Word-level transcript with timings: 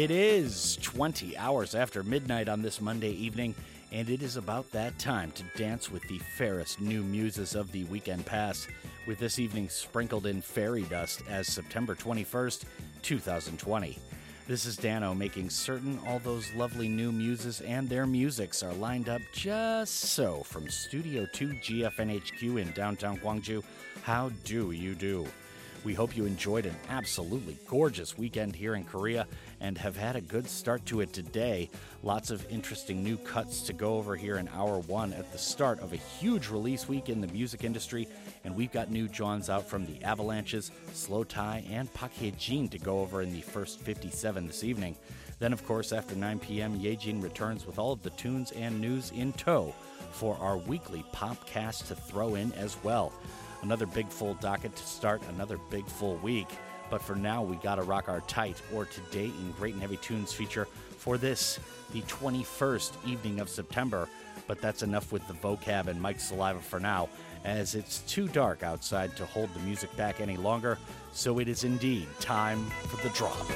It 0.00 0.10
is 0.10 0.78
20 0.80 1.36
hours 1.36 1.74
after 1.74 2.02
midnight 2.02 2.48
on 2.48 2.62
this 2.62 2.80
Monday 2.80 3.10
evening, 3.10 3.54
and 3.92 4.08
it 4.08 4.22
is 4.22 4.38
about 4.38 4.70
that 4.70 4.98
time 4.98 5.30
to 5.32 5.42
dance 5.58 5.90
with 5.90 6.02
the 6.08 6.16
fairest 6.38 6.80
new 6.80 7.02
muses 7.02 7.54
of 7.54 7.70
the 7.70 7.84
weekend 7.84 8.24
past, 8.24 8.68
with 9.06 9.18
this 9.18 9.38
evening 9.38 9.68
sprinkled 9.68 10.24
in 10.24 10.40
fairy 10.40 10.84
dust 10.84 11.22
as 11.28 11.48
September 11.48 11.94
21st, 11.94 12.64
2020. 13.02 13.98
This 14.48 14.64
is 14.64 14.78
Dano 14.78 15.12
making 15.12 15.50
certain 15.50 16.00
all 16.06 16.18
those 16.20 16.50
lovely 16.54 16.88
new 16.88 17.12
muses 17.12 17.60
and 17.60 17.86
their 17.86 18.06
musics 18.06 18.62
are 18.62 18.72
lined 18.72 19.10
up 19.10 19.20
just 19.34 19.96
so 19.96 20.42
from 20.44 20.70
Studio 20.70 21.26
2 21.34 21.48
GFNHQ 21.48 22.62
in 22.62 22.72
downtown 22.72 23.18
Gwangju. 23.18 23.62
How 24.02 24.30
do 24.44 24.70
you 24.70 24.94
do? 24.94 25.26
We 25.82 25.94
hope 25.94 26.14
you 26.14 26.26
enjoyed 26.26 26.66
an 26.66 26.76
absolutely 26.90 27.56
gorgeous 27.66 28.18
weekend 28.18 28.54
here 28.54 28.74
in 28.74 28.84
Korea 28.84 29.26
and 29.60 29.76
have 29.78 29.96
had 29.96 30.16
a 30.16 30.20
good 30.20 30.48
start 30.48 30.84
to 30.86 31.00
it 31.00 31.12
today. 31.12 31.68
Lots 32.02 32.30
of 32.30 32.46
interesting 32.50 33.02
new 33.02 33.16
cuts 33.16 33.62
to 33.62 33.72
go 33.72 33.96
over 33.96 34.16
here 34.16 34.38
in 34.38 34.48
hour 34.48 34.78
one 34.80 35.12
at 35.12 35.30
the 35.32 35.38
start 35.38 35.80
of 35.80 35.92
a 35.92 35.96
huge 35.96 36.48
release 36.48 36.88
week 36.88 37.08
in 37.08 37.20
the 37.20 37.26
music 37.28 37.64
industry, 37.64 38.08
and 38.44 38.54
we've 38.54 38.72
got 38.72 38.90
new 38.90 39.08
Johns 39.08 39.50
out 39.50 39.68
from 39.68 39.86
the 39.86 40.02
Avalanches, 40.04 40.70
slowthai, 40.92 41.70
and 41.70 41.92
Park 41.94 42.12
Hye-jin 42.18 42.68
to 42.70 42.78
go 42.78 43.00
over 43.00 43.22
in 43.22 43.32
the 43.32 43.42
first 43.42 43.80
57 43.80 44.46
this 44.46 44.64
evening. 44.64 44.96
Then, 45.38 45.52
of 45.52 45.64
course, 45.66 45.92
after 45.92 46.14
9 46.14 46.38
p.m., 46.38 46.78
Yejin 46.78 47.22
returns 47.22 47.66
with 47.66 47.78
all 47.78 47.92
of 47.92 48.02
the 48.02 48.10
tunes 48.10 48.52
and 48.52 48.80
news 48.80 49.10
in 49.10 49.32
tow 49.32 49.74
for 50.12 50.36
our 50.36 50.58
weekly 50.58 51.04
popcast 51.14 51.88
to 51.88 51.94
throw 51.94 52.34
in 52.34 52.52
as 52.54 52.76
well. 52.82 53.12
Another 53.62 53.86
big 53.86 54.08
full 54.08 54.34
docket 54.34 54.74
to 54.76 54.82
start 54.82 55.22
another 55.28 55.58
big 55.70 55.86
full 55.86 56.16
week. 56.16 56.48
But 56.90 57.00
for 57.00 57.14
now, 57.14 57.42
we 57.42 57.56
gotta 57.56 57.82
rock 57.82 58.08
our 58.08 58.20
tight 58.22 58.60
or 58.74 58.84
today 58.84 59.26
in 59.26 59.54
Great 59.56 59.74
and 59.74 59.82
Heavy 59.82 59.96
Tunes 59.98 60.32
feature 60.32 60.66
for 60.98 61.16
this, 61.16 61.60
the 61.92 62.02
21st 62.02 62.92
evening 63.06 63.40
of 63.40 63.48
September. 63.48 64.08
But 64.46 64.60
that's 64.60 64.82
enough 64.82 65.12
with 65.12 65.26
the 65.28 65.34
vocab 65.34 65.86
and 65.86 66.02
Mike's 66.02 66.24
saliva 66.24 66.60
for 66.60 66.80
now, 66.80 67.08
as 67.44 67.76
it's 67.76 68.00
too 68.00 68.26
dark 68.28 68.64
outside 68.64 69.16
to 69.16 69.24
hold 69.24 69.54
the 69.54 69.60
music 69.60 69.94
back 69.96 70.20
any 70.20 70.36
longer. 70.36 70.76
So 71.12 71.38
it 71.38 71.48
is 71.48 71.62
indeed 71.64 72.08
time 72.18 72.66
for 72.88 73.00
the 73.06 73.14
drop. 73.14 73.46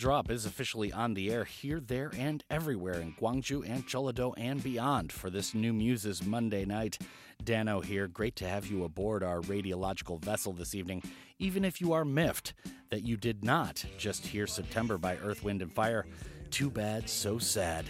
Drop 0.00 0.30
is 0.30 0.46
officially 0.46 0.90
on 0.94 1.12
the 1.12 1.30
air 1.30 1.44
here, 1.44 1.78
there, 1.78 2.10
and 2.16 2.42
everywhere 2.48 2.94
in 2.94 3.12
Gwangju 3.12 3.68
and 3.68 3.86
Jeollado 3.86 4.32
and 4.38 4.62
beyond 4.62 5.12
for 5.12 5.28
this 5.28 5.54
new 5.54 5.74
Muses 5.74 6.24
Monday 6.24 6.64
night. 6.64 6.96
Dano 7.44 7.82
here. 7.82 8.08
Great 8.08 8.34
to 8.36 8.48
have 8.48 8.66
you 8.66 8.84
aboard 8.84 9.22
our 9.22 9.42
radiological 9.42 10.18
vessel 10.18 10.54
this 10.54 10.74
evening, 10.74 11.02
even 11.38 11.66
if 11.66 11.82
you 11.82 11.92
are 11.92 12.06
miffed 12.06 12.54
that 12.88 13.02
you 13.02 13.18
did 13.18 13.44
not 13.44 13.84
just 13.98 14.26
hear 14.26 14.46
September 14.46 14.96
by 14.96 15.18
Earth, 15.18 15.44
Wind, 15.44 15.60
and 15.60 15.70
Fire. 15.70 16.06
Too 16.50 16.70
bad, 16.70 17.06
so 17.06 17.38
sad. 17.38 17.84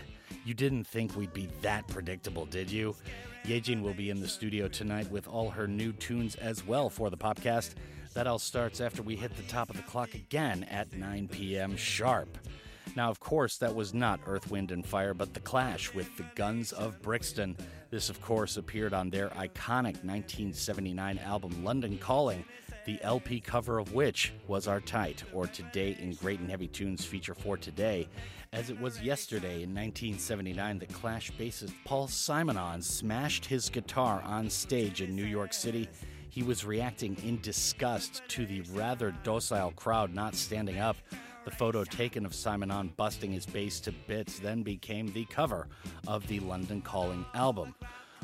You 0.44 0.52
didn't 0.52 0.88
think 0.88 1.14
we'd 1.14 1.32
be 1.32 1.48
that 1.62 1.86
predictable, 1.86 2.44
did 2.44 2.72
you? 2.72 2.96
Yejin 3.44 3.82
will 3.82 3.94
be 3.94 4.10
in 4.10 4.20
the 4.20 4.26
studio 4.26 4.66
tonight 4.66 5.08
with 5.12 5.28
all 5.28 5.48
her 5.48 5.68
new 5.68 5.92
tunes 5.92 6.34
as 6.34 6.66
well 6.66 6.90
for 6.90 7.08
the 7.08 7.16
Popcast. 7.16 7.74
That 8.14 8.26
all 8.26 8.40
starts 8.40 8.80
after 8.80 9.02
we 9.02 9.14
hit 9.14 9.36
the 9.36 9.42
top 9.44 9.70
of 9.70 9.76
the 9.76 9.82
clock 9.82 10.14
again 10.14 10.64
at 10.64 10.92
9 10.92 11.28
p.m. 11.28 11.76
sharp. 11.76 12.38
Now, 12.96 13.08
of 13.08 13.20
course, 13.20 13.56
that 13.58 13.74
was 13.74 13.94
not 13.94 14.18
Earth, 14.26 14.50
Wind, 14.50 14.72
and 14.72 14.84
Fire, 14.84 15.14
but 15.14 15.32
The 15.32 15.40
Clash 15.40 15.94
with 15.94 16.16
the 16.16 16.24
Guns 16.34 16.72
of 16.72 17.00
Brixton. 17.02 17.56
This, 17.90 18.10
of 18.10 18.20
course, 18.20 18.56
appeared 18.56 18.92
on 18.92 19.10
their 19.10 19.28
iconic 19.30 20.02
1979 20.02 21.18
album 21.18 21.64
London 21.64 21.98
Calling, 21.98 22.44
the 22.84 22.98
LP 23.02 23.38
cover 23.38 23.78
of 23.78 23.92
which 23.92 24.32
was 24.48 24.66
our 24.66 24.80
tight, 24.80 25.22
or 25.32 25.46
Today 25.46 25.96
in 26.00 26.14
Great 26.14 26.40
and 26.40 26.50
Heavy 26.50 26.66
Tunes 26.66 27.04
feature 27.04 27.34
for 27.34 27.56
today, 27.56 28.08
as 28.52 28.70
it 28.70 28.80
was 28.80 29.00
yesterday 29.00 29.62
in 29.62 29.72
1979 29.72 30.80
The 30.80 30.86
Clash 30.86 31.30
bassist 31.32 31.74
Paul 31.84 32.08
Simonon 32.08 32.82
smashed 32.82 33.44
his 33.44 33.68
guitar 33.68 34.20
on 34.24 34.50
stage 34.50 35.00
in 35.00 35.14
New 35.14 35.24
York 35.24 35.52
City 35.52 35.88
he 36.30 36.42
was 36.42 36.64
reacting 36.64 37.16
in 37.24 37.40
disgust 37.40 38.22
to 38.28 38.46
the 38.46 38.62
rather 38.72 39.14
docile 39.24 39.72
crowd 39.72 40.14
not 40.14 40.34
standing 40.34 40.78
up. 40.78 40.96
The 41.44 41.50
photo 41.50 41.84
taken 41.84 42.24
of 42.24 42.32
Simonon 42.32 42.94
busting 42.96 43.32
his 43.32 43.46
bass 43.46 43.80
to 43.80 43.92
bits 43.92 44.38
then 44.38 44.62
became 44.62 45.12
the 45.12 45.24
cover 45.24 45.66
of 46.06 46.26
the 46.28 46.40
London 46.40 46.80
Calling 46.80 47.26
album. 47.34 47.74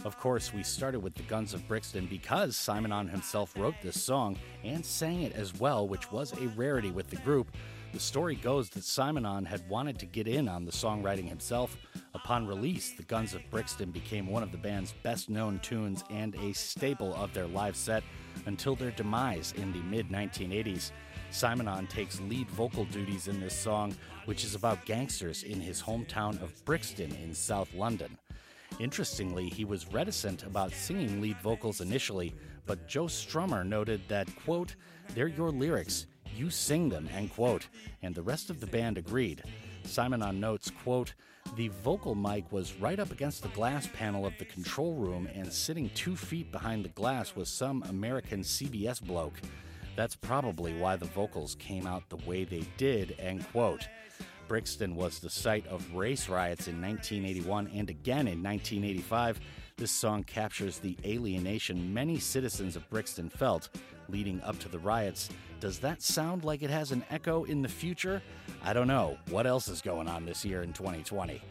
Of 0.05 0.19
course, 0.19 0.53
we 0.53 0.63
started 0.63 1.01
with 1.01 1.15
the 1.15 1.23
Guns 1.25 1.55
of 1.55 1.67
Brixton 1.67 2.07
because 2.07 2.57
Simonon 2.57 3.11
himself 3.11 3.55
wrote 3.57 3.75
this 3.83 4.01
song 4.01 4.39
and 4.63 4.85
sang 4.85 5.23
it 5.23 5.33
as 5.33 5.59
well, 5.59 5.89
which 5.89 6.13
was 6.13 6.33
a 6.35 6.49
rarity 6.49 6.91
with 6.91 7.09
the 7.09 7.17
group. 7.17 7.49
The 7.97 8.03
story 8.03 8.35
goes 8.35 8.69
that 8.71 8.83
Simonon 8.83 9.47
had 9.47 9.67
wanted 9.71 9.99
to 10.01 10.05
get 10.05 10.29
in 10.29 10.51
on 10.51 10.67
the 10.67 10.71
songwriting 10.71 11.27
himself. 11.27 11.79
Upon 12.13 12.47
release, 12.47 12.93
The 12.93 13.05
Guns 13.05 13.33
of 13.33 13.41
Brixton 13.51 13.91
became 13.91 14.27
one 14.27 14.43
of 14.43 14.53
the 14.53 14.59
band's 14.59 14.93
best 15.03 15.31
known 15.31 15.61
tunes 15.61 16.05
and 16.11 16.35
a 16.35 16.53
staple 16.53 17.15
of 17.15 17.33
their 17.33 17.47
live 17.47 17.75
set 17.75 18.05
until 18.45 18.77
their 18.77 18.91
demise 18.91 19.55
in 19.57 19.73
the 19.73 19.79
mid 19.79 20.11
1980s. 20.11 20.91
Simonon 21.31 21.89
takes 21.89 22.21
lead 22.21 22.51
vocal 22.51 22.85
duties 22.85 23.29
in 23.29 23.41
this 23.41 23.59
song, 23.59 23.97
which 24.27 24.45
is 24.45 24.55
about 24.55 24.85
gangsters 24.85 25.43
in 25.43 25.59
his 25.59 25.81
hometown 25.81 26.39
of 26.43 26.63
Brixton 26.67 27.15
in 27.15 27.33
South 27.33 27.73
London. 27.73 28.19
Interestingly, 28.79 29.49
he 29.49 29.65
was 29.65 29.91
reticent 29.91 30.43
about 30.43 30.71
singing 30.71 31.23
lead 31.23 31.41
vocals 31.41 31.81
initially, 31.81 32.35
but 32.67 32.87
Joe 32.87 33.07
Strummer 33.07 33.67
noted 33.67 34.03
that, 34.09 34.29
quote, 34.45 34.75
they're 35.15 35.29
your 35.29 35.51
lyrics. 35.51 36.07
You 36.37 36.51
sing 36.51 36.91
them, 36.91 37.09
end 37.15 37.33
quote. 37.33 37.67
And 38.03 38.15
the 38.15 38.23
rest 38.23 38.51
of 38.51 38.61
the 38.61 38.67
band 38.67 38.99
agreed. 38.99 39.43
Simonon 39.85 40.39
notes, 40.39 40.71
quote, 40.71 41.15
the 41.55 41.69
vocal 41.69 42.15
mic 42.15 42.51
was 42.51 42.75
right 42.75 42.99
up 42.99 43.13
against 43.13 43.43
the 43.43 43.49
glass 43.51 43.89
panel 43.95 44.27
of 44.27 44.37
the 44.39 44.45
control 44.45 44.95
room, 44.95 45.29
and 45.33 45.51
sitting 45.51 45.91
two 45.95 46.17
feet 46.17 46.51
behind 46.51 46.85
the 46.85 46.91
glass 46.91 47.37
was 47.37 47.49
some 47.49 47.83
American 47.85 48.41
CBS 48.41 49.01
bloke. 49.01 49.41
That's 49.95 50.17
probably 50.17 50.75
why 50.75 50.97
the 50.97 51.07
vocals 51.07 51.55
came 51.55 51.87
out 51.87 52.09
the 52.09 52.17
way 52.29 52.45
they 52.45 52.65
did, 52.77 53.17
end 53.19 53.49
quote. 53.53 53.89
Brixton 54.49 54.95
was 54.95 55.19
the 55.19 55.31
site 55.31 55.67
of 55.69 55.95
race 55.95 56.29
riots 56.29 56.69
in 56.69 56.81
1981 56.81 57.71
and 57.75 57.89
again 57.91 58.29
in 58.29 58.43
1985. 58.43 59.41
This 59.79 59.91
song 59.91 60.25
captures 60.25 60.79
the 60.79 60.97
alienation 61.05 61.93
many 61.93 62.19
citizens 62.19 62.77
of 62.77 62.89
Brixton 62.89 63.29
felt 63.29 63.69
leading 64.09 64.41
up 64.41 64.59
to 64.61 64.71
the 64.71 64.79
riots. 64.79 65.29
Does 65.61 65.79
that 65.81 66.01
sound 66.01 66.45
like 66.45 66.63
it 66.63 66.71
has 66.71 66.93
an 66.93 67.05
echo 67.11 67.45
in 67.45 67.61
the 67.61 67.69
future? 67.69 68.23
I 68.65 68.73
don't 68.73 68.87
know. 68.87 69.19
What 69.29 69.47
else 69.47 69.69
is 69.69 69.83
going 69.83 70.09
on 70.09 70.25
this 70.25 70.47
year 70.47 70.63
in 70.63 70.73
2020? 70.73 71.43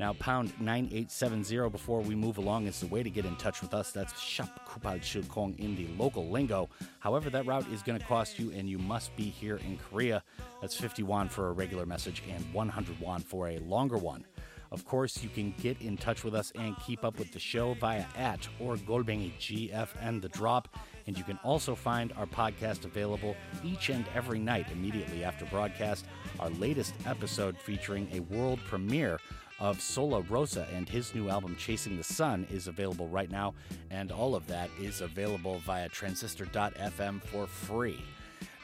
Now, 0.00 0.12
pound 0.14 0.52
9870 0.60 1.68
before 1.70 2.00
we 2.00 2.16
move 2.16 2.38
along 2.38 2.66
is 2.66 2.80
the 2.80 2.88
way 2.88 3.04
to 3.04 3.10
get 3.10 3.24
in 3.24 3.36
touch 3.36 3.62
with 3.62 3.72
us. 3.72 3.92
That's 3.92 4.20
Shop 4.20 4.68
Kupal 4.68 5.28
Kong 5.28 5.54
in 5.58 5.76
the 5.76 5.86
local 5.96 6.28
lingo. 6.28 6.68
However, 6.98 7.30
that 7.30 7.46
route 7.46 7.68
is 7.72 7.82
going 7.82 8.00
to 8.00 8.04
cost 8.04 8.40
you, 8.40 8.50
and 8.50 8.68
you 8.68 8.78
must 8.78 9.14
be 9.14 9.24
here 9.24 9.58
in 9.58 9.78
Korea. 9.78 10.24
That's 10.60 10.74
50 10.74 11.04
won 11.04 11.28
for 11.28 11.50
a 11.50 11.52
regular 11.52 11.86
message 11.86 12.24
and 12.28 12.44
100 12.52 13.00
won 13.00 13.20
for 13.20 13.50
a 13.50 13.58
longer 13.58 13.98
one. 13.98 14.24
Of 14.70 14.84
course, 14.84 15.22
you 15.22 15.28
can 15.28 15.54
get 15.60 15.80
in 15.80 15.96
touch 15.96 16.24
with 16.24 16.34
us 16.34 16.52
and 16.54 16.76
keep 16.86 17.04
up 17.04 17.18
with 17.18 17.32
the 17.32 17.38
show 17.38 17.74
via 17.74 18.04
at 18.16 18.46
or 18.60 18.76
Golbengi 18.76 19.32
GFN 19.38 20.20
The 20.20 20.28
Drop. 20.28 20.76
And 21.06 21.16
you 21.16 21.24
can 21.24 21.38
also 21.42 21.74
find 21.74 22.12
our 22.16 22.26
podcast 22.26 22.84
available 22.84 23.34
each 23.64 23.88
and 23.88 24.04
every 24.14 24.38
night 24.38 24.66
immediately 24.70 25.24
after 25.24 25.46
broadcast. 25.46 26.04
Our 26.38 26.50
latest 26.50 26.94
episode 27.06 27.56
featuring 27.58 28.08
a 28.12 28.20
world 28.20 28.60
premiere 28.66 29.18
of 29.58 29.80
Sola 29.80 30.20
Rosa 30.22 30.66
and 30.72 30.88
his 30.88 31.14
new 31.14 31.28
album 31.28 31.56
Chasing 31.56 31.96
the 31.96 32.04
Sun 32.04 32.46
is 32.50 32.68
available 32.68 33.08
right 33.08 33.30
now, 33.30 33.54
and 33.90 34.12
all 34.12 34.36
of 34.36 34.46
that 34.46 34.70
is 34.80 35.00
available 35.00 35.58
via 35.60 35.88
transistor.fm 35.88 37.22
for 37.22 37.46
free. 37.46 38.00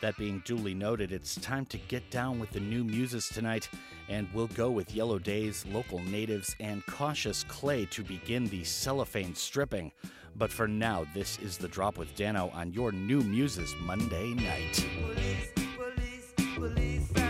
That 0.04 0.18
being 0.18 0.42
duly 0.44 0.74
noted, 0.74 1.12
it's 1.12 1.36
time 1.36 1.64
to 1.64 1.78
get 1.78 2.10
down 2.10 2.38
with 2.38 2.50
the 2.50 2.60
new 2.60 2.84
muses 2.84 3.26
tonight, 3.26 3.70
and 4.10 4.28
we'll 4.34 4.48
go 4.48 4.70
with 4.70 4.94
Yellow 4.94 5.18
Days, 5.18 5.64
Local 5.72 5.98
Natives, 6.00 6.54
and 6.60 6.84
Cautious 6.84 7.42
Clay 7.44 7.86
to 7.86 8.04
begin 8.04 8.44
the 8.48 8.64
cellophane 8.64 9.34
stripping. 9.34 9.90
But 10.36 10.50
for 10.52 10.68
now, 10.68 11.06
this 11.14 11.38
is 11.38 11.56
The 11.56 11.68
Drop 11.68 11.96
with 11.96 12.14
Dano 12.16 12.50
on 12.52 12.74
your 12.74 12.92
new 12.92 13.22
muses 13.22 13.74
Monday 13.80 14.34
night. 14.34 14.86
Police, 15.00 15.48
police, 15.74 16.32
police. 16.54 17.23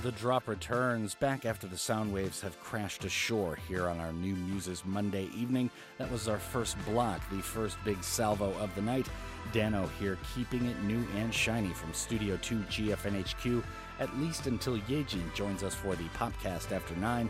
The 0.00 0.12
drop 0.12 0.46
returns 0.46 1.16
back 1.16 1.44
after 1.44 1.66
the 1.66 1.76
sound 1.76 2.12
waves 2.12 2.40
have 2.42 2.60
crashed 2.60 3.04
ashore 3.04 3.58
here 3.66 3.88
on 3.88 3.98
our 3.98 4.12
new 4.12 4.36
Muses 4.36 4.84
Monday 4.84 5.28
evening. 5.36 5.72
That 5.98 6.08
was 6.08 6.28
our 6.28 6.38
first 6.38 6.76
block, 6.84 7.20
the 7.30 7.42
first 7.42 7.76
big 7.84 8.04
salvo 8.04 8.54
of 8.60 8.72
the 8.76 8.80
night. 8.80 9.08
Dano 9.52 9.88
here 9.98 10.16
keeping 10.36 10.66
it 10.66 10.80
new 10.84 11.04
and 11.16 11.34
shiny 11.34 11.70
from 11.70 11.92
Studio 11.92 12.38
2 12.42 12.58
GFNHQ, 12.70 13.64
at 13.98 14.16
least 14.18 14.46
until 14.46 14.78
Yejin 14.82 15.34
joins 15.34 15.64
us 15.64 15.74
for 15.74 15.96
the 15.96 16.08
Popcast 16.10 16.70
after 16.70 16.94
9. 16.94 17.28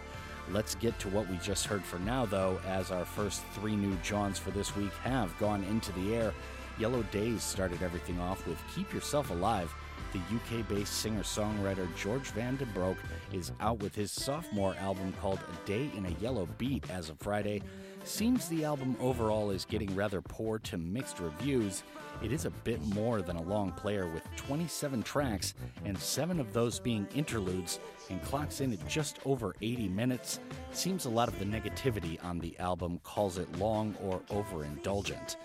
Let's 0.51 0.75
get 0.75 0.99
to 0.99 1.09
what 1.09 1.27
we 1.31 1.39
just 1.39 1.65
heard 1.65 1.83
for 1.83 1.99
now, 2.01 2.27
though, 2.27 2.61
as 2.67 2.91
our 2.91 3.07
first 3.07 3.45
three 3.55 3.77
new 3.77 3.97
Johns 4.03 4.39
for 4.39 4.51
this 4.51 4.77
week 4.77 4.93
have 5.05 5.37
gone 5.39 5.65
into 5.65 5.91
the 5.93 6.15
air. 6.15 6.35
Yellow 6.79 7.03
Days 7.05 7.43
started 7.43 7.83
everything 7.83 8.21
off 8.21 8.47
with 8.47 8.59
Keep 8.75 8.93
Yourself 8.93 9.31
Alive 9.31 9.75
the 10.13 10.19
UK 10.19 10.67
based 10.69 10.95
singer 10.95 11.23
songwriter 11.23 11.87
George 11.97 12.31
Van 12.31 12.57
den 12.57 12.69
Broek 12.75 12.97
is 13.33 13.53
out 13.61 13.81
with 13.83 13.95
his 13.95 14.11
sophomore 14.11 14.75
album 14.79 15.13
called 15.21 15.39
A 15.39 15.67
Day 15.67 15.91
in 15.97 16.07
a 16.07 16.21
Yellow 16.21 16.47
Beat 16.59 16.89
as 16.91 17.09
of 17.09 17.19
Friday. 17.19 17.63
Seems 18.05 18.49
the 18.49 18.65
album 18.65 18.97
overall 19.01 19.51
is 19.51 19.65
getting 19.65 19.95
rather 19.95 20.21
poor 20.21 20.59
to 20.61 20.79
mixed 20.79 21.21
reviews. 21.21 21.83
It 22.23 22.33
is 22.33 22.47
a 22.47 22.51
bit 22.51 22.81
more 22.87 23.23
than 23.23 23.37
a 23.37 23.43
long 23.43 23.73
player 23.73 24.07
with 24.07 24.23
27 24.37 25.03
tracks 25.03 25.55
and 25.85 25.99
7 25.99 26.41
of 26.41 26.53
those 26.53 26.79
being 26.79 27.07
interludes 27.15 27.79
and 28.11 28.23
clocks 28.23 28.61
in 28.61 28.73
at 28.73 28.89
just 28.89 29.19
over 29.25 29.55
80 29.61 29.89
minutes. 29.89 30.41
Seems 30.73 31.05
a 31.05 31.11
lot 31.11 31.29
of 31.29 31.39
the 31.39 31.45
negativity 31.45 32.23
on 32.25 32.39
the 32.39 32.59
album 32.59 32.99
calls 33.05 33.39
it 33.39 33.59
long 33.59 33.95
or 34.03 34.21
overindulgent. 34.31 35.37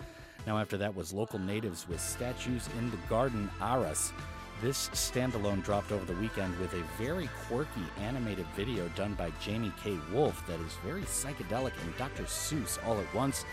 Now, 0.46 0.58
after 0.58 0.76
that 0.76 0.94
was 0.94 1.12
Local 1.12 1.38
Natives 1.38 1.88
with 1.88 2.00
Statues 2.00 2.68
in 2.78 2.90
the 2.90 2.98
Garden 3.08 3.50
Arras. 3.60 4.12
This 4.62 4.88
standalone 4.90 5.64
dropped 5.64 5.90
over 5.90 6.04
the 6.04 6.18
weekend 6.20 6.56
with 6.58 6.72
a 6.74 6.82
very 6.96 7.28
quirky 7.46 7.82
animated 8.00 8.46
video 8.56 8.88
done 8.90 9.14
by 9.14 9.32
Jamie 9.40 9.72
K. 9.82 9.98
Wolf 10.12 10.46
that 10.46 10.60
is 10.60 10.74
very 10.84 11.02
psychedelic 11.02 11.72
and 11.82 11.96
Dr. 11.98 12.22
Seuss 12.22 12.78
all 12.86 12.98
at 12.98 13.14
once. 13.14 13.44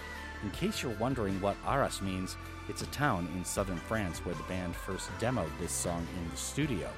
In 0.43 0.51
case 0.51 0.81
you're 0.81 0.91
wondering 0.93 1.41
what 1.41 1.57
Arras 1.65 2.01
means, 2.01 2.37
it's 2.69 2.83
a 2.83 2.87
town 2.87 3.27
in 3.35 3.43
southern 3.43 3.77
France 3.77 4.19
where 4.19 4.35
the 4.35 4.43
band 4.43 4.75
first 4.75 5.09
demoed 5.19 5.49
this 5.59 5.71
song 5.71 6.07
in 6.17 6.29
the 6.29 6.37
studio. 6.37 6.89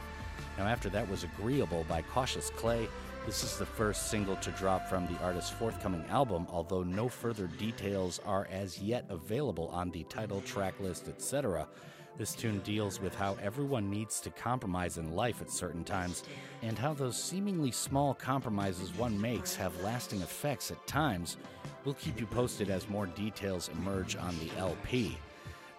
Now, 0.58 0.66
after 0.66 0.90
that 0.90 1.10
was 1.10 1.24
Agreeable 1.24 1.86
by 1.88 2.02
Cautious 2.04 2.52
Clay. 2.52 2.88
This 3.26 3.44
is 3.44 3.58
the 3.58 3.66
first 3.66 4.10
single 4.10 4.36
to 4.36 4.52
drop 4.52 4.90
from 4.90 5.08
the 5.08 5.18
artist's 5.20 5.50
forthcoming 5.50 6.04
album, 6.10 6.46
although 6.52 6.84
no 6.84 7.08
further 7.08 7.48
details 7.48 8.20
are 8.26 8.48
as 8.52 8.80
yet 8.80 9.06
available 9.10 9.70
on 9.70 9.92
the 9.92 10.04
title 10.04 10.42
track 10.42 10.78
list, 10.82 11.08
etc. 11.08 11.68
This 12.16 12.36
tune 12.36 12.60
deals 12.60 13.02
with 13.02 13.16
how 13.16 13.38
everyone 13.42 13.90
needs 13.90 14.20
to 14.22 14.30
compromise 14.30 15.00
in 15.00 15.16
life 15.16 15.42
at 15.42 15.50
certain 15.50 15.84
times, 15.84 16.24
and 16.62 16.78
how 16.78 16.94
those 16.94 17.22
seemingly 17.22 17.72
small 17.72 18.14
compromises 18.14 18.94
one 18.96 19.20
makes 19.20 19.56
have 19.56 19.82
lasting 19.82 20.22
effects 20.22 20.70
at 20.70 20.86
times. 20.86 21.38
We'll 21.84 21.96
keep 21.96 22.20
you 22.20 22.28
posted 22.28 22.70
as 22.70 22.88
more 22.88 23.08
details 23.08 23.70
emerge 23.70 24.16
on 24.16 24.38
the 24.38 24.52
LP. 24.60 25.18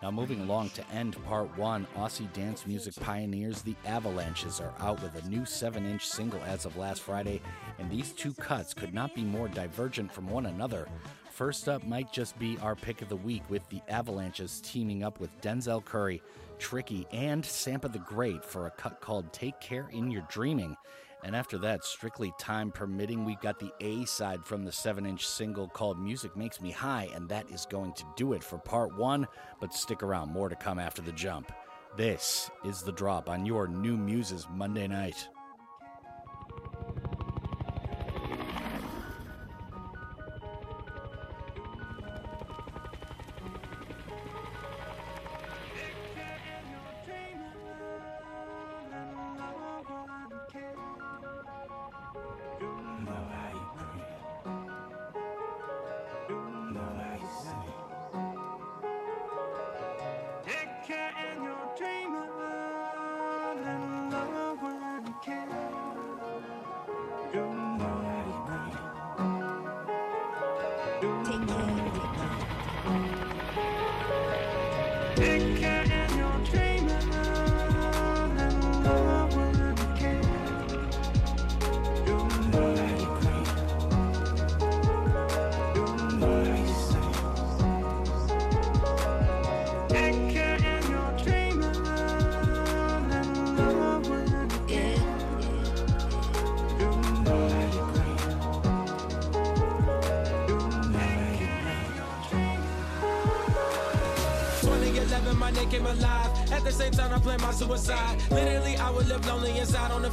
Now, 0.03 0.11
moving 0.11 0.41
along 0.43 0.71
to 0.71 0.87
end 0.91 1.17
part 1.25 1.57
one, 1.57 1.87
Aussie 1.97 2.31
dance 2.33 2.67
music 2.67 2.95
pioneers 2.97 3.63
The 3.63 3.77
Avalanches 3.87 4.61
are 4.61 4.75
out 4.81 5.01
with 5.03 5.15
a 5.15 5.29
new 5.29 5.47
7 5.47 5.87
inch 5.87 6.07
single 6.07 6.43
as 6.43 6.67
of 6.67 6.77
last 6.77 7.01
Friday, 7.01 7.41
and 7.79 7.89
these 7.89 8.13
two 8.13 8.35
cuts 8.35 8.75
could 8.75 8.93
not 8.93 9.15
be 9.15 9.23
more 9.23 9.49
divergent 9.49 10.13
from 10.13 10.29
one 10.29 10.47
another. 10.47 10.89
First 11.35 11.69
up 11.69 11.85
might 11.85 12.13
just 12.13 12.39
be 12.39 12.57
our 12.63 12.77
pick 12.77 13.03
of 13.03 13.09
the 13.09 13.17
week 13.17 13.43
with 13.51 13.69
the 13.69 13.83
Avalanches 13.89 14.61
teaming 14.61 15.03
up 15.03 15.19
with 15.19 15.37
Denzel 15.41 15.85
Curry, 15.85 16.23
Tricky, 16.61 17.09
and 17.11 17.43
Sampa 17.43 17.93
the 17.93 17.99
Great 17.99 18.45
for 18.45 18.67
a 18.67 18.71
cut 18.71 19.01
called 19.01 19.33
Take 19.33 19.59
Care 19.59 19.89
in 19.91 20.13
Your 20.13 20.25
Dreaming. 20.31 20.77
And 21.25 21.35
after 21.35 21.59
that, 21.59 21.83
strictly 21.83 22.33
time 22.39 22.71
permitting, 22.71 23.25
we've 23.25 23.41
got 23.41 23.59
the 23.59 23.73
A 23.81 24.05
side 24.05 24.45
from 24.45 24.65
the 24.65 24.71
7 24.71 25.05
inch 25.05 25.27
single 25.27 25.67
called 25.67 25.99
Music 25.99 26.37
Makes 26.37 26.61
Me 26.61 26.71
High, 26.71 27.09
and 27.17 27.29
that 27.31 27.51
is 27.51 27.67
going 27.67 27.95
to 27.95 28.05
do 28.15 28.35
it 28.35 28.45
for 28.45 28.59
part 28.59 28.97
one. 28.97 29.27
But 29.61 29.75
stick 29.75 30.05
around, 30.05 30.31
more 30.31 30.49
to 30.49 30.55
come 30.55 30.79
after 30.79 31.03
the 31.03 31.11
jump. 31.11 31.51
This 31.97 32.49
is 32.65 32.83
the 32.83 32.93
drop 32.93 33.29
on 33.29 33.45
your 33.45 33.67
new 33.67 33.97
Muses 33.97 34.47
Monday 34.55 34.87
night. 34.87 35.29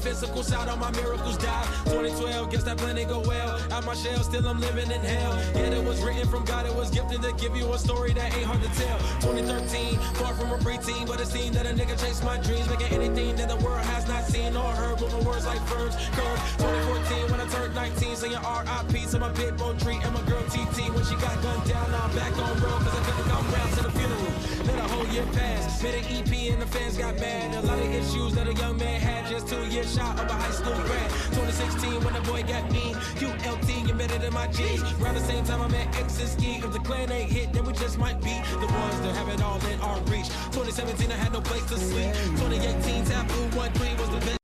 Physical 0.01 0.43
side. 0.43 0.67
All 0.67 0.77
my 0.77 0.91
miracles 0.91 1.37
die. 1.37 1.65
2012, 1.85 2.51
guess 2.51 2.63
that 2.63 2.77
plan 2.77 2.95
go 3.07 3.19
well. 3.21 3.59
Out 3.71 3.85
my 3.85 3.93
shell, 3.93 4.23
still 4.23 4.47
I'm 4.47 4.59
living 4.59 4.89
in 4.91 5.01
hell. 5.01 5.37
Yet 5.55 5.73
it 5.73 5.83
was 5.83 6.01
written 6.01 6.27
from 6.27 6.43
God, 6.43 6.65
it 6.65 6.75
was 6.75 6.89
gifted 6.89 7.21
to 7.21 7.31
give 7.33 7.55
you 7.55 7.71
a 7.73 7.77
story 7.77 8.13
that 8.13 8.35
ain't 8.35 8.45
hard 8.45 8.61
to 8.61 8.71
tell. 8.81 8.97
2013, 9.21 9.99
far 10.17 10.33
from 10.33 10.51
a 10.51 10.57
preteen, 10.57 11.07
but 11.07 11.21
it 11.21 11.27
seemed 11.27 11.55
that 11.55 11.65
a 11.65 11.73
nigga 11.73 11.99
chased 12.01 12.23
my 12.23 12.37
dreams, 12.37 12.67
making 12.69 12.91
anything 12.91 13.35
that 13.35 13.47
the 13.47 13.57
world 13.63 13.85
has 13.93 14.07
not 14.07 14.23
seen 14.25 14.55
or 14.55 14.71
heard. 14.73 14.99
My 15.01 15.21
words 15.21 15.45
like 15.45 15.61
verbs, 15.69 15.95
curve. 16.17 16.39
2014, 16.57 17.31
when 17.31 17.39
I 17.39 17.47
turned 17.47 17.75
19, 17.75 18.15
saying 18.15 18.33
RIP 18.33 19.09
to 19.11 19.19
my 19.19 19.29
big 19.33 19.57
boy 19.57 19.73
tree 19.77 19.99
and 20.01 20.13
my 20.13 20.21
girl 20.23 20.43
TT 20.49 20.89
when 20.93 21.03
she 21.05 21.15
got 21.15 21.41
gunned 21.41 21.67
down. 21.69 21.93
I'm 21.93 22.15
back 22.15 22.33
on 22.37 22.53
road, 22.61 22.81
cause 22.81 22.95
I 22.95 23.03
couldn't 23.05 23.29
come 23.29 23.45
round 23.53 23.73
to 23.77 23.83
the 23.83 23.91
funeral. 23.91 24.30
Let 24.65 24.77
a 24.77 24.87
whole 24.93 25.07
year 25.07 25.25
pass. 25.33 25.81
Made 25.81 25.95
an 25.95 26.05
EP 26.05 26.53
and 26.53 26.61
the 26.61 26.67
fans 26.67 26.95
got 26.97 27.19
mad. 27.19 27.55
A 27.63 27.65
lot 27.65 27.79
of 27.79 27.91
issues 27.93 28.35
that 28.35 28.47
a 28.47 28.53
young 28.53 28.77
man 28.77 29.01
had. 29.01 29.27
Just 29.27 29.47
two 29.47 29.65
years 29.67 29.95
shot 29.95 30.19
of 30.19 30.29
a 30.29 30.33
high 30.33 30.51
school 30.51 30.75
grad. 30.85 31.09
2016 31.33 32.03
when 32.03 32.13
the 32.13 32.21
boy 32.21 32.43
got 32.43 32.71
me. 32.71 32.93
QLT 33.17 33.89
embedded 33.89 34.23
in 34.23 34.33
my 34.33 34.47
jeans. 34.47 34.81
Around 35.01 35.15
the 35.15 35.21
same 35.21 35.43
time 35.45 35.61
I 35.61 35.67
met 35.67 35.87
X 35.97 36.19
and 36.19 36.29
Ski. 36.29 36.61
If 36.63 36.73
the 36.73 36.79
clan 36.79 37.11
ain't 37.11 37.31
hit, 37.31 37.53
then 37.53 37.65
we 37.65 37.73
just 37.73 37.97
might 37.97 38.21
be 38.21 38.35
the 38.51 38.67
ones 38.67 39.01
that 39.01 39.15
have 39.15 39.29
it 39.29 39.41
all 39.41 39.59
in 39.65 39.79
our 39.81 39.99
reach. 40.11 40.27
2017 40.53 41.11
I 41.11 41.15
had 41.15 41.33
no 41.33 41.41
place 41.41 41.65
to 41.65 41.77
sleep. 41.79 42.13
2018 42.37 43.05
Taboo 43.05 43.57
1 43.57 43.71
3 43.73 43.89
was 43.95 44.09
the 44.09 44.19
best 44.25 44.40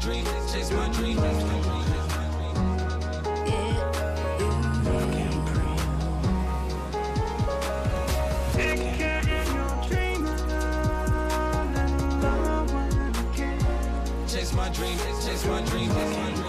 dream, 0.00 0.24
chase 0.50 0.72
my 0.72 0.88
dream. 0.92 1.16
Chase 14.26 14.54
my 14.54 14.68
dream, 14.70 14.98
chase 15.22 15.44
my 15.46 15.60
dream, 15.66 15.88
chase 15.90 16.16
my 16.16 16.30
dream. 16.30 16.46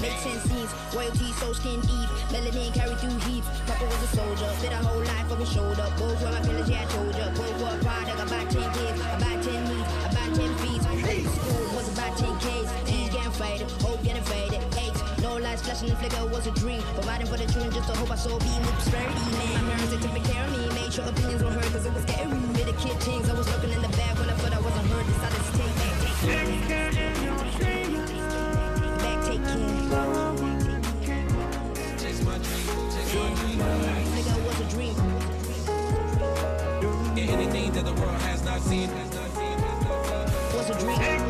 Made 0.00 0.12
ten 0.22 0.40
scenes, 0.40 0.72
royalty 0.94 1.30
so 1.32 1.52
skin 1.52 1.80
deep, 1.82 2.08
melanin 2.32 2.72
carry 2.72 2.94
through 2.94 3.18
heat. 3.18 3.29
Papa 3.80 3.96
was 3.96 4.12
a 4.12 4.16
soldier, 4.16 4.48
spent 4.60 4.74
a 4.74 4.76
whole 4.84 5.00
life 5.00 5.32
on 5.32 5.38
his 5.40 5.52
shoulder. 5.52 5.86
Both 5.96 6.20
were 6.20 6.28
my 6.28 6.40
pillars, 6.44 6.68
yeah, 6.68 6.84
I 6.84 6.92
told 6.92 7.16
ya. 7.16 7.32
Both 7.32 7.56
were 7.64 7.72
a 7.72 7.78
product, 7.80 8.20
about 8.20 8.50
ten 8.52 8.68
kids, 8.76 9.00
about 9.00 9.40
ten 9.40 9.60
meats, 9.72 9.88
about 10.04 10.30
ten 10.36 10.52
feet. 10.60 10.84
School 11.24 11.64
was 11.72 11.88
about 11.88 12.12
ten 12.20 12.36
Ks, 12.44 12.68
T's 12.84 13.08
getting 13.08 13.32
faded, 13.32 13.70
hope 13.80 14.02
getting 14.04 14.22
faded. 14.28 14.60
Eight, 14.76 14.92
no 15.22 15.38
lights 15.40 15.62
flashing, 15.62 15.88
the 15.88 15.96
flicker 15.96 16.26
was 16.28 16.46
a 16.46 16.52
dream. 16.60 16.82
Providing 16.92 17.26
for 17.26 17.38
the 17.38 17.46
children 17.48 17.72
just 17.72 17.88
to 17.88 17.96
hope 17.96 18.10
I 18.10 18.16
saw 18.16 18.36
beam 18.38 18.60
with 18.60 18.76
prosperity, 18.84 19.32
man. 19.40 19.64
My 19.64 19.72
parents, 19.72 19.96
they 19.96 20.00
took 20.04 20.24
care 20.28 20.44
of 20.44 20.52
me, 20.52 20.68
made 20.76 20.92
sure 20.92 21.08
opinions 21.08 21.42
were 21.42 21.50
heard, 21.50 21.72
cause 21.72 21.86
it 21.86 21.94
was 21.94 22.04
scary. 22.04 22.28
With 22.28 22.68
the 22.68 22.76
kid 22.76 23.00
things, 23.00 23.32
I 23.32 23.32
was 23.32 23.48
looking 23.48 23.72
in 23.72 23.80
the 23.80 23.88
back 23.96 24.12
when 24.20 24.28
I 24.28 24.36
thought 24.36 24.52
I 24.52 24.60
wasn't 24.60 24.92
heard. 24.92 25.08
Decided 25.08 25.40
to 25.40 25.52
take 25.56 25.72
back, 25.80 25.94
take 26.04 26.20
care. 26.20 26.44
Back, 29.00 29.24
take 29.24 29.40
care. 29.40 30.29
Nigga, 33.70 34.34
was 34.46 34.60
a 34.60 34.64
dream. 34.74 34.96
Yeah, 37.16 37.32
anything 37.32 37.72
that 37.72 37.84
the 37.84 37.94
world 37.94 38.20
has 38.22 38.44
not 38.44 38.60
seen. 38.62 38.90
Was 40.54 40.70
a 40.70 40.78
dream. 40.78 41.29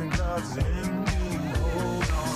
In 0.00 0.08
God's 0.10 0.56
and 0.56 1.08
you 1.08 1.38
hold 1.60 2.10
on. 2.10 2.34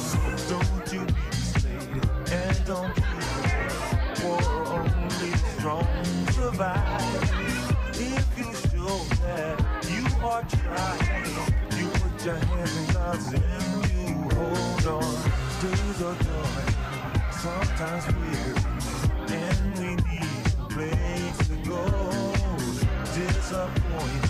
Don't 0.48 0.92
you 0.92 1.04
be 1.06 1.12
misled 1.30 2.10
and 2.32 2.64
don't 2.66 2.94
give 2.94 3.72
For 4.20 4.40
only 4.74 5.32
strong 5.56 5.88
survive. 6.32 7.56
If 7.94 8.38
you 8.38 8.48
show 8.70 8.96
that 9.22 9.56
you 9.88 10.04
are 10.26 10.44
trying, 10.44 11.36
you 11.78 11.88
put 12.00 12.24
your 12.24 12.36
hands 12.36 12.76
in 12.76 12.94
God's 12.94 13.32
and 13.32 13.42
you 13.92 14.14
hold 14.36 14.86
on. 15.02 15.14
Days 15.62 16.02
are 16.02 16.16
dark, 16.26 16.68
sometimes 17.32 18.06
weary, 18.16 18.54
and 19.32 19.78
we 19.78 19.90
need 20.10 20.46
a 20.58 20.66
place 20.68 21.38
to 21.48 21.56
go. 21.68 21.82
Disappointment 23.14 24.26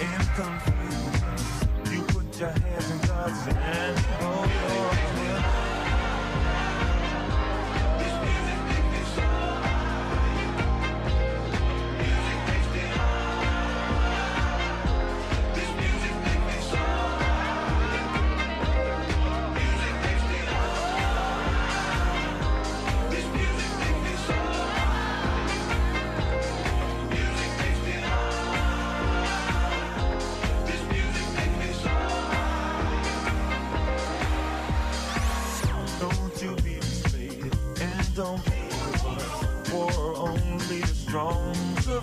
and 0.00 0.28
confusion. 0.34 0.77
You 2.38 2.44
your 2.44 2.52
hands 2.52 2.90
in 2.92 2.98
God's 2.98 3.46
hand. 3.46 4.06
Oh, 4.20 4.87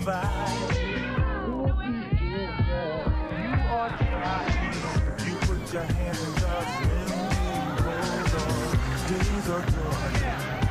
You 0.06 0.12
put 5.40 5.72
your 5.72 5.82
hands 5.82 6.22
in 6.22 6.32
God's 6.40 6.74
and 6.86 7.10
hold 7.82 8.34
on. 8.38 8.78
Days 9.08 9.46
are 9.50 9.66
dark, 9.66 10.14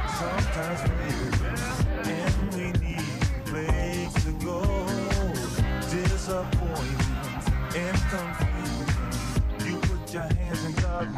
sometimes 0.07 0.81
weary, 0.87 1.31
and 2.15 2.35
we 2.53 2.65
need 2.79 3.11
place 3.43 4.15
to 4.23 4.31
go. 4.45 4.59
Disappointment 5.91 7.43
and 7.75 7.97
confusion. 8.07 9.67
You 9.67 9.75
put 9.79 10.13
your 10.13 10.23
hands 10.23 10.63
in 10.63 10.73
God's 10.75 11.13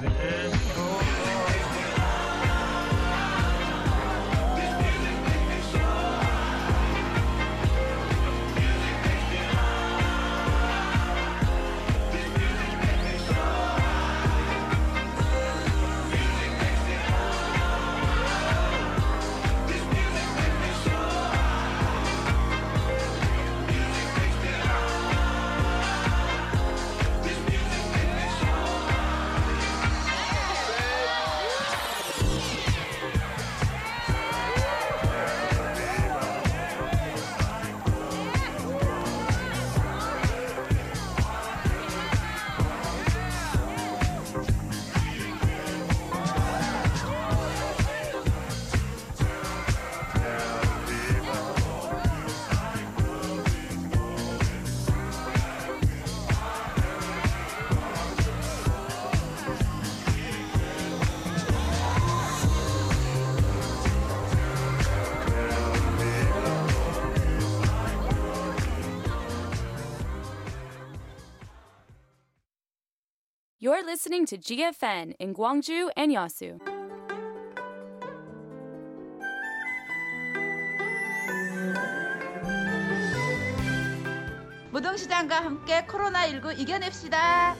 listening 74.07 74.25
to 74.25 74.37
GFN 74.37 75.13
in 75.19 75.33
Gwangju 75.33 75.89
and 75.97 76.13
Yasu. 76.15 76.59
무등시장과 84.71 85.43
함께 85.43 85.85
코로나19 85.85 86.57
이겨냅시다. 86.57 87.55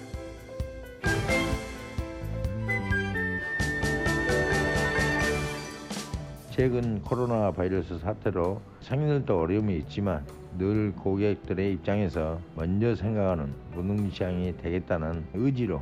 최근 6.52 7.02
코로나 7.02 7.52
바이러스 7.52 8.00
사태로 8.00 8.62
상인들도 8.80 9.38
어려움이 9.38 9.76
있지만 9.80 10.26
늘 10.58 10.94
고객들의 10.96 11.74
입장에서 11.74 12.40
먼저 12.56 12.96
생각하는 12.96 13.54
무등시장이 13.74 14.56
되겠다는 14.56 15.26
의지로 15.34 15.82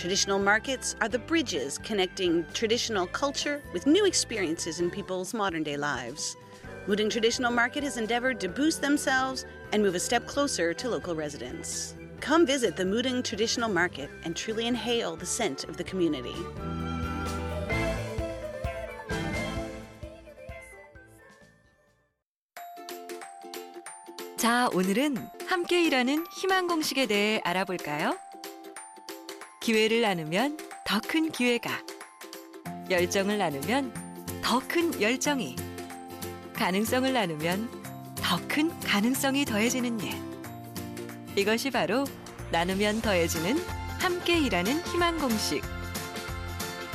Traditional 0.00 0.38
markets 0.38 0.96
are 1.02 1.10
the 1.10 1.18
bridges 1.18 1.76
connecting 1.76 2.46
traditional 2.54 3.06
culture 3.06 3.60
with 3.74 3.86
new 3.86 4.06
experiences 4.06 4.80
in 4.80 4.90
people's 4.90 5.34
modern 5.34 5.62
day 5.62 5.76
lives. 5.76 6.38
Mudeung 6.86 7.10
Traditional 7.10 7.52
Market 7.52 7.84
has 7.84 7.98
endeavored 7.98 8.40
to 8.40 8.48
boost 8.48 8.80
themselves 8.80 9.44
and 9.72 9.82
move 9.82 9.94
a 9.94 10.00
step 10.00 10.26
closer 10.26 10.72
to 10.72 10.88
local 10.88 11.14
residents. 11.14 11.96
Come 12.20 12.46
visit 12.46 12.76
the 12.76 12.82
Mudeung 12.82 13.22
Traditional 13.22 13.68
Market 13.68 14.08
and 14.24 14.34
truly 14.34 14.66
inhale 14.66 15.16
the 15.16 15.26
scent 15.26 15.64
of 15.64 15.76
the 15.76 15.84
community. 15.84 16.34
자, 24.38 24.70
오늘은 24.72 25.28
함께 25.46 25.84
일하는 25.84 26.24
희망 26.32 26.68
공식에 26.68 27.04
대해 27.04 27.42
알아볼까요? 27.44 28.16
기회를 29.60 30.00
나누면 30.00 30.56
더 30.86 31.00
큰 31.00 31.30
기회가, 31.30 31.70
열정을 32.88 33.36
나누면 33.36 33.92
더 34.42 34.58
큰 34.66 34.98
열정이, 34.98 35.54
가능성을 36.54 37.12
나누면 37.12 37.68
더 38.16 38.38
큰 38.48 38.70
가능성이 38.80 39.44
더해지는 39.44 40.00
일. 40.00 40.14
이것이 41.36 41.70
바로 41.70 42.04
나누면 42.50 43.02
더해지는 43.02 43.62
함께 43.98 44.38
일하는 44.38 44.80
희망 44.86 45.18
공식. 45.18 45.62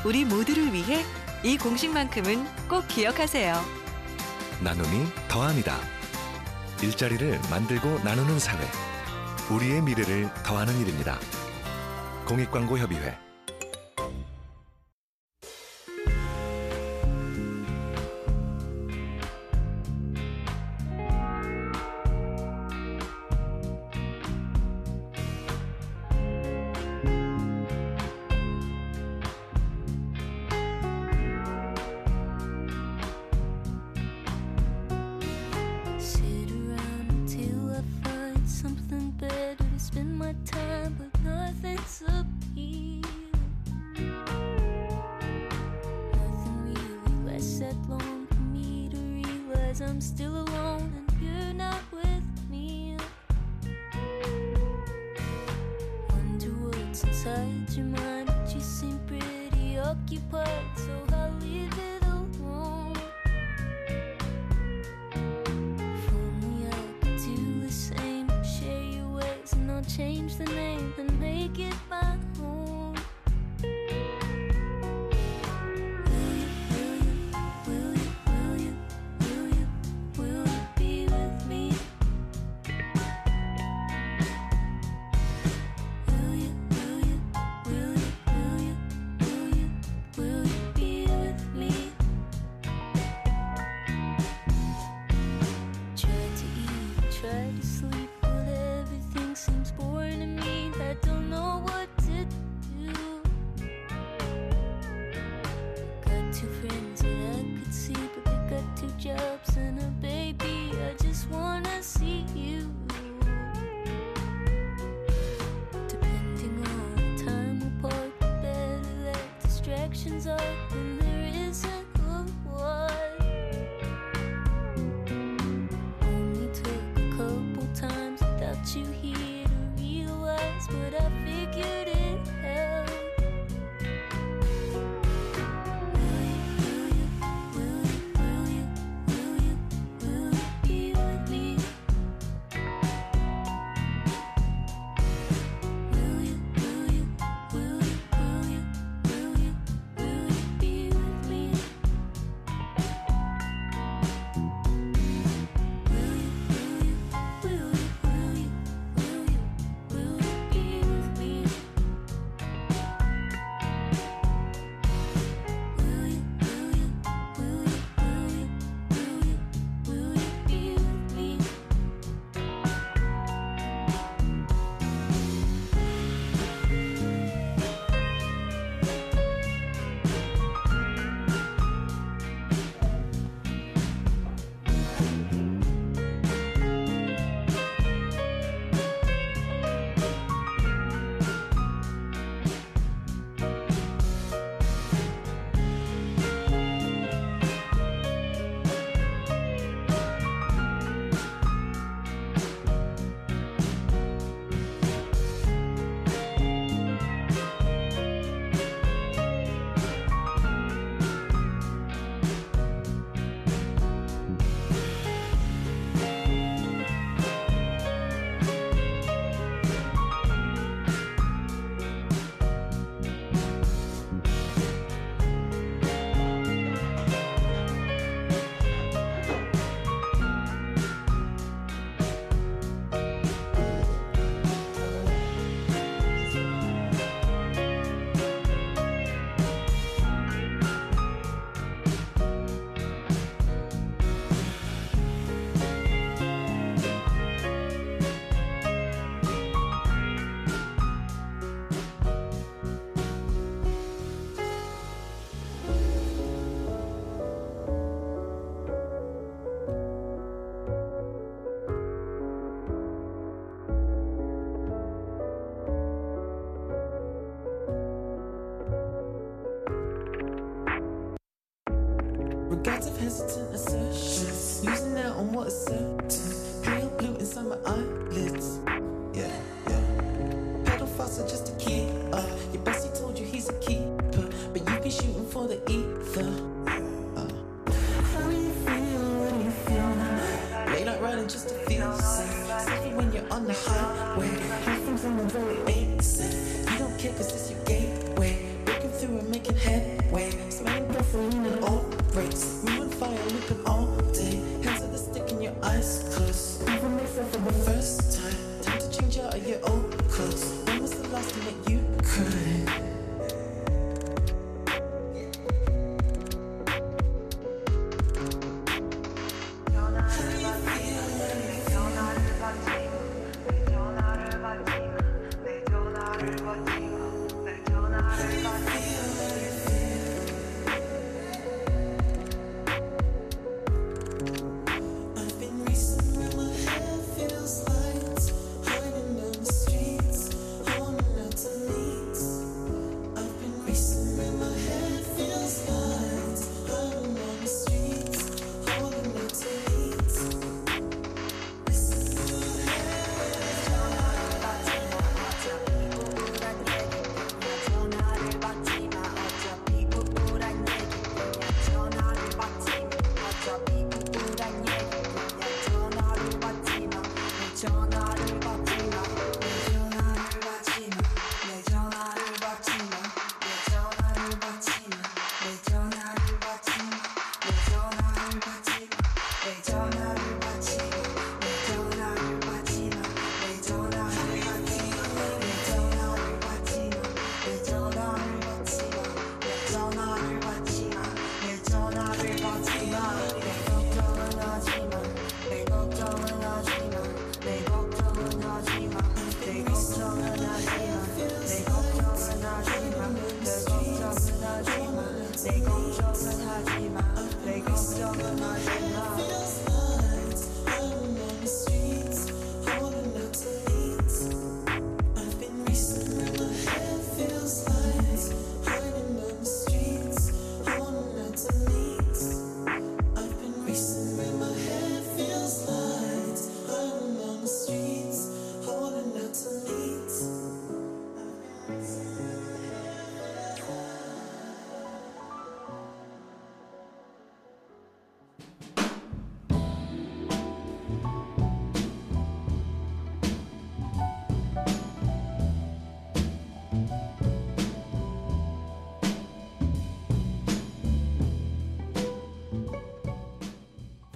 우리 0.03 0.25
모두를 0.25 0.73
위해 0.73 1.05
이 1.43 1.57
공식만큼은 1.59 2.67
꼭 2.67 2.87
기억하세요. 2.87 3.63
나눔이 4.63 5.05
더합니다. 5.27 5.77
일자리를 6.81 7.39
만들고 7.51 7.99
나누는 7.99 8.39
사회. 8.39 8.65
우리의 9.51 9.83
미래를 9.83 10.31
더하는 10.43 10.75
일입니다. 10.79 11.19
공익광고협의회 12.25 13.24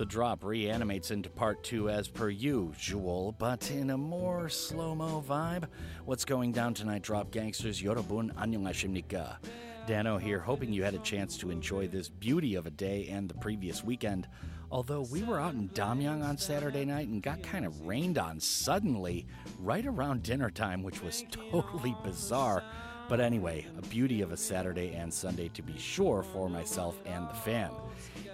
Drop 0.09 0.43
reanimates 0.43 1.11
into 1.11 1.29
part 1.29 1.63
two 1.63 1.87
as 1.87 2.07
per 2.07 2.29
usual, 2.29 3.35
but 3.37 3.69
in 3.69 3.91
a 3.91 3.97
more 3.97 4.49
slow 4.49 4.95
mo 4.95 5.23
vibe. 5.25 5.65
What's 6.03 6.25
going 6.25 6.51
down 6.51 6.73
tonight, 6.73 7.03
Drop 7.03 7.29
Gangsters? 7.29 7.79
Yorobun 7.79 8.33
Annyeonghasimnika. 8.33 9.37
Dano 9.85 10.17
here, 10.17 10.39
hoping 10.39 10.73
you 10.73 10.83
had 10.83 10.95
a 10.95 10.99
chance 10.99 11.37
to 11.37 11.51
enjoy 11.51 11.87
this 11.87 12.09
beauty 12.09 12.55
of 12.55 12.65
a 12.65 12.71
day 12.71 13.07
and 13.11 13.29
the 13.29 13.35
previous 13.35 13.83
weekend. 13.83 14.27
Although 14.71 15.05
we 15.11 15.21
were 15.21 15.39
out 15.39 15.53
in 15.53 15.69
Damyang 15.69 16.27
on 16.27 16.39
Saturday 16.39 16.85
night 16.85 17.07
and 17.07 17.21
got 17.21 17.43
kind 17.43 17.63
of 17.63 17.85
rained 17.85 18.17
on 18.17 18.39
suddenly 18.39 19.27
right 19.59 19.85
around 19.85 20.23
dinner 20.23 20.49
time, 20.49 20.81
which 20.81 21.03
was 21.03 21.23
totally 21.51 21.95
bizarre. 22.03 22.63
But 23.09 23.19
anyway, 23.19 23.65
a 23.75 23.81
beauty 23.87 24.21
of 24.21 24.31
a 24.31 24.37
Saturday 24.37 24.93
and 24.93 25.11
Sunday 25.11 25.47
to 25.55 25.63
be 25.63 25.75
sure 25.79 26.21
for 26.21 26.47
myself 26.47 27.01
and 27.07 27.27
the 27.27 27.33
fam. 27.33 27.71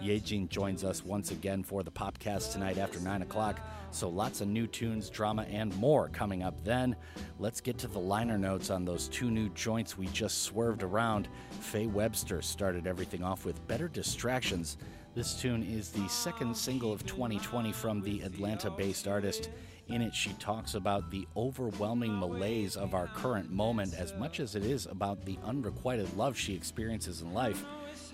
Yejin 0.04 0.50
joins 0.50 0.84
us 0.84 1.06
once 1.06 1.32
again 1.32 1.64
for 1.64 1.82
the 1.82 1.92
Popcast 1.92 2.52
tonight 2.52 2.78
after 2.78 3.00
9 3.00 3.22
o'clock, 3.22 3.62
so 3.92 4.10
lots 4.10 4.42
of 4.42 4.50
new 4.50 4.68
tunes, 4.68 5.10
drama, 5.10 5.44
and 5.44 5.74
more 5.78 6.10
coming 6.10 6.44
up 6.44 6.62
then. 6.66 6.94
Let's 7.40 7.62
get 7.62 7.78
to 7.80 7.88
the 7.88 8.00
liner 8.00 8.38
notes 8.38 8.70
on 8.70 8.84
those 8.84 9.08
two 9.08 9.32
new 9.32 9.48
joints 9.52 9.98
we 9.98 10.08
just 10.08 10.44
swerved 10.44 10.84
around. 10.84 11.30
Faye 11.62 11.88
Webster 11.88 12.42
started 12.42 12.86
everything 12.86 13.24
off 13.24 13.46
with 13.46 13.66
Better 13.70 13.88
Distractions. 13.88 14.76
This 15.16 15.40
tune 15.40 15.64
is 15.64 15.92
the 15.92 16.06
second 16.10 16.58
single 16.58 16.92
of 16.92 17.06
2020 17.06 17.72
from 17.72 18.02
the 18.02 18.20
Atlanta 18.24 18.70
based 18.70 19.08
artist. 19.08 19.50
In 19.88 20.02
it, 20.02 20.16
she 20.16 20.32
talks 20.34 20.74
about 20.74 21.12
the 21.12 21.28
overwhelming 21.38 22.18
malaise 22.18 22.76
of 22.76 22.96
our 22.96 23.08
current 23.08 23.52
moment 23.52 23.94
as 23.94 24.16
much 24.16 24.40
as 24.40 24.56
it 24.56 24.66
is 24.66 24.88
about 24.88 25.24
the 25.26 25.38
unrequited 25.44 26.12
love 26.18 26.36
she 26.36 26.56
experiences 26.56 27.22
in 27.22 27.34
life. 27.34 27.64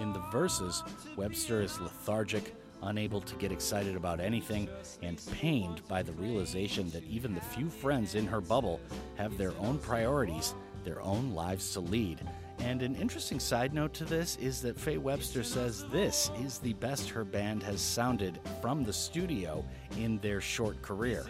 In 0.01 0.11
the 0.11 0.23
verses, 0.31 0.83
Webster 1.15 1.61
is 1.61 1.79
lethargic, 1.79 2.53
unable 2.83 3.21
to 3.21 3.35
get 3.35 3.53
excited 3.53 3.95
about 3.95 4.19
anything, 4.19 4.67
and 5.01 5.21
pained 5.31 5.87
by 5.87 6.03
the 6.03 6.11
realization 6.13 6.89
that 6.89 7.05
even 7.05 7.33
the 7.33 7.41
few 7.41 7.69
friends 7.69 8.15
in 8.15 8.27
her 8.27 8.41
bubble 8.41 8.81
have 9.15 9.37
their 9.37 9.53
own 9.59 9.77
priorities, 9.77 10.53
their 10.83 11.01
own 11.01 11.33
lives 11.33 11.71
to 11.73 11.79
lead. 11.79 12.19
And 12.59 12.83
an 12.83 12.95
interesting 12.95 13.39
side 13.39 13.73
note 13.73 13.93
to 13.95 14.05
this 14.05 14.35
is 14.37 14.61
that 14.61 14.79
Faye 14.79 14.99
Webster 14.99 15.41
says 15.43 15.85
this 15.87 16.29
is 16.43 16.59
the 16.59 16.73
best 16.73 17.09
her 17.09 17.23
band 17.23 17.63
has 17.63 17.81
sounded 17.81 18.39
from 18.61 18.83
the 18.83 18.93
studio 18.93 19.65
in 19.97 20.19
their 20.19 20.41
short 20.41 20.79
career. 20.83 21.25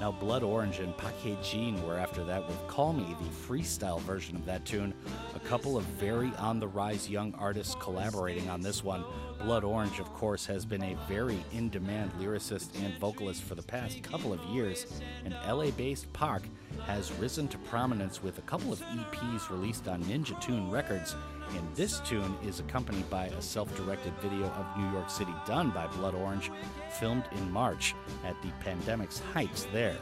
Now, 0.00 0.12
Blood 0.12 0.44
Orange 0.44 0.78
and 0.78 0.96
Park 0.96 1.14
Hye-jin 1.24 1.84
were 1.84 1.98
after 1.98 2.22
that 2.24 2.46
with 2.46 2.56
Call 2.68 2.92
Me, 2.92 3.16
the 3.20 3.30
freestyle 3.30 4.00
version 4.02 4.36
of 4.36 4.46
that 4.46 4.64
tune. 4.64 4.94
A 5.34 5.40
couple 5.40 5.76
of 5.76 5.82
very 5.84 6.30
on 6.38 6.60
the 6.60 6.68
rise 6.68 7.10
young 7.10 7.34
artists 7.34 7.74
collaborating 7.80 8.48
on 8.48 8.60
this 8.60 8.84
one. 8.84 9.04
Blood 9.42 9.64
Orange, 9.64 9.98
of 9.98 10.12
course, 10.14 10.46
has 10.46 10.64
been 10.64 10.84
a 10.84 10.96
very 11.08 11.44
in 11.52 11.68
demand 11.68 12.12
lyricist 12.20 12.68
and 12.84 12.96
vocalist 12.98 13.42
for 13.42 13.56
the 13.56 13.62
past 13.62 14.00
couple 14.04 14.32
of 14.32 14.40
years, 14.44 14.86
and 15.24 15.34
LA 15.48 15.70
based 15.72 16.12
Park 16.12 16.42
has 16.86 17.12
risen 17.14 17.48
to 17.48 17.58
prominence 17.58 18.22
with 18.22 18.38
a 18.38 18.42
couple 18.42 18.72
of 18.72 18.80
EPs 18.80 19.50
released 19.50 19.88
on 19.88 20.02
Ninja 20.04 20.40
Tune 20.40 20.70
Records. 20.70 21.16
And 21.56 21.74
this 21.74 22.00
tune 22.00 22.36
is 22.44 22.60
accompanied 22.60 23.08
by 23.10 23.26
a 23.26 23.42
self 23.42 23.74
directed 23.76 24.12
video 24.20 24.46
of 24.46 24.66
New 24.78 24.90
York 24.92 25.10
City 25.10 25.34
done 25.46 25.70
by 25.70 25.86
Blood 25.86 26.14
Orange, 26.14 26.50
filmed 26.98 27.24
in 27.32 27.50
March 27.50 27.94
at 28.24 28.40
the 28.42 28.48
pandemic's 28.60 29.20
heights 29.32 29.66
there. 29.72 29.96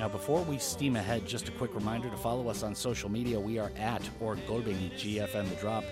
Now, 0.00 0.08
before 0.08 0.42
we 0.42 0.58
steam 0.58 0.96
ahead, 0.96 1.26
just 1.26 1.48
a 1.48 1.52
quick 1.52 1.74
reminder 1.74 2.10
to 2.10 2.16
follow 2.16 2.48
us 2.48 2.62
on 2.64 2.74
social 2.74 3.08
media. 3.08 3.38
We 3.38 3.58
are 3.58 3.70
at 3.76 4.02
or 4.20 4.34
Golbing 4.34 4.90
GFN 4.94 5.48
The 5.48 5.54
Drop. 5.56 5.84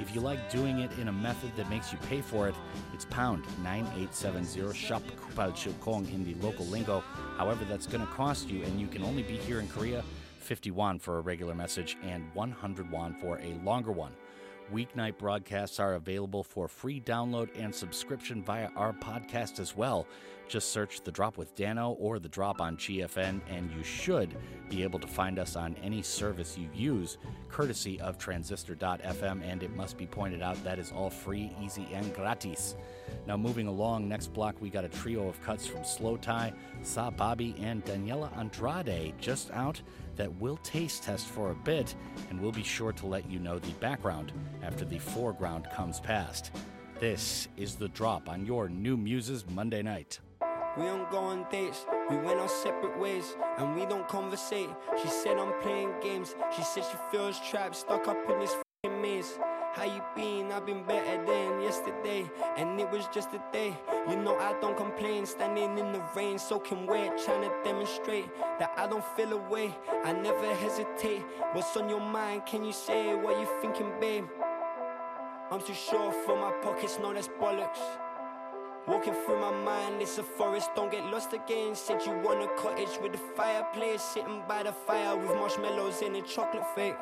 If 0.00 0.14
you 0.14 0.22
like 0.22 0.50
doing 0.50 0.78
it 0.78 0.90
in 0.98 1.08
a 1.08 1.12
method 1.12 1.52
that 1.56 1.68
makes 1.68 1.92
you 1.92 1.98
pay 2.08 2.22
for 2.22 2.48
it, 2.48 2.54
it's 2.94 3.04
pound 3.04 3.44
9870 3.62 4.74
shop 4.74 5.02
kupal 5.20 5.52
chilkong 5.52 6.10
in 6.14 6.24
the 6.24 6.34
local 6.46 6.64
lingo. 6.66 7.02
However, 7.36 7.64
that's 7.66 7.86
going 7.86 8.00
to 8.00 8.12
cost 8.12 8.48
you, 8.48 8.62
and 8.62 8.80
you 8.80 8.86
can 8.86 9.02
only 9.02 9.22
be 9.22 9.36
here 9.36 9.60
in 9.60 9.68
Korea 9.68 10.02
50 10.48 10.70
won 10.70 10.98
for 10.98 11.18
a 11.18 11.20
regular 11.20 11.54
message 11.54 11.98
and 12.02 12.24
100 12.32 12.90
won 12.90 13.12
for 13.20 13.38
a 13.40 13.52
longer 13.62 13.92
one. 13.92 14.12
Weeknight 14.72 15.16
broadcasts 15.16 15.80
are 15.80 15.94
available 15.94 16.42
for 16.42 16.68
free 16.68 17.00
download 17.00 17.48
and 17.58 17.74
subscription 17.74 18.42
via 18.42 18.68
our 18.76 18.92
podcast 18.92 19.60
as 19.60 19.74
well. 19.74 20.06
Just 20.46 20.72
search 20.72 21.02
The 21.02 21.12
Drop 21.12 21.38
with 21.38 21.54
Dano 21.54 21.92
or 21.92 22.18
The 22.18 22.28
Drop 22.28 22.60
on 22.60 22.76
GFN, 22.76 23.40
and 23.48 23.70
you 23.70 23.82
should 23.82 24.36
be 24.68 24.82
able 24.82 24.98
to 24.98 25.06
find 25.06 25.38
us 25.38 25.56
on 25.56 25.74
any 25.82 26.02
service 26.02 26.58
you 26.58 26.68
use, 26.74 27.18
courtesy 27.48 28.00
of 28.00 28.18
transistor.fm. 28.18 29.42
And 29.42 29.62
it 29.62 29.74
must 29.74 29.96
be 29.96 30.06
pointed 30.06 30.42
out 30.42 30.62
that 30.64 30.78
is 30.78 30.92
all 30.92 31.10
free, 31.10 31.50
easy, 31.62 31.86
and 31.92 32.14
gratis. 32.14 32.76
Now, 33.26 33.36
moving 33.36 33.66
along, 33.68 34.08
next 34.08 34.34
block, 34.34 34.56
we 34.60 34.70
got 34.70 34.84
a 34.84 34.88
trio 34.88 35.28
of 35.28 35.40
cuts 35.42 35.66
from 35.66 35.84
Slow 35.84 36.16
Tie, 36.16 36.52
Sah 36.82 37.10
Babii, 37.10 37.62
and 37.62 37.84
Daniela 37.84 38.34
Andrade 38.36 39.14
just 39.18 39.50
out 39.52 39.80
that 40.18 40.30
we'll 40.40 40.58
taste 40.58 41.04
test 41.04 41.28
for 41.28 41.52
a 41.52 41.54
bit, 41.54 41.94
and 42.28 42.38
we'll 42.38 42.52
be 42.52 42.62
sure 42.62 42.92
to 42.92 43.06
let 43.06 43.30
you 43.30 43.38
know 43.38 43.58
the 43.58 43.72
background 43.80 44.32
after 44.62 44.84
the 44.84 44.98
foreground 44.98 45.66
comes 45.74 46.00
past. 46.00 46.50
This 47.00 47.48
is 47.56 47.76
The 47.76 47.88
Drop 47.88 48.28
on 48.28 48.44
your 48.44 48.68
New 48.68 48.96
Muses 48.96 49.46
Monday 49.48 49.80
night. 49.80 50.18
We 50.76 50.84
don't 50.84 51.10
go 51.10 51.18
on 51.18 51.46
dates, 51.50 51.86
we 52.10 52.16
went 52.16 52.38
our 52.38 52.48
separate 52.48 52.98
ways, 52.98 53.34
and 53.56 53.74
we 53.74 53.86
don't 53.86 54.06
conversate. 54.08 54.68
She 55.02 55.08
said 55.08 55.38
I'm 55.38 55.58
playing 55.62 55.94
games, 56.02 56.34
she 56.54 56.62
said 56.62 56.84
she 56.84 56.98
feels 57.10 57.40
trapped, 57.48 57.76
stuck 57.76 58.06
up 58.06 58.18
in 58.28 58.38
this 58.38 58.54
maze. 59.00 59.38
How 59.74 59.84
you 59.84 60.02
been? 60.16 60.50
I've 60.50 60.66
been 60.66 60.82
better 60.82 61.24
than 61.24 61.60
yesterday, 61.60 62.28
and 62.56 62.80
it 62.80 62.90
was 62.90 63.06
just 63.14 63.32
a 63.34 63.42
day. 63.52 63.76
You 64.08 64.16
know 64.16 64.36
I 64.36 64.58
don't 64.60 64.76
complain, 64.76 65.26
standing 65.26 65.78
in 65.78 65.92
the 65.92 66.02
rain, 66.16 66.38
soaking 66.38 66.86
wet, 66.86 67.22
trying 67.24 67.42
to 67.42 67.52
demonstrate 67.62 68.28
that 68.58 68.72
I 68.76 68.86
don't 68.86 69.04
feel 69.16 69.32
away. 69.32 69.76
I 70.04 70.12
never 70.12 70.54
hesitate. 70.56 71.22
What's 71.52 71.76
on 71.76 71.88
your 71.88 72.00
mind? 72.00 72.46
Can 72.46 72.64
you 72.64 72.72
say 72.72 73.14
what 73.14 73.38
you're 73.38 73.60
thinking, 73.60 73.92
babe? 74.00 74.24
I'm 75.50 75.60
too 75.60 75.74
sure 75.74 76.12
for 76.26 76.36
my 76.36 76.50
pockets, 76.62 76.98
no, 77.00 77.12
that's 77.12 77.28
bollocks. 77.28 77.78
Walking 78.86 79.14
through 79.26 79.38
my 79.38 79.50
mind, 79.50 80.00
it's 80.00 80.16
a 80.16 80.22
forest, 80.22 80.70
don't 80.74 80.90
get 80.90 81.04
lost 81.04 81.34
again. 81.34 81.74
Said 81.74 82.00
you 82.06 82.12
want 82.24 82.42
a 82.42 82.48
cottage 82.56 82.98
with 83.02 83.14
a 83.14 83.18
fireplace, 83.36 84.02
sitting 84.02 84.42
by 84.48 84.62
the 84.62 84.72
fire 84.72 85.14
with 85.14 85.28
marshmallows 85.36 86.00
in 86.00 86.16
a 86.16 86.22
chocolate 86.22 86.64
fake. 86.74 86.96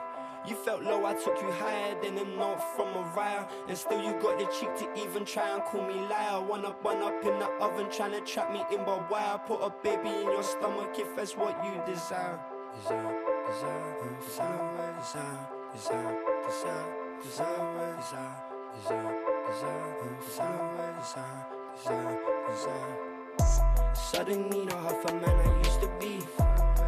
You 0.46 0.54
felt 0.54 0.82
low, 0.82 1.04
I 1.04 1.14
took 1.14 1.40
you 1.40 1.50
higher 1.52 2.00
than 2.02 2.18
a 2.18 2.24
note 2.24 2.60
from 2.76 2.92
Mariah. 2.92 3.46
And 3.68 3.76
still 3.76 4.02
you 4.02 4.12
got 4.20 4.38
the 4.38 4.46
cheek 4.46 4.74
to 4.76 5.02
even 5.02 5.24
try 5.24 5.48
and 5.54 5.62
call 5.64 5.86
me 5.86 5.94
liar. 5.94 6.40
One 6.40 6.64
up, 6.64 6.82
one 6.84 7.02
up 7.02 7.24
in 7.24 7.38
the 7.38 7.48
oven, 7.60 7.88
trying 7.90 8.12
to 8.12 8.20
trap 8.20 8.52
me 8.52 8.62
in, 8.72 8.80
why? 8.80 9.34
I 9.34 9.38
put 9.38 9.60
a 9.62 9.70
baby 9.82 10.08
in 10.08 10.22
your 10.24 10.42
stomach 10.42 10.94
if 10.98 11.14
that's 11.16 11.36
what 11.36 11.56
you 11.64 11.72
desire. 11.86 12.38
Desire, 12.82 13.14
desire, 13.48 13.96
desire, 14.20 14.76
desire, 14.94 15.48
desire, 15.72 16.18
desire, 16.52 16.96
desire, 17.22 17.66
desire, 18.02 18.46
desire, 18.76 19.16
desire, 19.48 20.16
desire, 20.20 20.96
desire, 21.00 21.46
desire, 21.76 22.18
desire. 22.48 23.94
Suddenly, 23.94 24.66
not 24.66 24.82
half 24.82 25.04
a 25.10 25.14
man 25.14 25.24
I 25.24 25.58
used 25.58 25.80
to 25.80 25.88
be, 25.98 26.20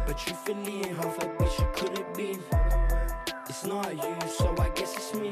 but 0.05 0.17
truthfully, 0.17 0.77
ain't 0.85 0.97
half 0.97 1.17
a 1.17 1.27
bitch 1.27 1.59
you 1.59 1.67
couldn't 1.75 2.13
be. 2.15 2.98
It's 3.49 3.65
not 3.65 3.91
you, 3.91 4.29
so 4.29 4.55
I 4.59 4.69
guess 4.69 4.95
it's 4.95 5.15
me. 5.15 5.31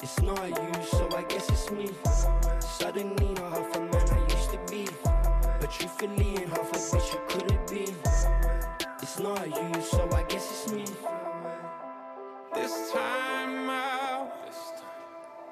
It's 0.00 0.22
not 0.22 0.48
you, 0.48 0.82
so 0.84 1.08
I 1.16 1.22
guess 1.24 1.48
it's 1.48 1.68
me. 1.72 1.90
Suddenly, 2.60 3.34
not 3.34 3.52
half 3.52 3.76
a 3.76 3.80
man 3.80 4.08
I 4.08 4.20
used 4.32 4.52
to 4.52 4.60
be, 4.70 4.86
but 5.60 5.68
truthfully, 5.68 6.36
ain't 6.38 6.48
half 6.50 6.70
a 6.70 6.76
bitch 6.76 7.12
you 7.12 7.20
couldn't 7.28 7.68
be. 7.68 7.92
It's 9.02 9.18
not 9.18 9.48
you, 9.48 9.82
so 9.82 10.08
I 10.12 10.22
guess 10.28 10.48
it's 10.48 10.72
me. 10.72 10.84
This 12.54 12.92
time 12.92 13.68
out. 13.68 14.32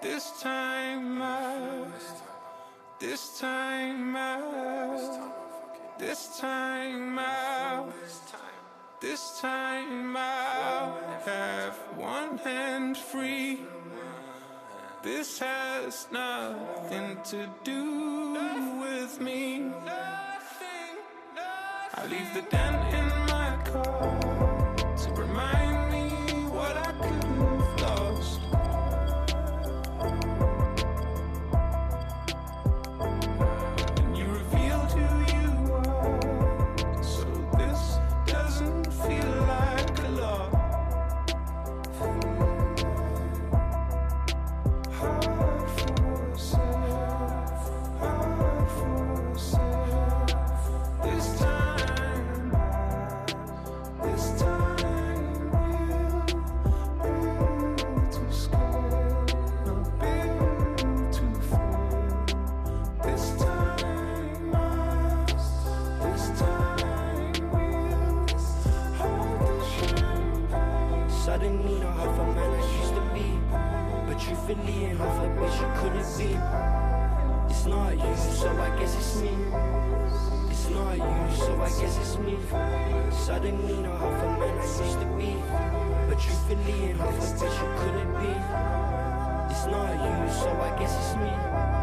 This 0.01 0.41
time 0.41 1.21
out. 1.21 1.89
This 3.01 3.41
time 3.41 4.17
out. 4.17 5.99
This 5.99 6.39
time 6.39 7.19
out. 7.19 7.93
This 9.01 9.41
time 9.41 10.15
I'll 10.15 11.01
have 11.25 11.75
one 11.97 12.37
hand 12.37 12.99
free. 12.99 13.61
This 15.03 15.39
has 15.39 16.07
nothing 16.13 17.17
to 17.25 17.49
do 17.65 18.35
with 18.79 19.19
me. 19.19 19.73
I 21.95 22.07
leave 22.11 22.35
the 22.35 22.43
dent 22.43 22.95
in 22.95 23.09
my 23.33 23.59
car 23.73 24.30
half 75.01 75.25
a 75.25 75.29
bitch 75.29 75.57
you 75.61 75.69
couldn't 75.81 76.11
be. 76.19 76.31
It's 77.51 77.65
not 77.67 77.93
you, 77.97 78.17
so 78.37 78.49
I 78.51 78.79
guess 78.79 78.95
it's 78.97 79.23
me. 79.23 79.33
It's 80.51 80.69
not 80.69 80.97
you, 80.97 81.37
so 81.37 81.53
I 81.61 81.71
guess 81.81 81.97
it's 82.03 82.19
me. 82.19 82.37
Suddenly, 83.11 83.77
not 83.83 83.99
half 83.99 84.23
a 84.23 84.41
man 84.41 84.59
I 84.59 84.63
used 84.63 85.01
to 85.01 85.09
be, 85.17 85.33
but 86.09 86.19
truthfully, 86.21 86.77
ain't 86.89 86.99
half 86.99 87.17
a 87.17 87.23
bitch 87.41 87.57
you 87.63 87.69
couldn't 87.81 88.13
be. 88.21 88.33
It's 89.53 89.67
not 89.73 89.91
you, 90.05 90.33
so 90.41 90.49
I 90.69 90.79
guess 90.79 90.93
it's 91.01 91.17
me. 91.17 91.80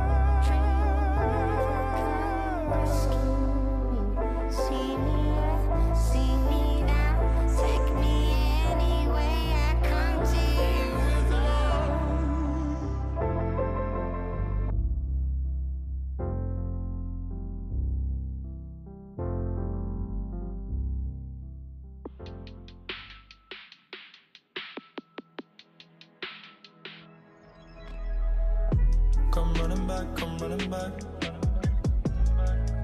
Back. 30.69 30.91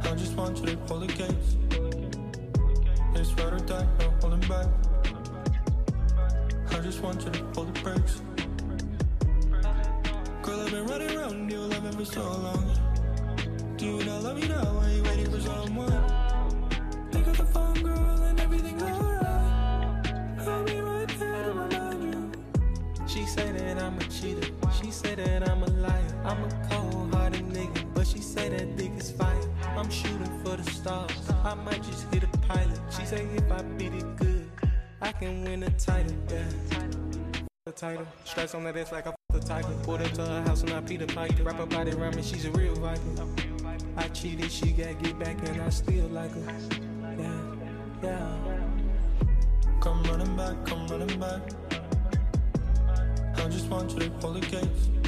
I 0.04 0.16
just 0.16 0.36
want 0.36 0.58
you 0.60 0.68
to 0.68 0.78
pull 0.78 1.00
the 1.00 1.08
gates. 1.08 1.58
It's 3.16 3.34
ride 3.34 3.54
or 3.54 3.60
die, 3.60 3.88
no 4.00 4.14
holding 4.22 4.48
back. 4.48 4.68
I 6.72 6.80
just 6.80 7.02
want 7.02 7.24
you 7.26 7.32
to 7.32 7.44
pull 7.46 7.66
the 7.66 7.80
brakes. 7.82 8.22
Girl, 10.42 10.60
I've 10.62 10.72
been 10.72 10.86
running 10.88 11.18
around 11.18 11.52
you, 11.52 11.60
loving 11.60 11.92
for 11.92 12.06
so 12.06 12.22
long. 12.22 12.72
Do 13.78 13.86
you 13.86 14.04
not 14.06 14.24
love 14.24 14.38
me 14.38 14.48
now? 14.48 14.78
Are 14.80 14.90
you 14.90 15.04
waiting 15.04 15.32
for 15.32 15.42
someone? 15.42 15.92
Pick 17.12 17.28
up 17.28 17.38
the 17.38 17.46
phone, 17.46 17.82
girl, 17.82 18.24
and 18.24 18.40
everything's 18.40 18.84
alright. 18.84 20.08
I'll 20.40 20.64
be 20.64 20.80
right 20.80 21.20
there 21.20 21.44
to 21.44 21.52
remind 21.52 22.04
you. 22.04 22.32
She 23.08 23.26
say 23.26 23.52
that 23.52 23.82
I'm 23.82 23.98
a 23.98 24.04
cheater. 24.04 24.48
She 24.82 24.92
say 24.92 25.16
that 25.16 25.50
I'm 25.50 25.64
a 25.64 25.68
liar. 25.68 26.22
I'm 26.24 26.44
a 26.44 26.64
but 26.70 27.03
she 28.14 28.22
say 28.22 28.49
that 28.49 28.78
dick 28.78 28.91
is 28.97 29.11
fire. 29.11 29.36
I'm 29.76 29.89
shooting 29.89 30.39
for 30.43 30.55
the 30.55 30.64
stars. 30.72 31.11
I 31.43 31.55
might 31.55 31.82
just 31.84 32.14
hit 32.14 32.24
a 32.24 32.28
pilot. 32.39 32.80
She 32.95 33.05
say 33.05 33.28
if 33.36 33.51
I 33.51 33.61
beat 33.64 33.93
it 33.93 34.16
good, 34.18 34.51
I 35.01 35.11
can 35.11 35.43
win 35.43 35.64
a 35.64 35.70
title. 35.72 36.16
Yeah. 36.30 36.43
The 37.66 37.72
title, 37.72 38.05
stress 38.24 38.53
on 38.53 38.66
that 38.66 38.78
ass 38.78 38.91
like 38.91 39.07
I 39.07 39.14
the 39.34 39.39
tiger. 39.39 39.74
Pulled 39.84 40.01
up 40.01 40.11
to 40.11 40.22
her 40.22 40.41
house 40.43 40.61
and 40.61 40.72
I 40.72 40.82
Peter 40.82 41.07
Piper. 41.07 41.43
Wrap 41.43 41.55
her 41.55 41.66
body 41.66 41.91
around 41.91 42.16
me, 42.16 42.22
she's 42.22 42.45
a 42.45 42.51
real 42.51 42.76
viper. 42.76 43.01
I 43.97 44.07
cheated, 44.09 44.51
she 44.51 44.72
got 44.72 45.01
get 45.01 45.18
back 45.18 45.38
and 45.47 45.61
I 45.61 45.70
still 45.70 46.07
like 46.07 46.32
her. 46.32 46.55
Yeah, 47.18 47.41
yeah. 48.03 48.59
Come 49.82 50.03
running 50.03 50.36
back, 50.38 50.66
come 50.66 50.88
running 50.88 51.20
back. 51.20 51.41
I 53.38 53.49
just 53.49 53.68
want 53.70 53.91
you 53.93 53.99
to 54.01 54.09
pull 54.11 54.34
the 54.34 54.41
gates. 54.41 55.03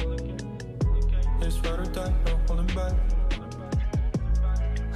It's 1.46 1.58
ride 1.58 1.78
or 1.78 1.84
die, 1.84 2.12
no 2.26 2.36
holding 2.48 2.66
back. 2.74 2.92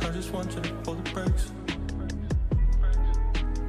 I 0.01 0.11
just 0.11 0.33
want 0.33 0.53
you 0.53 0.61
to 0.61 0.75
hold 0.85 1.05
the 1.05 1.11
brakes. 1.13 1.53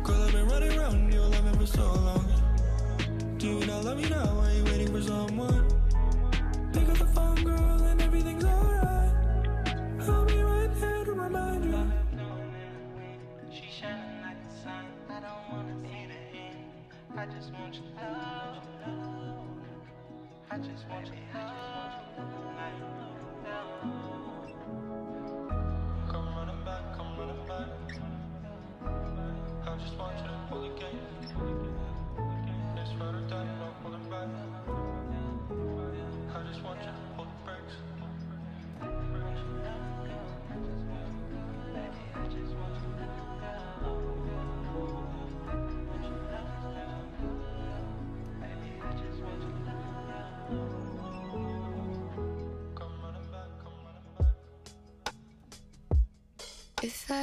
Girl, 0.04 0.24
I've 0.24 0.32
been 0.32 0.48
running 0.48 0.80
around 0.80 1.14
your 1.14 1.28
loving 1.28 1.60
for 1.60 1.68
so 1.68 1.84
long. 1.84 2.26
Do 3.38 3.48
you 3.50 3.66
not 3.68 3.86
love 3.86 3.98
me 3.98 4.10
now? 4.10 4.40
Are 4.40 4.52
you 4.52 4.64
waiting 4.64 4.92
for 4.92 5.02
someone? 5.04 5.71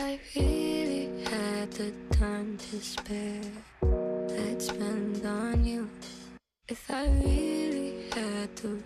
I 0.08 0.18
really 0.34 1.22
had 1.24 1.70
the 1.72 1.92
time 2.12 2.56
to 2.56 2.80
spare, 2.80 3.42
I'd 3.82 4.62
spend 4.62 5.26
on 5.26 5.62
you. 5.66 5.90
If 6.66 6.90
I 6.90 7.04
really 7.08 8.08
had 8.14 8.56
the 8.56 8.78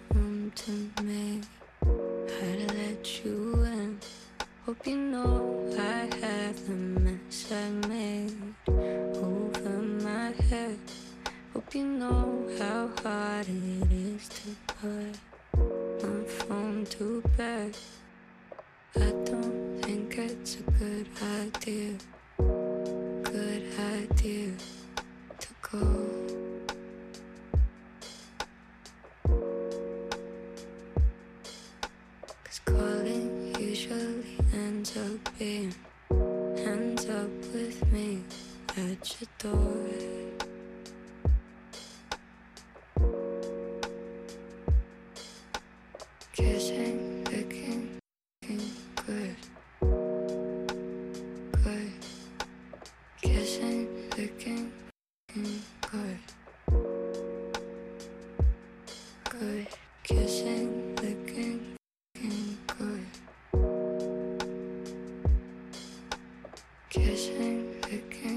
Kissing, 66.93 67.75
licking, 67.91 68.32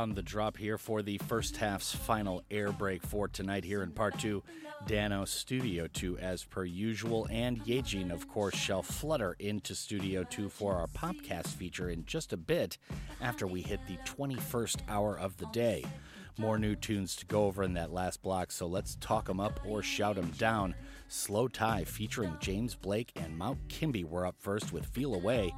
on 0.00 0.14
the 0.14 0.22
drop 0.22 0.56
here 0.56 0.78
for 0.78 1.02
the 1.02 1.18
first 1.28 1.58
half's 1.58 1.94
final 1.94 2.42
air 2.50 2.72
break 2.72 3.02
for 3.02 3.28
tonight 3.28 3.64
here 3.64 3.82
in 3.82 3.90
part 3.90 4.18
two. 4.18 4.42
Dano 4.86 5.26
Studio 5.26 5.88
2 5.92 6.16
as 6.16 6.42
per 6.42 6.64
usual, 6.64 7.28
and 7.30 7.62
Yejin, 7.66 8.10
of 8.10 8.26
course, 8.26 8.56
shall 8.56 8.82
flutter 8.82 9.36
into 9.38 9.74
Studio 9.74 10.24
2 10.24 10.48
for 10.48 10.76
our 10.76 10.86
Popcast 10.86 11.48
feature 11.48 11.90
in 11.90 12.06
just 12.06 12.32
a 12.32 12.38
bit 12.38 12.78
after 13.20 13.46
we 13.46 13.60
hit 13.60 13.80
the 13.86 13.98
21st 14.10 14.78
hour 14.88 15.18
of 15.18 15.36
the 15.36 15.46
day. 15.52 15.84
More 16.38 16.58
new 16.58 16.76
tunes 16.76 17.14
to 17.16 17.26
go 17.26 17.44
over 17.44 17.62
in 17.62 17.74
that 17.74 17.92
last 17.92 18.22
block, 18.22 18.52
so 18.52 18.66
let's 18.66 18.94
talk 18.96 19.26
them 19.26 19.38
up 19.38 19.60
or 19.66 19.82
shout 19.82 20.16
them 20.16 20.32
down. 20.38 20.74
slowthai 21.10 21.86
featuring 21.86 22.38
James 22.40 22.74
Blake 22.74 23.12
and 23.16 23.36
Mount 23.36 23.58
Kimbie 23.68 24.04
were 24.04 24.24
up 24.24 24.36
first 24.38 24.72
with 24.72 24.86
Feel 24.86 25.14
Away. 25.14 25.52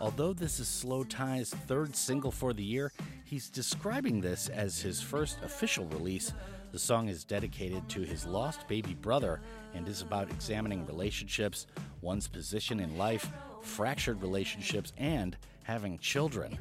Although 0.00 0.32
this 0.32 0.60
is 0.60 0.68
slowthai's 0.68 1.50
third 1.50 1.96
single 1.96 2.30
for 2.30 2.52
the 2.52 2.62
year, 2.62 2.92
he's 3.24 3.48
describing 3.48 4.20
this 4.20 4.48
as 4.48 4.80
his 4.80 5.00
first 5.00 5.38
official 5.42 5.86
release. 5.86 6.32
The 6.70 6.78
song 6.78 7.08
is 7.08 7.24
dedicated 7.24 7.88
to 7.88 8.02
his 8.02 8.24
lost 8.24 8.68
baby 8.68 8.94
brother 8.94 9.40
and 9.74 9.88
is 9.88 10.02
about 10.02 10.30
examining 10.30 10.86
relationships, 10.86 11.66
one's 12.00 12.28
position 12.28 12.78
in 12.78 12.96
life, 12.96 13.28
fractured 13.60 14.22
relationships, 14.22 14.92
and 14.98 15.36
having 15.64 15.98
children. 15.98 16.56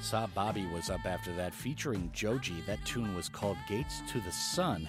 Sah 0.00 0.28
Babii 0.28 0.72
was 0.72 0.88
up 0.88 1.04
after 1.06 1.34
that 1.34 1.54
featuring 1.54 2.10
Joji. 2.12 2.62
That 2.66 2.84
tune 2.84 3.16
was 3.16 3.28
called 3.28 3.56
Gates 3.68 4.02
to 4.12 4.20
the 4.20 4.30
Sun. 4.30 4.86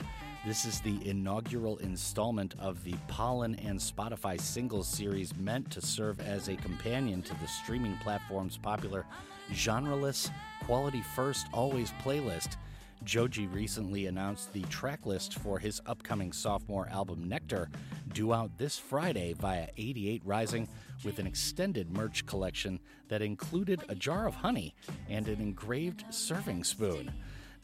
This 0.47 0.63
is 0.63 0.79
the 0.79 1.05
inaugural 1.05 1.75
installment 1.79 2.55
of 2.57 2.81
the 2.85 2.95
Pollen 3.09 3.55
and 3.55 3.77
Spotify 3.77 4.39
singles 4.39 4.87
series 4.87 5.35
meant 5.35 5.69
to 5.71 5.81
serve 5.81 6.21
as 6.21 6.47
a 6.47 6.55
companion 6.55 7.21
to 7.23 7.33
the 7.41 7.47
streaming 7.49 7.97
platform's 7.97 8.55
popular 8.55 9.05
genreless, 9.51 10.31
quality 10.63 11.01
first, 11.01 11.47
always 11.51 11.91
playlist. 12.01 12.55
Joji 13.03 13.47
recently 13.47 14.05
announced 14.05 14.53
the 14.53 14.61
track 14.63 15.05
list 15.05 15.33
for 15.33 15.59
his 15.59 15.81
upcoming 15.85 16.31
sophomore 16.31 16.87
album 16.87 17.27
Nectar, 17.27 17.69
due 18.13 18.33
out 18.33 18.57
this 18.57 18.79
Friday 18.79 19.33
via 19.33 19.67
88 19.75 20.21
Rising, 20.23 20.69
with 21.03 21.19
an 21.19 21.27
extended 21.27 21.91
merch 21.91 22.25
collection 22.25 22.79
that 23.09 23.21
included 23.21 23.83
a 23.89 23.95
jar 23.95 24.25
of 24.25 24.35
honey 24.35 24.73
and 25.09 25.27
an 25.27 25.41
engraved 25.41 26.05
serving 26.09 26.63
spoon. 26.63 27.11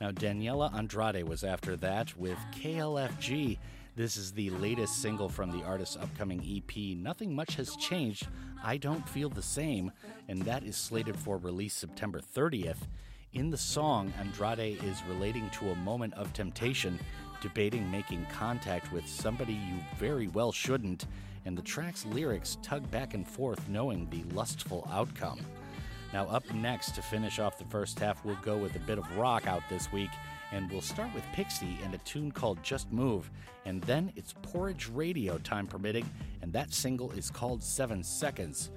Now, 0.03 0.11
Daniela 0.11 0.69
Andrade 0.77 1.23
was 1.23 1.45
after 1.45 1.77
that 1.77 2.13
with 2.17 2.37
KLFG. 2.51 3.57
This 3.95 4.17
is 4.17 4.33
the 4.33 4.49
latest 4.49 5.01
single 5.01 5.29
from 5.29 5.49
the 5.49 5.63
artist's 5.63 5.95
upcoming 5.95 6.41
EP. 6.45 6.97
Nothing 6.97 7.33
much 7.33 7.55
has 7.55 7.77
changed. 7.77 8.27
I 8.61 8.75
don't 8.75 9.07
feel 9.07 9.29
the 9.29 9.41
same, 9.41 9.93
and 10.27 10.41
that 10.41 10.63
is 10.63 10.75
slated 10.75 11.15
for 11.15 11.37
release 11.37 11.73
September 11.73 12.19
30th. 12.19 12.79
In 13.31 13.49
the 13.49 13.57
song, 13.57 14.11
Andrade 14.19 14.83
is 14.83 15.01
relating 15.07 15.49
to 15.51 15.69
a 15.69 15.75
moment 15.75 16.15
of 16.15 16.33
temptation, 16.33 16.99
debating 17.39 17.89
making 17.89 18.25
contact 18.25 18.91
with 18.91 19.07
somebody 19.07 19.53
you 19.53 19.77
very 19.97 20.27
well 20.27 20.51
shouldn't, 20.51 21.05
and 21.45 21.57
the 21.57 21.61
track's 21.61 22.05
lyrics 22.07 22.57
tug 22.61 22.91
back 22.91 23.13
and 23.13 23.25
forth 23.25 23.69
knowing 23.69 24.09
the 24.09 24.23
lustful 24.35 24.85
outcome. 24.91 25.39
Now, 26.13 26.27
up 26.27 26.49
next 26.53 26.91
to 26.91 27.01
finish 27.01 27.39
off 27.39 27.57
the 27.57 27.65
first 27.65 27.99
half, 27.99 28.23
we'll 28.23 28.37
go 28.43 28.55
with 28.55 28.75
a 28.75 28.79
bit 28.79 28.99
of 28.99 29.17
rock 29.17 29.47
out 29.47 29.63
this 29.67 29.91
week, 29.91 30.11
and 30.51 30.71
we'll 30.71 30.79
start 30.79 31.11
with 31.15 31.23
Pixey 31.33 31.83
and 31.83 31.95
a 31.95 31.97
tune 31.99 32.31
called 32.31 32.61
Just 32.61 32.91
Move, 32.91 33.31
and 33.65 33.81
then 33.81 34.13
it's 34.15 34.35
Porridge 34.43 34.89
Radio, 34.89 35.39
time 35.39 35.65
permitting, 35.65 36.07
and 36.43 36.53
that 36.53 36.71
single 36.71 37.11
is 37.13 37.31
called 37.31 37.63
Seven 37.63 38.03
Seconds. 38.03 38.69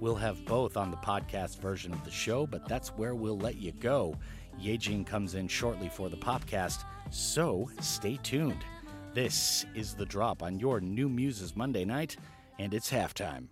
We'll 0.00 0.16
have 0.16 0.44
both 0.44 0.76
on 0.76 0.90
the 0.90 0.98
podcast 0.98 1.60
version 1.60 1.94
of 1.94 2.04
the 2.04 2.10
show, 2.10 2.46
but 2.46 2.68
that's 2.68 2.90
where 2.90 3.14
we'll 3.14 3.38
let 3.38 3.56
you 3.56 3.72
go. 3.72 4.14
Yejin 4.60 5.06
comes 5.06 5.34
in 5.34 5.48
shortly 5.48 5.88
for 5.88 6.10
the 6.10 6.16
Popcast, 6.18 6.84
so 7.10 7.70
stay 7.80 8.18
tuned. 8.22 8.64
This 9.14 9.64
is 9.74 9.94
The 9.94 10.04
Drop 10.04 10.42
on 10.42 10.58
your 10.58 10.78
New 10.80 11.08
Muses 11.08 11.56
Monday 11.56 11.86
night, 11.86 12.18
and 12.58 12.74
it's 12.74 12.90
halftime. 12.90 13.46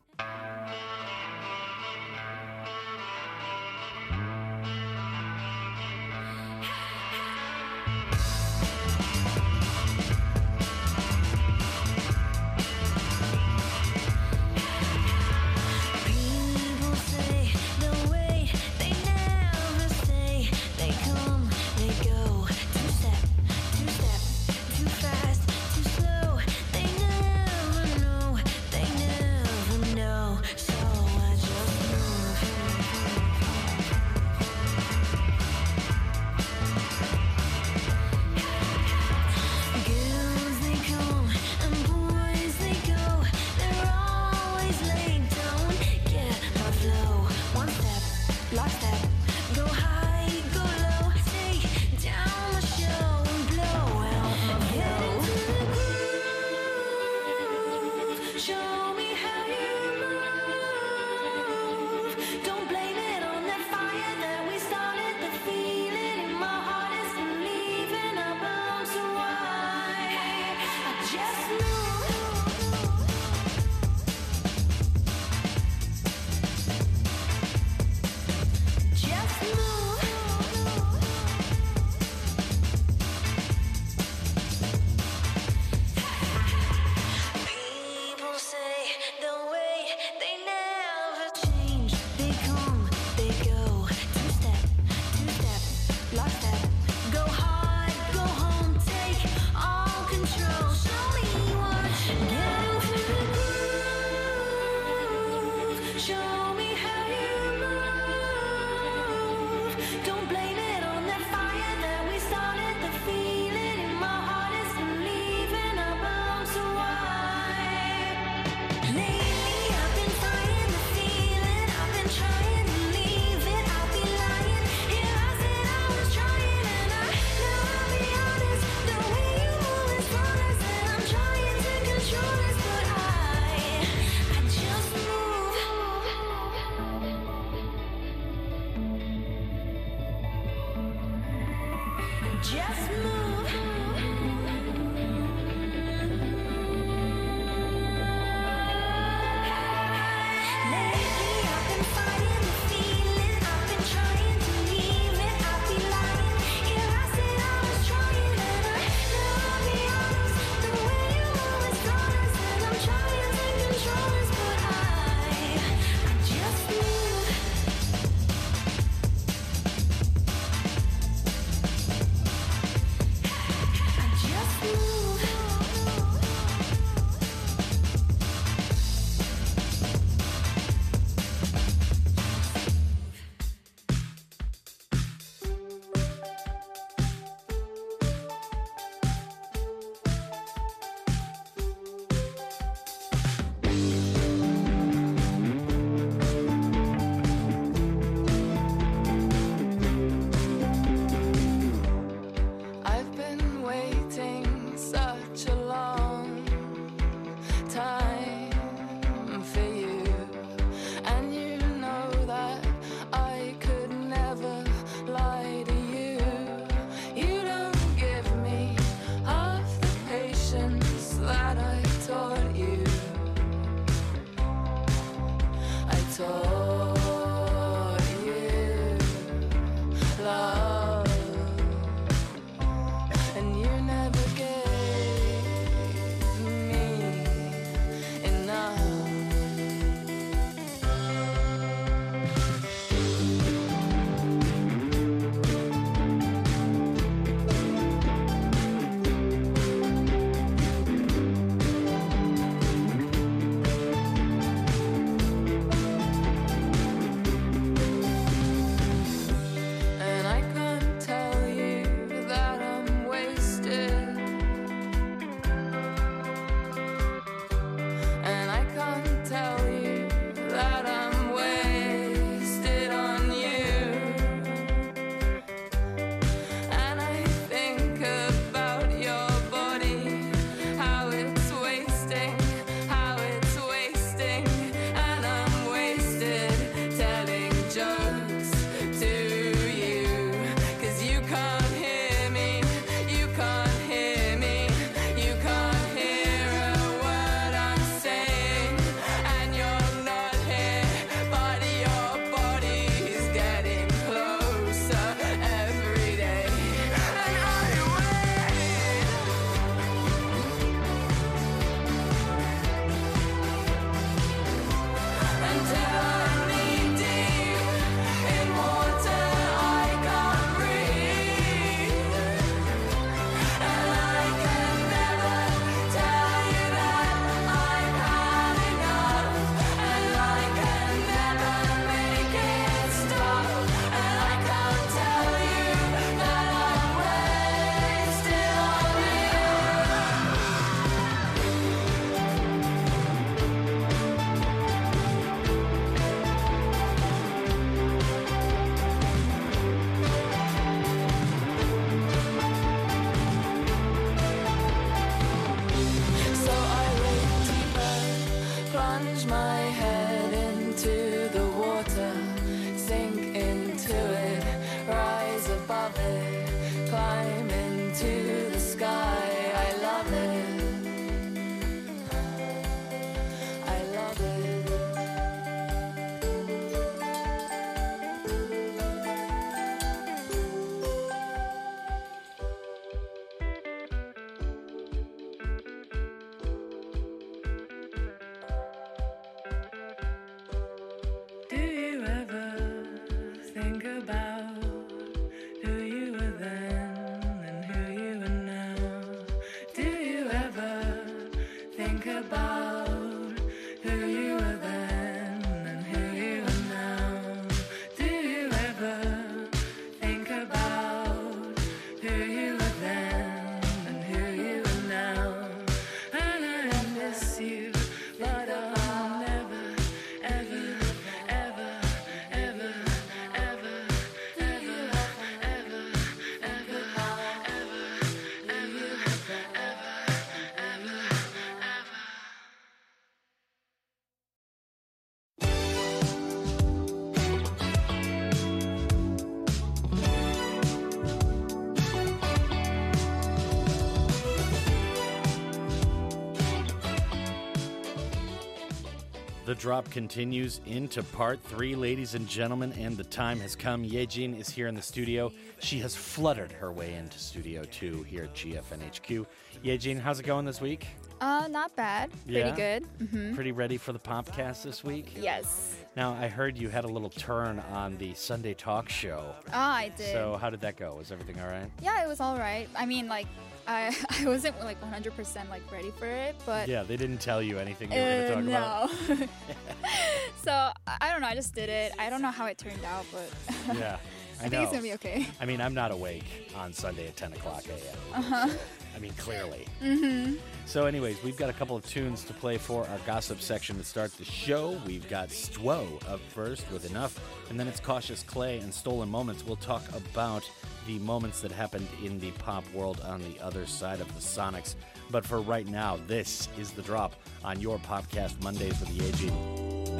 Drop 449.61 449.91
continues 449.91 450.63
into 450.65 451.03
part 451.03 451.39
three, 451.43 451.75
ladies 451.75 452.15
and 452.15 452.27
gentlemen, 452.27 452.73
and 452.79 452.97
the 452.97 453.05
time 453.05 453.39
has 453.41 453.55
come. 453.55 453.85
Yejin 453.85 454.41
is 454.41 454.49
here 454.49 454.69
in 454.69 454.75
the 454.75 454.81
studio. 454.81 455.31
She 455.59 455.79
has 455.81 455.95
fluttered 455.95 456.51
her 456.53 456.73
way 456.73 456.95
into 456.95 457.19
Studio 457.19 457.63
2 457.65 458.05
here 458.05 458.23
at 458.25 458.35
GFNHQ. 458.35 459.27
Yejin, 459.63 460.01
how's 460.01 460.19
it 460.19 460.23
going 460.23 460.47
this 460.47 460.63
week? 460.63 460.87
Uh, 461.21 461.47
not 461.51 461.77
bad. 461.77 462.11
Pretty 462.25 462.39
Yeah? 462.41 462.57
good. 462.57 462.87
hmm 463.11 463.35
Pretty 463.35 463.53
ready 463.53 463.77
for 463.77 463.93
the 463.93 463.99
Popcast 463.99 464.63
this 464.63 464.83
week? 464.83 465.13
Yes. 465.15 465.77
Now, 465.97 466.13
I 466.15 466.29
heard 466.29 466.57
you 466.57 466.69
had 466.69 466.85
a 466.85 466.89
little 466.89 467.11
turn 467.11 467.59
on 467.73 467.99
the 467.99 468.15
Sunday 468.15 468.55
talk 468.55 468.89
show. 468.89 469.35
Ah, 469.53 469.75
I 469.77 469.89
did. 469.89 470.13
So, 470.13 470.37
how 470.41 470.49
did 470.49 470.61
that 470.61 470.77
go? 470.77 470.95
Was 470.95 471.11
everything 471.11 471.41
all 471.41 471.49
right? 471.49 471.69
Yeah, 471.83 472.05
it 472.05 472.09
was 472.09 472.21
all 472.21 472.39
right. 472.39 472.69
I 472.77 472.87
mean, 472.87 473.09
like, 473.09 473.27
I 473.67 473.95
I 474.21 474.27
wasn't 474.27 474.59
like 474.65 474.81
100% 474.81 475.51
like 475.51 475.71
ready 475.73 475.91
for 475.91 476.07
it, 476.07 476.37
but 476.47 476.69
yeah, 476.69 476.83
they 476.85 476.97
didn't 476.97 477.19
tell 477.19 477.43
you 477.43 477.59
anything 477.59 477.91
you 477.93 477.99
were 477.99 478.27
going 478.29 478.47
to 478.47 478.57
uh, 478.57 478.87
talk 478.87 478.93
about. 479.09 479.19
no. 479.19 479.27
so 480.45 480.71
I 480.87 481.11
don't 481.11 481.21
know. 481.21 481.27
I 481.27 481.35
just 481.35 481.55
did 481.55 481.69
it. 481.69 481.93
I 481.99 482.09
don't 482.09 482.23
know 482.23 482.31
how 482.31 482.47
it 482.47 482.57
turned 482.57 482.85
out, 482.85 483.05
but 483.13 483.77
Yeah, 483.77 483.99
I, 484.41 484.47
I 484.47 484.49
think 484.49 484.63
it's 484.63 484.73
gonna 484.73 484.83
be 484.83 484.95
okay. 484.95 485.27
I 485.41 485.45
mean, 485.45 485.61
I'm 485.61 485.75
not 485.75 485.91
awake 485.91 486.25
on 486.57 486.73
Sunday 486.73 487.09
at 487.09 487.17
10 487.17 487.33
o'clock 487.35 487.65
a.m. 487.69 487.99
Uh 488.15 488.23
huh. 488.23 488.49
I 488.95 488.99
mean, 488.99 489.13
clearly. 489.17 489.67
Mhm. 489.83 490.39
So, 490.67 490.87
anyways, 490.87 491.23
we've 491.23 491.37
got 491.37 491.51
a 491.51 491.53
couple 491.53 491.75
of 491.77 491.85
tunes 491.87 492.23
to 492.25 492.33
play 492.35 492.59
for 492.59 492.87
our 492.87 492.99
gossip 493.07 493.41
section 493.41 493.77
to 493.79 493.85
start 493.85 494.13
the 494.17 494.25
show. 494.25 494.81
We've 494.87 495.09
got 495.09 495.29
Stwo 495.31 495.87
up 496.09 496.21
first 496.35 496.71
with 496.71 496.89
Enough, 496.91 497.19
and 497.51 497.59
then 497.59 497.67
it's 497.67 497.81
Cautious 497.81 498.23
Clay 498.23 498.59
and 498.61 498.73
Stolen 498.73 499.09
Moments. 499.09 499.45
We'll 499.45 499.57
talk 499.57 499.83
about 499.95 500.49
the 500.87 500.99
moments 500.99 501.41
that 501.41 501.53
happened 501.53 501.89
in 502.05 502.19
the 502.21 502.31
pop 502.33 502.65
world 502.73 503.01
on 503.01 503.21
the 503.23 503.41
other 503.45 503.67
side 503.67 504.01
of 504.01 504.09
the 504.15 504.21
Sonics. 504.21 504.75
But 505.11 505.25
for 505.27 505.41
right 505.41 505.67
now, 505.67 505.99
this 506.07 506.49
is 506.59 506.71
the 506.71 506.83
drop 506.83 507.15
on 507.45 507.61
your 507.61 507.79
podcast 507.79 508.41
Mondays 508.43 508.79
with 508.81 508.97
the 508.97 509.07
AG. 509.09 509.29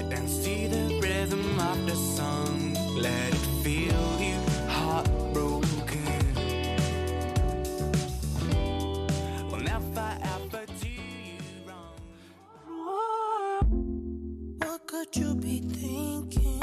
Dance 0.09 0.45
to 0.45 0.69
the 0.69 0.99
rhythm 1.01 1.59
of 1.61 1.87
the 1.87 1.95
song. 1.97 2.75
Let 2.97 3.33
it 3.35 3.63
feel 3.63 4.21
you 4.21 4.39
heartbroken. 4.69 6.00
What 15.11 15.17
you 15.25 15.35
be 15.35 15.59
thinking? 15.59 16.61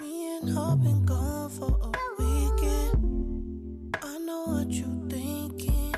Me 0.00 0.38
and 0.38 0.48
her 0.48 0.74
been 0.74 1.06
gone 1.06 1.50
for 1.50 1.70
a 1.70 1.90
weekend. 2.18 3.96
I 4.02 4.18
know 4.18 4.46
what 4.46 4.68
you 4.68 5.06
thinking. 5.08 5.94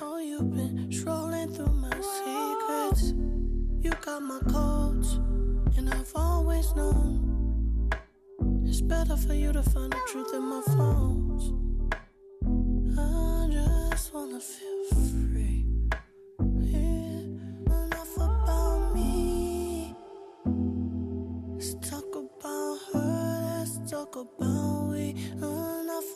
Oh, 0.00 0.18
you've 0.20 0.54
been 0.54 0.90
strolling 0.90 1.52
through 1.52 1.66
my 1.66 1.90
secrets. 1.90 3.12
You 3.82 3.90
got 4.00 4.22
my 4.22 4.40
codes, 4.50 5.16
and 5.76 5.92
I've 5.92 6.12
always 6.14 6.74
known. 6.74 7.90
It's 8.64 8.80
better 8.80 9.18
for 9.18 9.34
you 9.34 9.52
to 9.52 9.62
find 9.62 9.92
the 9.92 10.00
truth 10.10 10.32
in 10.32 10.42
my 10.44 10.62
phones. 10.62 11.52
I 12.98 13.48
just 13.90 14.14
wanna 14.14 14.40
feel 14.40 15.09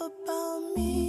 about 0.05 0.77
me. 0.77 1.04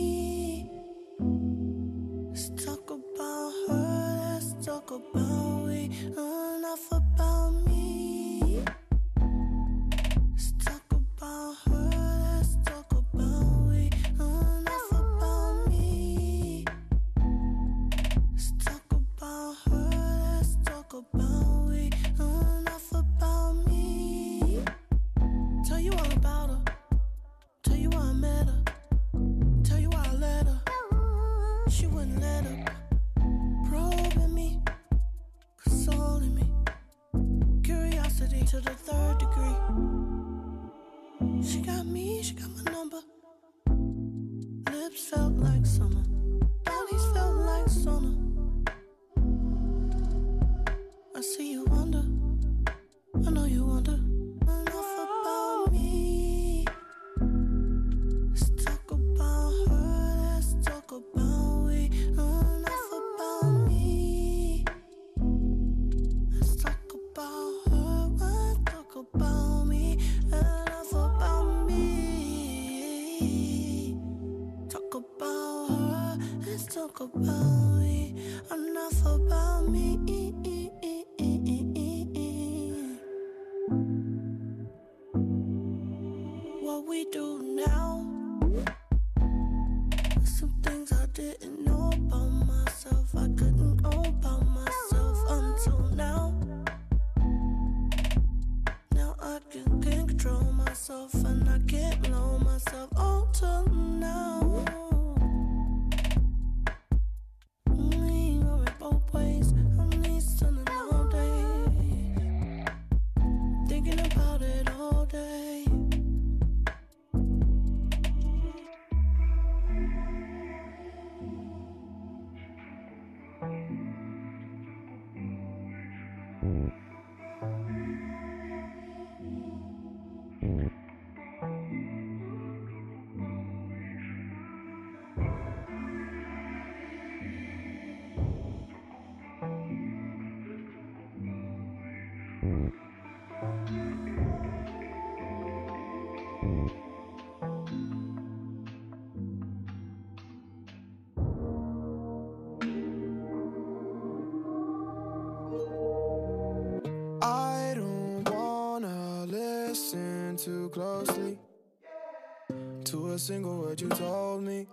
Single 163.26 163.57
word 163.57 163.82
you 163.82 163.89
told 163.89 164.43
me. 164.43 164.67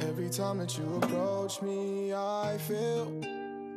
Every 0.00 0.28
time 0.28 0.58
that 0.58 0.76
you 0.76 0.84
approach 0.96 1.62
me, 1.62 2.12
I 2.12 2.58
feel 2.58 3.20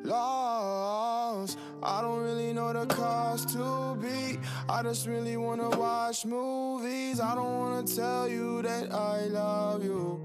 lost. 0.04 1.60
I 1.84 2.02
don't 2.02 2.24
really 2.24 2.54
know 2.54 2.74
the 2.74 2.88
cost 2.88 3.50
to 3.50 3.96
be. 4.02 4.40
I 4.68 4.82
just 4.82 5.06
really 5.06 5.38
wanna 5.38 5.70
watch 5.70 6.26
movies. 6.26 7.20
I 7.20 7.36
don't 7.36 7.60
wanna 7.60 7.84
tell 7.86 8.28
you 8.28 8.64
that 8.64 8.92
I 8.92 9.26
love 9.28 9.84
you. 9.84 10.22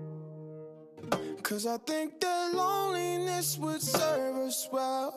Cause 1.42 1.66
I 1.66 1.76
think 1.76 2.20
that 2.20 2.55
loneliness 2.55 3.59
would 3.59 3.82
serve 3.82 4.36
us 4.36 4.66
well. 4.72 5.12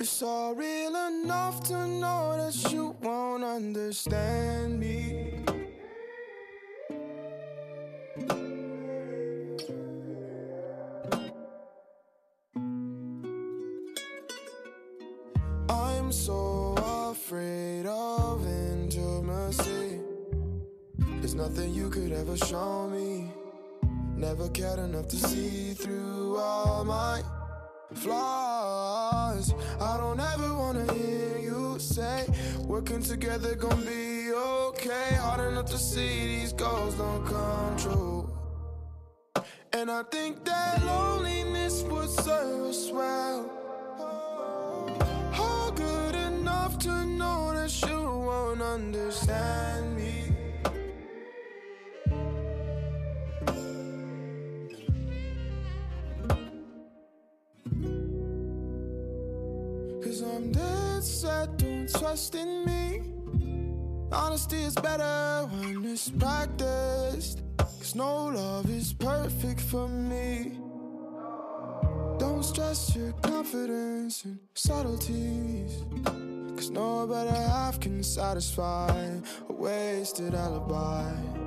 It's 0.00 0.20
all 0.24 0.56
real 0.56 0.96
enough 1.06 1.62
to 1.68 1.86
know 1.86 2.36
that 2.36 2.72
you 2.72 2.96
won't 3.00 3.44
understand 3.44 4.80
me. 4.80 5.37
Nothing 21.58 21.74
you 21.74 21.90
could 21.90 22.12
ever 22.12 22.36
show 22.36 22.88
me. 22.88 23.32
Never 24.14 24.48
cared 24.50 24.78
enough 24.78 25.08
to 25.08 25.16
see 25.16 25.74
through 25.74 26.36
all 26.36 26.84
my 26.84 27.20
flaws. 27.94 29.52
I 29.80 29.96
don't 29.96 30.20
ever 30.20 30.54
wanna 30.54 30.86
hear 30.92 31.38
you 31.38 31.76
say, 31.80 32.28
working 32.64 33.02
together 33.02 33.56
gon' 33.56 33.84
be 33.84 34.30
okay. 34.32 35.16
Hard 35.16 35.40
enough 35.50 35.66
to 35.70 35.78
see 35.78 36.28
these 36.28 36.52
goals 36.52 36.94
don't 36.94 37.26
come 37.26 37.76
true. 37.76 38.30
And 39.72 39.90
I 39.90 40.04
think 40.04 40.44
that 40.44 40.84
loneliness 40.84 41.82
would 41.82 42.08
serve 42.08 42.66
us 42.70 42.92
well. 42.92 43.50
All 45.36 45.72
good 45.72 46.14
enough 46.14 46.78
to 46.86 47.04
know 47.04 47.52
that 47.52 47.72
you 47.82 48.00
won't 48.28 48.62
understand 48.62 49.97
set, 61.18 61.56
don't 61.58 61.88
trust 61.98 62.36
in 62.36 62.64
me. 62.64 63.02
Honesty 64.12 64.62
is 64.62 64.74
better 64.74 65.48
when 65.50 65.84
it's 65.84 66.10
practiced. 66.10 67.42
Cause 67.58 67.94
no 67.96 68.26
love 68.26 68.70
is 68.70 68.92
perfect 68.92 69.60
for 69.60 69.88
me. 69.88 70.58
Don't 72.18 72.44
stress 72.44 72.94
your 72.94 73.12
confidence 73.14 74.24
and 74.24 74.38
subtleties. 74.54 75.82
Cause 76.54 76.70
no 76.70 77.06
better 77.08 77.34
half 77.34 77.80
can 77.80 78.02
satisfy 78.04 78.92
a 79.48 79.52
wasted 79.52 80.34
alibi. 80.34 81.37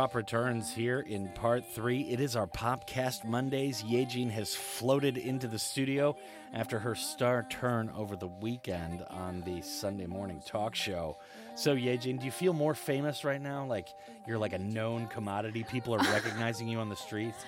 Drop 0.00 0.14
returns 0.14 0.72
here 0.72 1.00
in 1.00 1.28
part 1.34 1.62
three. 1.74 2.00
It 2.08 2.20
is 2.20 2.34
our 2.34 2.46
Popcast 2.46 3.26
Mondays. 3.26 3.82
Yejin 3.82 4.30
has 4.30 4.54
floated 4.54 5.18
into 5.18 5.46
the 5.46 5.58
studio 5.58 6.16
after 6.54 6.78
her 6.78 6.94
star 6.94 7.46
turn 7.50 7.90
over 7.94 8.16
the 8.16 8.26
weekend 8.26 9.04
on 9.10 9.42
the 9.42 9.60
Sunday 9.60 10.06
morning 10.06 10.40
talk 10.46 10.74
show. 10.74 11.18
So, 11.54 11.76
Yejin, 11.76 12.18
do 12.18 12.24
you 12.24 12.32
feel 12.32 12.54
more 12.54 12.72
famous 12.72 13.26
right 13.26 13.42
now? 13.42 13.66
Like 13.66 13.88
you're 14.26 14.38
like 14.38 14.54
a 14.54 14.58
known 14.58 15.06
commodity? 15.08 15.64
People 15.64 15.94
are 15.94 16.12
recognizing 16.14 16.66
you 16.66 16.78
on 16.78 16.88
the 16.88 16.96
streets? 16.96 17.44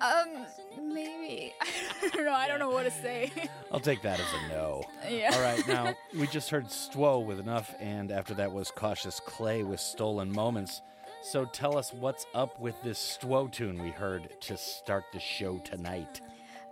Um, 0.00 0.46
maybe. 0.80 1.52
I 1.60 2.10
don't 2.14 2.24
know. 2.24 2.32
I 2.32 2.46
don't 2.46 2.60
know 2.60 2.70
what 2.70 2.84
to 2.84 2.92
say. 2.92 3.32
I'll 3.72 3.80
take 3.80 4.02
that 4.02 4.20
as 4.20 4.26
a 4.44 4.48
no. 4.50 4.84
Yeah. 5.10 5.32
All 5.34 5.40
right, 5.40 5.66
now 5.66 5.94
we 6.16 6.28
just 6.28 6.50
heard 6.50 6.66
Stwo 6.66 7.24
with 7.24 7.40
enough, 7.40 7.74
and 7.80 8.12
after 8.12 8.34
that 8.34 8.52
was 8.52 8.70
Cautious 8.70 9.18
Clay 9.18 9.64
with 9.64 9.80
Stolen 9.80 10.30
Moments. 10.30 10.80
So 11.20 11.44
tell 11.46 11.76
us 11.76 11.92
what's 11.92 12.26
up 12.34 12.58
with 12.60 12.80
this 12.82 13.18
Stwo 13.20 13.50
tune 13.50 13.82
we 13.82 13.90
heard 13.90 14.40
to 14.42 14.56
start 14.56 15.04
the 15.12 15.20
show 15.20 15.58
tonight. 15.58 16.20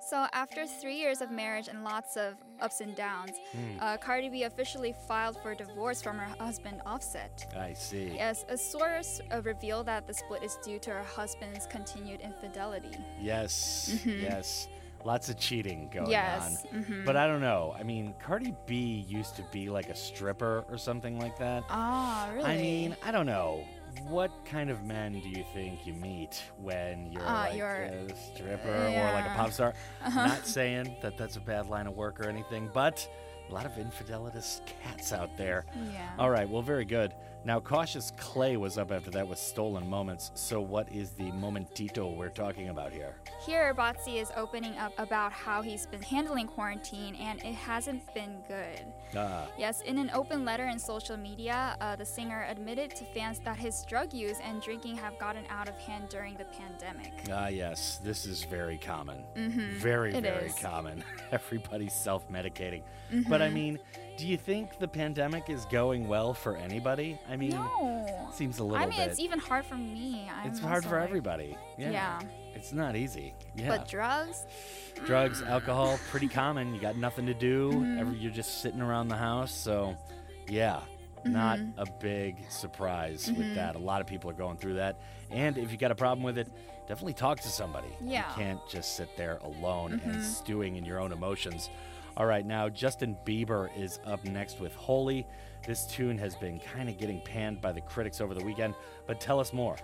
So 0.01 0.26
after 0.32 0.66
three 0.66 0.94
years 0.97 1.20
of 1.20 1.32
marriage 1.32 1.66
and 1.66 1.82
lots 1.82 2.16
of 2.16 2.34
ups 2.61 2.80
and 2.80 2.94
downs, 2.94 3.32
Hmm. 3.53 3.78
uh, 3.80 3.97
Cardi 3.97 4.28
B 4.28 4.44
officially 4.44 4.94
filed 5.09 5.36
for 5.42 5.53
divorce 5.55 6.01
from 6.01 6.16
her 6.18 6.32
husband 6.38 6.80
Offset. 6.86 7.53
I 7.59 7.72
see. 7.72 8.12
Yes, 8.14 8.44
a 8.49 8.57
source 8.57 9.20
uh, 9.32 9.42
revealed 9.42 9.86
that 9.86 10.07
the 10.07 10.14
split 10.14 10.44
is 10.44 10.57
due 10.64 10.78
to 10.80 10.90
her 10.90 11.03
husband's 11.03 11.66
continued 11.66 12.20
infidelity. 12.20 12.97
Yes, 13.20 13.90
Mhm. 14.05 14.22
yes. 14.22 14.68
Lots 15.05 15.28
of 15.28 15.38
cheating 15.38 15.88
going 15.92 16.11
Yes, 16.11 16.64
on. 16.72 16.82
mhm. 16.82 17.05
But 17.05 17.16
I 17.16 17.26
don't 17.26 17.40
know. 17.40 17.74
I 17.78 17.82
mean, 17.82 18.14
Cardi 18.20 18.55
B 18.66 19.05
used 19.09 19.36
to 19.36 19.42
be 19.53 19.68
like 19.68 19.88
a 19.88 19.94
stripper 19.94 20.64
or 20.68 20.78
something 20.78 21.18
like 21.20 21.36
that. 21.38 21.64
Ah, 21.68 22.28
really? 22.32 22.44
I 22.44 22.57
mean, 22.57 22.97
I 23.05 23.11
don't 23.12 23.26
know. 23.26 23.64
What 24.09 24.30
kind 24.44 24.70
of 24.70 24.84
men 24.84 25.20
do 25.20 25.28
you 25.28 25.44
think 25.55 25.86
you 25.86 25.94
meet 25.94 26.42
when 26.61 27.11
you're 27.11 27.22
Ah, 27.24 27.44
like 27.49 27.57
you're- 27.57 27.86
a 28.11 28.16
stripper 28.16 28.68
or 28.68 29.12
like 29.12 29.26
a 29.26 29.34
pop 29.36 29.53
star? 29.53 29.74
Uh-huh. 30.05 30.26
Not 30.26 30.47
saying 30.47 30.97
that 31.03 31.16
that's 31.16 31.36
a 31.36 31.40
bad 31.40 31.66
line 31.66 31.86
of 31.86 31.94
work 31.97 32.20
or 32.20 32.28
anything, 32.28 32.70
but 32.72 33.09
a 33.49 33.53
lot 33.55 33.64
of 33.66 33.76
infidelitous 33.78 34.61
cats 34.82 35.12
out 35.12 35.36
there. 35.36 35.64
Yeah. 35.92 36.09
All 36.18 36.30
right, 36.30 36.49
well, 36.49 36.62
very 36.62 36.84
good. 36.84 37.14
Now, 37.47 37.61
Cautious 37.61 38.12
Clay 38.16 38.57
was 38.57 38.76
up 38.76 38.90
after 38.90 39.09
that 39.12 39.28
with 39.28 39.38
Stolen 39.38 39.88
Moments. 39.88 40.32
So, 40.34 40.61
what 40.61 40.90
is 40.90 41.11
the 41.11 41.30
momentito 41.30 42.11
we're 42.11 42.28
talking 42.28 42.70
about 42.70 42.92
here? 42.92 43.14
Here, 43.40 43.72
Bazzi 43.72 44.16
is 44.20 44.32
opening 44.36 44.76
up 44.78 44.92
about 44.99 45.30
how 45.30 45.62
he's 45.62 45.86
been 45.86 46.03
handling 46.03 46.49
quarantine, 46.49 47.14
and 47.14 47.38
it 47.44 47.55
hasn't 47.55 48.03
been 48.14 48.42
good. 48.49 48.80
Ah, 49.16 49.47
Yes, 49.57 49.80
in 49.82 49.97
an 49.99 50.11
open 50.12 50.44
letter 50.44 50.66
in 50.66 50.76
social 50.76 51.16
media, 51.16 51.76
uh, 51.80 51.94
the 51.94 52.05
singer 52.05 52.44
admitted 52.51 52.97
to 52.97 53.05
fans 53.14 53.38
that 53.44 53.57
his 53.57 53.84
drug 53.88 54.12
use 54.12 54.38
and 54.42 54.61
drinking 54.61 54.97
have 54.97 55.16
gotten 55.20 55.44
out 55.49 55.68
of 55.68 55.76
hand 55.76 56.09
during 56.09 56.34
the 56.34 56.47
pandemic. 56.47 57.12
ah, 57.30 57.47
yes, 57.47 58.01
this 58.03 58.26
is 58.26 58.42
very 58.42 58.76
common. 58.76 59.22
Mhm, 59.36 59.74
Very, 59.78 60.12
it 60.12 60.22
very 60.24 60.47
is. 60.47 60.55
common. 60.57 61.05
Everybody's 61.30 61.92
self 61.94 62.28
medicating. 62.28 62.82
But 63.28 63.40
I 63.40 63.51
mean, 63.51 63.78
do 64.17 64.27
you 64.27 64.37
think 64.37 64.79
the 64.79 64.89
pandemic 64.89 65.51
is 65.51 65.64
going 65.67 66.09
well 66.09 66.33
for 66.33 66.57
anybody? 66.57 67.19
I 67.29 67.37
mean, 67.37 67.51
No. 67.51 68.29
seems 68.33 68.59
a 68.59 68.64
little 68.64 68.79
I 68.83 68.87
mean, 68.87 68.99
bit. 68.99 69.09
it's 69.11 69.21
even 69.21 69.39
hard 69.39 69.64
for 69.67 69.75
me. 69.77 70.29
I'm 70.35 70.49
it's 70.51 70.59
hard 70.61 70.85
for 70.85 70.99
like- 70.99 71.09
everybody. 71.09 71.57
Yeah. 71.77 71.91
Yeah. 71.91 72.21
It's 72.55 72.73
not 72.73 72.97
easy. 72.97 73.35
Yeah. 73.55 73.69
But 73.77 73.89
drugs? 73.89 74.47
Drugs, 75.05 75.43
alcohol, 75.43 75.99
pretty 76.11 76.29
common. 76.29 76.75
You 76.75 76.81
got 76.81 76.97
nothing 76.97 77.27
to 77.27 77.35
do. 77.35 77.71
Mhm. 77.73 78.01
Every, 78.01 78.17
you're 78.19 78.33
just 78.33 78.62
sitting 78.62 78.81
around 78.81 79.09
the 79.09 79.17
house. 79.17 79.53
So, 79.53 79.95
yeah, 80.49 80.81
not 81.27 81.59
Mhm. 81.59 81.73
a 81.77 81.85
big 82.01 82.37
surprise 82.51 83.29
Mhm. 83.29 83.37
with 83.37 83.55
that. 83.57 83.77
A 83.77 83.79
lot 83.79 84.01
of 84.01 84.07
people 84.07 84.31
are 84.31 84.35
going 84.35 84.57
through 84.57 84.75
that. 84.75 84.99
And 85.31 85.59
if 85.59 85.71
you 85.71 85.77
got 85.77 85.91
a 85.91 85.95
problem 85.95 86.23
with 86.23 86.39
it, 86.39 86.49
definitely 86.89 87.12
talk 87.14 87.41
to 87.41 87.49
somebody. 87.49 87.89
Yeah. 88.01 88.27
You 88.31 88.35
can't 88.37 88.61
just 88.69 88.97
sit 88.97 89.14
there 89.19 89.37
alone 89.43 90.01
and 90.05 90.14
Mhm. 90.17 90.23
stewing 90.23 90.77
in 90.77 90.85
your 90.87 91.01
own 91.01 91.12
emotions. 91.12 91.69
All 92.17 92.27
right, 92.27 92.47
now 92.47 92.69
Justin 92.69 93.17
Bieber 93.27 93.69
is 93.79 94.01
up 94.07 94.25
next 94.25 94.59
with 94.59 94.75
Holy. 94.75 95.27
This 95.67 95.87
tune 95.87 96.17
has 96.19 96.35
been 96.35 96.59
kind 96.61 96.89
of 96.89 96.97
getting 96.97 97.21
panned 97.21 97.61
by 97.61 97.73
the 97.73 97.81
critics 97.83 98.21
over 98.23 98.33
the 98.33 98.45
weekend, 98.45 98.75
but 99.07 99.21
tell 99.21 99.39
us 99.39 99.53
more. 99.53 99.77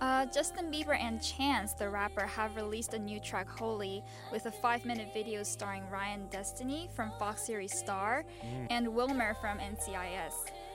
Uh, 0.00 0.26
Justin 0.26 0.70
Bieber 0.70 0.98
and 0.98 1.22
Chance, 1.22 1.74
the 1.74 1.88
rapper, 1.88 2.26
have 2.26 2.54
released 2.56 2.94
a 2.94 2.98
new 2.98 3.18
track, 3.20 3.48
Holy, 3.48 4.02
with 4.32 4.46
a 4.46 4.50
five 4.50 4.84
minute 4.84 5.08
video 5.14 5.42
starring 5.42 5.82
Ryan 5.90 6.26
Destiny 6.30 6.88
from 6.94 7.10
Fox 7.18 7.42
Series 7.42 7.76
Star 7.76 8.24
Mm. 8.44 8.66
and 8.70 8.88
Wilmer 8.94 9.34
from 9.40 9.58
NCIS. 9.58 10.34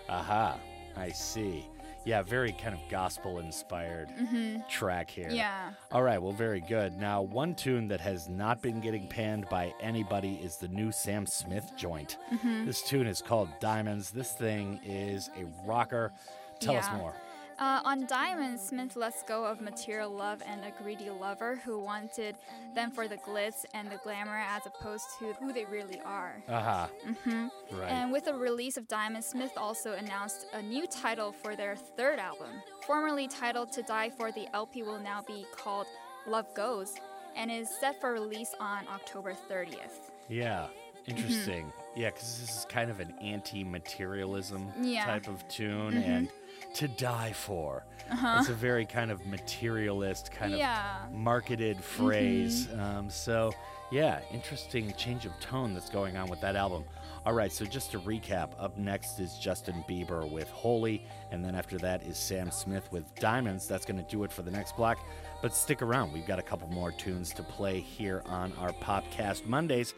Aha, 0.10 0.58
I 0.96 1.10
see. 1.10 1.66
Yeah, 2.08 2.22
very 2.22 2.54
kind 2.54 2.74
of 2.74 2.80
gospel 2.90 3.40
inspired 3.40 4.08
Mhm. 4.18 4.66
track 4.70 5.10
here. 5.10 5.28
Yeah. 5.30 5.72
All 5.92 6.02
right, 6.04 6.22
well, 6.22 6.32
very 6.32 6.62
good. 6.62 6.98
Now, 6.98 7.22
one 7.22 7.54
tune 7.54 7.90
that 7.90 8.00
has 8.00 8.30
not 8.30 8.62
been 8.62 8.80
getting 8.80 9.10
panned 9.10 9.50
by 9.50 9.74
anybody 9.82 10.36
is 10.36 10.56
the 10.56 10.70
new 10.70 10.94
Sam 10.94 11.26
Smith 11.26 11.74
joint. 11.76 12.18
Mhm. 12.32 12.66
This 12.66 12.82
tune 12.82 13.08
is 13.08 13.22
called 13.22 13.50
Diamonds. 13.60 14.12
This 14.12 14.32
thing 14.32 14.80
is 14.86 15.30
a 15.38 15.44
rocker. 15.68 16.14
Tell 16.62 16.78
us 16.78 16.90
more. 16.94 17.14
Uh, 17.60 17.82
on 17.86 18.06
Diamond, 18.06 18.60
Smith 18.60 18.96
lets 18.96 19.24
go 19.24 19.44
of 19.44 19.62
material 19.62 20.12
love 20.12 20.44
and 20.46 20.62
a 20.64 20.72
greedy 20.84 21.10
lover 21.10 21.56
who 21.66 21.80
wanted 21.80 22.36
them 22.76 22.92
for 22.92 23.08
the 23.08 23.18
glitz 23.18 23.66
and 23.74 23.90
the 23.90 23.98
glamour 24.04 24.38
as 24.38 24.62
opposed 24.68 25.06
to 25.18 25.34
who 25.40 25.52
they 25.52 25.66
really 25.66 26.00
are. 26.06 26.36
Aha. 26.50 26.88
hmm 27.24 27.48
Right. 27.72 27.90
And 27.92 28.12
with 28.12 28.26
the 28.26 28.34
release 28.36 28.78
of 28.78 28.88
Diamond, 28.88 29.24
Smith 29.24 29.54
also 29.58 29.94
announced 29.94 30.46
a 30.54 30.62
new 30.62 30.86
title 30.86 31.32
for 31.32 31.56
their 31.56 31.76
third 31.76 32.20
album. 32.20 32.50
Formerly 32.86 33.28
titled 33.28 33.72
To 33.72 33.82
Die 33.82 34.12
For, 34.12 34.32
the 34.32 34.48
LP 34.54 34.84
will 34.84 35.00
now 35.00 35.24
be 35.26 35.46
called 35.56 35.88
Love 36.28 36.54
Goes 36.54 36.94
and 37.36 37.52
is 37.52 37.70
set 37.80 38.00
for 38.00 38.14
release 38.14 38.54
on 38.60 38.88
October 38.88 39.34
30th. 39.50 40.12
Yeah, 40.30 40.68
Mm-hmm. 41.08 41.18
interesting. 41.20 41.74
Yeah, 41.96 42.10
because 42.10 42.42
this 42.42 42.58
is 42.58 42.66
kind 42.68 42.92
of 42.92 43.00
an 43.00 43.14
anti 43.22 43.64
materialism 43.64 44.68
Yeah. 44.82 45.06
type 45.06 45.30
of 45.30 45.48
tune 45.48 45.94
Mhm. 45.94 46.06
and 46.06 46.30
to 46.78 46.88
die 46.88 47.34
for. 47.34 47.84
Uh-huh. 48.12 48.38
It's 48.40 48.50
a 48.50 48.54
very 48.54 48.86
kind 48.86 49.12
of 49.12 49.26
materialist, 49.26 50.32
kind 50.32 50.54
Yeah. 50.56 51.06
of 51.06 51.12
marketed 51.14 51.84
phrase. 51.84 52.68
Mhm. 52.68 52.80
Um, 52.80 53.10
so, 53.10 53.52
yeah, 53.92 54.20
interesting 54.32 54.94
change 54.94 55.26
of 55.26 55.38
tone 55.40 55.74
that's 55.74 55.90
going 55.90 56.16
on 56.18 56.30
with 56.30 56.40
that 56.42 56.56
album. 56.56 56.86
All 57.26 57.34
right, 57.34 57.52
so 57.52 57.66
just 57.66 57.92
to 57.92 58.00
recap, 58.00 58.52
up 58.60 58.78
next 58.78 59.20
is 59.20 59.38
Justin 59.38 59.84
Bieber 59.90 60.30
with 60.32 60.50
Holy, 60.50 61.04
and 61.32 61.44
then 61.44 61.56
after 61.56 61.78
that 61.80 62.04
is 62.04 62.18
Sam 62.18 62.52
Smith 62.52 62.90
with 62.92 63.14
Diamonds. 63.16 63.68
That's 63.68 63.86
going 63.86 63.98
to 64.02 64.10
do 64.10 64.24
it 64.24 64.32
for 64.32 64.44
the 64.44 64.52
next 64.52 64.78
block. 64.78 64.98
But 65.42 65.54
stick 65.54 65.82
around, 65.82 66.14
we've 66.14 66.26
got 66.28 66.40
a 66.40 66.44
couple 66.44 66.70
more 66.70 66.92
tunes 66.94 67.34
to 67.34 67.44
play 67.44 67.82
here 67.82 68.24
on 68.28 68.54
our 68.54 68.72
Popcast 68.72 69.46
Mondays, 69.46 69.94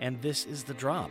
and 0.00 0.20
this 0.20 0.44
is 0.44 0.64
the 0.64 0.74
drop. 0.74 1.10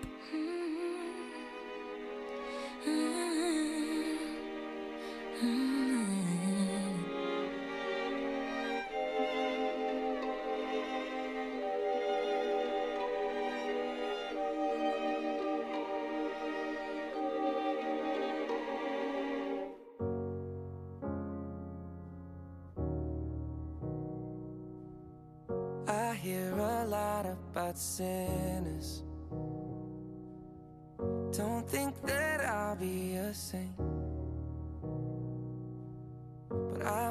I 25.85 26.15
hear 26.15 26.53
a 26.53 26.85
lot 26.85 27.25
about 27.25 27.77
sinners. 27.77 29.03
Don't 31.31 31.67
think 31.67 32.01
that 32.03 32.39
I'll 32.45 32.77
be 32.77 33.15
a 33.15 33.33
saint. 33.33 33.92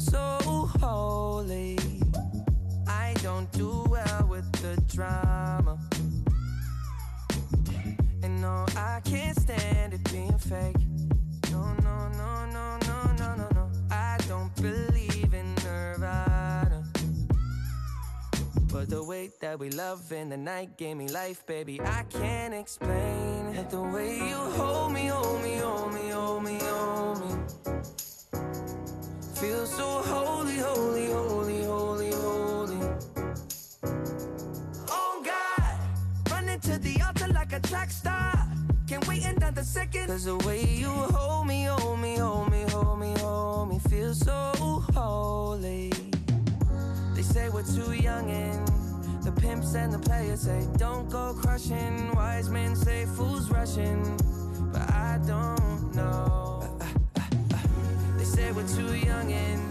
so 0.00 0.38
holy. 0.80 1.78
I 2.86 3.14
don't 3.22 3.50
do 3.52 3.84
well 3.88 4.26
with 4.28 4.50
the 4.62 4.80
drama. 4.86 5.78
And 8.22 8.40
no, 8.40 8.64
I 8.76 9.00
can't 9.04 9.38
stand 9.38 9.94
it 9.94 10.04
being 10.12 10.38
fake. 10.38 10.76
No, 11.50 11.74
no, 11.82 12.08
no, 12.08 12.46
no, 12.46 12.78
no, 12.86 13.12
no, 13.18 13.34
no, 13.34 13.48
no. 13.54 13.70
I 13.90 14.18
don't 14.28 14.54
believe 14.56 15.34
in 15.34 15.54
Nirvana. 15.64 16.84
But 18.72 18.90
the 18.90 19.02
way 19.02 19.30
that 19.40 19.58
we 19.58 19.70
love 19.70 20.12
in 20.12 20.28
the 20.28 20.36
night 20.36 20.76
gave 20.76 20.96
me 20.96 21.08
life, 21.08 21.44
baby. 21.46 21.80
I 21.80 22.04
can't 22.04 22.54
explain 22.54 23.46
it. 23.54 23.70
The 23.70 23.82
way 23.82 24.16
you 24.28 24.36
hold 24.36 24.92
me, 24.92 25.06
hold 25.06 25.42
me, 25.42 25.56
hold 25.56 25.92
me, 25.92 26.08
hold 26.10 26.44
me, 26.44 26.58
hold 26.60 27.20
me. 27.20 27.47
Feel 29.48 29.64
so 29.64 30.02
holy, 30.02 30.58
holy, 30.58 31.06
holy, 31.06 31.64
holy, 31.64 32.10
holy. 32.10 32.76
Oh 34.90 35.22
God, 35.24 36.30
running 36.30 36.60
to 36.60 36.76
the 36.76 37.00
altar 37.00 37.28
like 37.32 37.54
a 37.54 37.60
track 37.60 37.90
star. 37.90 38.46
Can't 38.86 39.08
wait 39.08 39.24
another 39.24 39.62
second. 39.62 40.08
Cause 40.08 40.26
the 40.26 40.36
way 40.46 40.66
you 40.66 40.90
hold 40.90 41.46
me, 41.46 41.64
hold 41.64 41.98
me, 41.98 42.16
hold 42.16 42.50
me, 42.50 42.64
hold 42.68 43.00
me, 43.00 43.14
hold 43.20 43.70
me, 43.70 43.78
feel 43.88 44.12
so 44.12 44.52
holy. 44.92 45.92
They 47.14 47.22
say 47.22 47.48
we're 47.48 47.62
too 47.62 47.94
young 47.94 48.30
and 48.30 48.68
the 49.24 49.32
pimps 49.32 49.74
and 49.74 49.90
the 49.90 49.98
players 49.98 50.40
say 50.40 50.68
don't 50.76 51.08
go 51.08 51.32
crushing. 51.32 52.14
Wise 52.14 52.50
men 52.50 52.76
say 52.76 53.06
fools 53.06 53.50
rushing, 53.50 54.02
but 54.74 54.82
I 54.92 55.18
don't 55.26 55.94
know. 55.94 56.57
Say 58.34 58.52
we're 58.52 58.68
too 58.68 58.94
young 58.94 59.32
and 59.32 59.70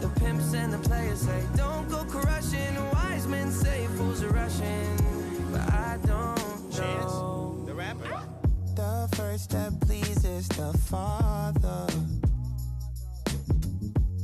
the 0.00 0.08
pimps 0.20 0.52
and 0.54 0.72
the 0.72 0.78
players 0.78 1.20
say 1.20 1.42
don't 1.56 1.88
go 1.88 2.04
crushing. 2.04 2.74
Wise 2.92 3.26
men 3.26 3.50
say 3.50 3.86
fools 3.96 4.22
are 4.22 4.28
rushing, 4.28 4.96
but 5.50 5.62
I 5.72 5.98
don't 6.04 6.78
know. 6.78 7.64
The 7.66 7.74
rapper. 7.74 8.20
The 8.76 9.08
first 9.16 9.44
step 9.44 9.72
pleases 9.80 10.48
the 10.48 10.72
Father. 10.90 11.86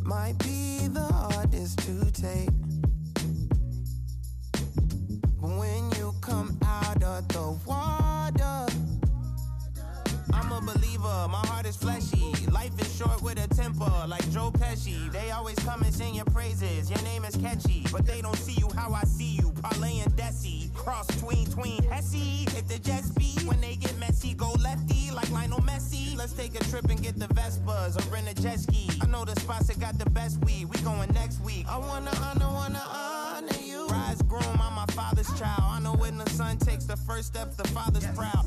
Might 0.05 0.39
be 0.39 0.87
the 0.89 1.09
hardest 1.13 1.79
to 1.81 2.13
take. 2.13 2.51
But 5.41 5.51
when 5.59 5.91
you 5.97 6.15
come 6.21 6.59
out 6.65 7.03
of 7.03 7.27
the 7.29 7.59
water, 7.67 8.67
I'm 10.41 10.53
a 10.53 10.61
believer, 10.63 11.29
my 11.29 11.43
heart 11.49 11.67
is 11.67 11.77
fleshy. 11.77 12.33
Life 12.47 12.73
is 12.81 12.97
short 12.97 13.23
with 13.23 13.39
a 13.39 13.47
temper, 13.55 13.93
like 14.09 14.29
Joe 14.31 14.51
Pesci. 14.51 15.13
They 15.13 15.31
always 15.33 15.57
come 15.57 15.83
and 15.83 15.93
sing 15.93 16.15
your 16.15 16.25
praises. 16.27 16.91
Your 16.91 17.03
name 17.03 17.27
is 17.27 17.37
catchy, 17.37 17.85
but 17.93 18.07
they 18.07 18.23
don't 18.23 18.37
see 18.37 18.55
you 18.59 18.71
how 18.75 18.95
I 18.95 19.03
see 19.03 19.37
you. 19.37 19.53
Parlay 19.63 19.99
and 19.99 20.11
Desi, 20.17 20.73
cross 20.75 21.07
tween 21.21 21.47
tween 21.51 21.83
Hesse. 21.85 22.51
Hit 22.55 22.67
the 22.69 22.79
jet 22.79 23.05
speed 23.05 23.43
when 23.43 23.61
they 23.61 23.77
get 23.77 23.95
messy, 23.99 24.33
go 24.33 24.53
lefty 24.53 25.11
like 25.11 25.31
Lionel 25.31 25.61
Messi. 25.61 26.17
Let's 26.17 26.33
take 26.33 26.59
a 26.59 26.65
trip 26.71 26.87
and 26.87 27.03
get 27.03 27.19
the 27.19 27.29
Vespas 27.29 27.99
or 27.99 28.11
rent 28.11 28.27
a 28.31 28.35
jet 28.43 28.61
ski. 28.61 28.89
I 29.03 29.07
know 29.09 29.27
the 29.27 29.39
spots 29.41 29.67
that 29.67 29.79
got 29.79 29.99
the 29.99 30.09
best 30.09 30.43
weed. 30.47 30.65
We 30.65 30.79
going 30.79 31.13
next 31.13 31.41
week. 31.43 31.67
I 31.69 31.77
wanna 31.77 32.13
honor, 32.25 32.49
wanna 32.49 32.83
honor 32.89 33.61
you. 33.63 33.87
Rise 33.89 34.23
groom, 34.23 34.59
I'm 34.59 34.75
my 34.75 34.87
father's 34.93 35.29
child. 35.39 35.65
I 35.65 35.81
know 35.81 35.95
when 35.95 36.17
the 36.17 36.29
son 36.31 36.57
takes 36.57 36.85
the 36.85 36.97
first 36.97 37.29
step, 37.29 37.57
the 37.57 37.69
father's 37.69 38.07
proud. 38.17 38.47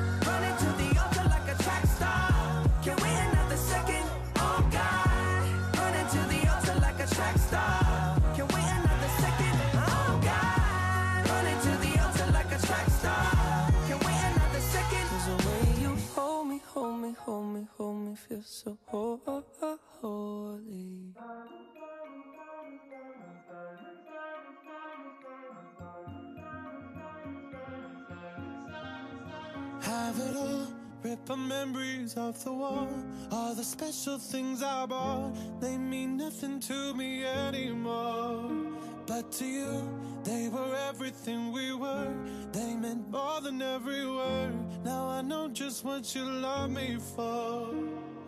Hold 17.31 17.53
me, 17.53 17.65
hold 17.77 17.95
me, 17.95 18.13
feel 18.13 18.41
so 18.41 18.77
holy. 18.89 19.21
Have 29.79 30.19
it 30.19 30.35
all. 30.35 30.67
Rip 31.03 31.37
memories 31.37 32.15
of 32.15 32.43
the 32.43 32.51
war. 32.51 32.89
All 33.31 33.55
the 33.55 33.63
special 33.63 34.17
things 34.17 34.61
I 34.61 34.85
bought, 34.85 35.31
they 35.61 35.77
mean 35.77 36.17
nothing 36.17 36.59
to 36.59 36.93
me 36.93 37.23
anymore. 37.23 38.70
But 39.13 39.29
to 39.39 39.45
you, 39.45 39.89
they 40.23 40.47
were 40.47 40.73
everything 40.87 41.51
we 41.51 41.73
were. 41.73 42.13
They 42.53 42.75
meant 42.75 43.11
more 43.11 43.41
than 43.41 43.61
every 43.61 44.07
word. 44.07 44.53
Now 44.85 45.05
I 45.05 45.21
know 45.21 45.49
just 45.49 45.83
what 45.83 46.15
you 46.15 46.23
love 46.23 46.71
me 46.71 46.97
for. 47.13 47.73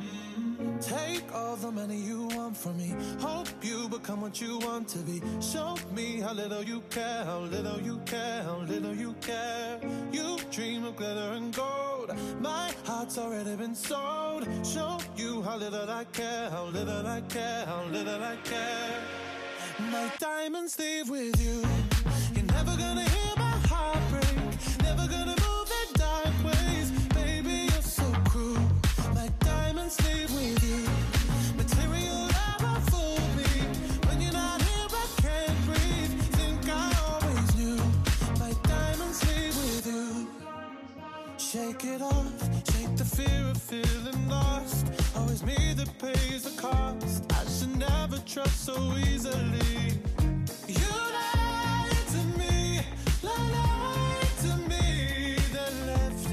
Mm. 0.01 0.81
Take 0.81 1.23
all 1.33 1.55
the 1.55 1.71
money 1.71 1.95
you 1.95 2.27
want 2.35 2.57
from 2.57 2.75
me. 2.77 2.93
Hope 3.21 3.47
you 3.61 3.87
become 3.87 4.19
what 4.19 4.41
you 4.41 4.59
want 4.59 4.89
to 4.89 4.97
be. 4.99 5.21
Show 5.39 5.77
me 5.95 6.19
how 6.19 6.33
little 6.33 6.63
you 6.63 6.81
care, 6.89 7.23
how 7.23 7.39
little 7.39 7.79
you 7.79 8.01
care, 8.05 8.43
how 8.43 8.57
little 8.57 8.93
you 8.93 9.15
care. 9.21 9.79
You 10.11 10.37
dream 10.51 10.83
of 10.83 10.97
glitter 10.97 11.31
and 11.37 11.55
gold. 11.55 12.11
My 12.41 12.73
heart's 12.83 13.17
already 13.17 13.55
been 13.55 13.73
sold. 13.73 14.43
Show 14.65 14.97
you 15.15 15.43
how 15.43 15.55
little 15.55 15.89
I 15.89 16.03
care, 16.11 16.49
how 16.49 16.65
little 16.65 17.07
I 17.07 17.21
care, 17.21 17.65
how 17.67 17.85
little 17.85 18.21
I 18.21 18.35
care. 18.43 19.22
My 19.79 20.11
diamonds 20.19 20.77
leave 20.77 21.09
with 21.09 21.41
you. 21.41 21.63
You're 22.35 22.45
never 22.45 22.77
gonna 22.77 23.09
hear 23.09 23.33
my 23.37 23.57
heart 23.67 23.97
break. 24.09 24.37
Never 24.83 25.07
gonna 25.07 25.35
move 25.45 25.69
in 25.81 25.93
dark 25.93 26.35
ways. 26.45 26.91
Baby, 27.15 27.69
you're 27.71 27.81
so 27.81 28.05
cruel. 28.29 28.59
My 29.15 29.29
diamonds 29.39 29.97
leave 30.05 30.31
with 30.31 30.63
you. 30.63 30.85
Material 31.57 32.27
me. 33.35 33.51
When 34.07 34.21
you're 34.21 34.33
not 34.33 34.61
here, 34.61 34.89
I 34.91 35.07
can't 35.21 35.65
breathe. 35.65 36.13
Think 36.37 36.69
I 36.69 36.93
always 37.09 37.55
knew. 37.55 37.81
My 38.39 38.53
diamonds 38.63 39.19
leave 39.27 39.55
with 39.57 39.87
you. 39.87 40.27
Shake 41.37 41.85
it 41.85 42.01
off, 42.01 42.31
shake 42.71 42.95
the 42.95 43.05
fear 43.05 43.49
of 43.49 43.57
feeling 43.57 44.29
lost. 44.29 44.85
Always 45.15 45.43
me 45.43 45.73
that 45.73 45.89
pays 45.97 46.43
the 46.43 46.61
cost. 46.61 47.32
Trust 48.33 48.65
so 48.65 48.73
easily. 48.97 49.99
You 50.67 50.91
lied 51.17 52.07
to 52.13 52.21
me, 52.39 52.81
lied 53.21 54.37
to 54.41 54.57
me, 54.67 55.37
then 55.53 55.73
left 55.85 56.27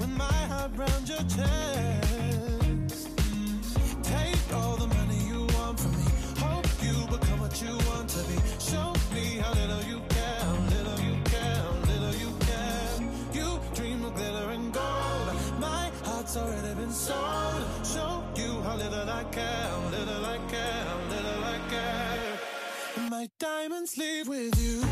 with 0.00 0.08
my 0.08 0.32
heart 0.48 0.70
round 0.78 1.06
your 1.06 1.18
chest. 1.28 3.06
Take 4.02 4.54
all 4.54 4.76
the 4.78 4.86
money 4.86 5.18
you 5.28 5.46
want 5.58 5.78
from 5.78 5.92
me. 5.92 6.10
Hope 6.38 6.66
you 6.80 6.94
become 7.14 7.40
what 7.40 7.60
you 7.60 7.76
want 7.90 8.08
to 8.08 8.22
be. 8.28 8.40
Show 8.58 8.94
me 9.12 9.36
how 9.36 9.52
little 9.52 9.82
you 9.82 10.00
care, 10.08 10.40
how 10.40 10.56
little 10.74 11.00
you 11.04 11.20
care, 11.24 11.54
how 11.54 11.74
little 11.92 12.14
you 12.14 12.32
care. 12.48 13.10
You 13.34 13.60
dream 13.74 14.02
of 14.06 14.14
glitter 14.14 14.52
and 14.52 14.72
gold. 14.72 15.28
My 15.60 15.90
heart's 16.02 16.34
already 16.34 16.74
been 16.80 16.92
sold. 16.92 17.62
Show 17.84 18.24
you 18.36 18.62
how 18.62 18.76
little 18.76 19.10
I 19.10 19.24
care, 19.24 19.68
leave 23.98 24.28
with 24.28 24.56
you. 24.62 24.91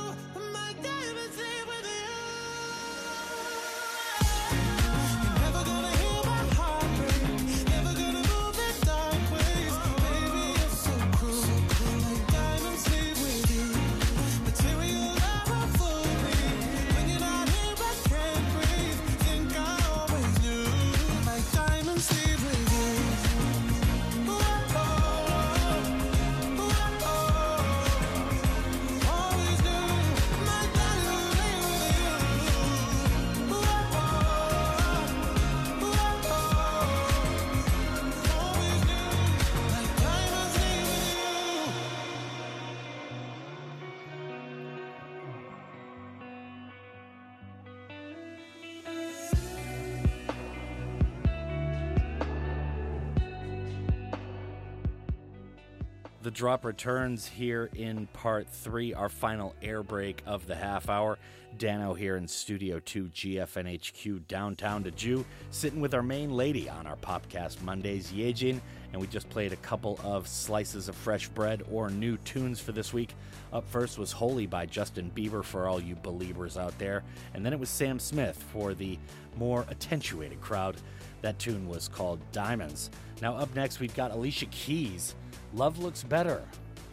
The 56.31 56.37
drop 56.37 56.63
returns 56.63 57.27
here 57.27 57.69
in 57.75 58.07
part 58.07 58.47
three, 58.47 58.93
our 58.93 59.09
final 59.09 59.53
air 59.61 59.83
break 59.83 60.23
of 60.25 60.47
the 60.47 60.55
half 60.55 60.87
hour. 60.87 61.19
Dano 61.61 61.93
here 61.93 62.17
in 62.17 62.27
Studio 62.27 62.79
2 62.79 63.09
GFNHQ 63.13 64.27
downtown 64.27 64.83
to 64.83 64.89
Jew, 64.89 65.23
sitting 65.51 65.79
with 65.79 65.93
our 65.93 66.01
main 66.01 66.31
lady 66.31 66.67
on 66.67 66.87
our 66.87 66.95
Popcast 66.95 67.61
Mondays, 67.61 68.11
Yejin, 68.11 68.59
and 68.91 68.99
we 68.99 69.05
just 69.05 69.29
played 69.29 69.53
a 69.53 69.57
couple 69.57 69.99
of 70.03 70.27
slices 70.27 70.89
of 70.89 70.95
fresh 70.95 71.27
bread 71.27 71.61
or 71.71 71.91
new 71.91 72.17
tunes 72.17 72.59
for 72.59 72.71
this 72.71 72.93
week. 72.93 73.13
Up 73.53 73.63
first 73.69 73.99
was 73.99 74.11
Holy 74.11 74.47
by 74.47 74.65
Justin 74.65 75.11
Bieber 75.15 75.43
for 75.43 75.67
all 75.67 75.79
you 75.79 75.95
believers 75.97 76.57
out 76.57 76.75
there, 76.79 77.03
and 77.35 77.45
then 77.45 77.53
it 77.53 77.59
was 77.59 77.69
Sam 77.69 77.99
Smith 77.99 78.43
for 78.51 78.73
the 78.73 78.97
more 79.37 79.63
attenuated 79.69 80.41
crowd. 80.41 80.77
That 81.21 81.37
tune 81.37 81.67
was 81.67 81.87
called 81.87 82.19
Diamonds. 82.31 82.89
Now, 83.21 83.37
up 83.37 83.53
next, 83.53 83.79
we've 83.79 83.95
got 83.95 84.09
Alicia 84.09 84.47
Keys. 84.47 85.13
Love 85.53 85.77
Looks 85.77 86.01
Better. 86.01 86.41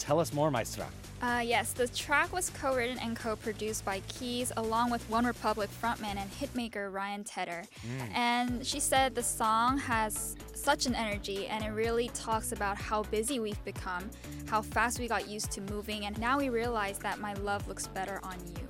Tell 0.08 0.20
us 0.20 0.32
more, 0.32 0.50
Maestra. 0.50 0.86
Uh, 1.20 1.42
yes, 1.44 1.74
the 1.74 1.86
track 1.88 2.32
was 2.32 2.48
co 2.48 2.74
written 2.74 2.98
and 2.98 3.14
co 3.14 3.36
produced 3.36 3.84
by 3.84 4.00
Keys 4.08 4.50
along 4.56 4.90
with 4.90 5.02
One 5.10 5.26
Republic 5.26 5.68
frontman 5.82 6.16
and 6.16 6.30
hitmaker 6.32 6.90
Ryan 6.90 7.24
Tedder. 7.24 7.64
Mm. 7.86 8.14
And 8.14 8.66
she 8.66 8.80
said 8.80 9.14
the 9.14 9.22
song 9.22 9.76
has 9.76 10.34
such 10.54 10.86
an 10.86 10.94
energy 10.94 11.46
and 11.48 11.62
it 11.62 11.72
really 11.72 12.08
talks 12.14 12.52
about 12.52 12.78
how 12.78 13.02
busy 13.02 13.38
we've 13.38 13.62
become, 13.66 14.08
how 14.46 14.62
fast 14.62 14.98
we 14.98 15.08
got 15.08 15.28
used 15.28 15.50
to 15.52 15.60
moving, 15.60 16.06
and 16.06 16.18
now 16.18 16.38
we 16.38 16.48
realize 16.48 16.98
that 17.00 17.20
my 17.20 17.34
love 17.34 17.68
looks 17.68 17.86
better 17.88 18.18
on 18.22 18.36
you. 18.56 18.67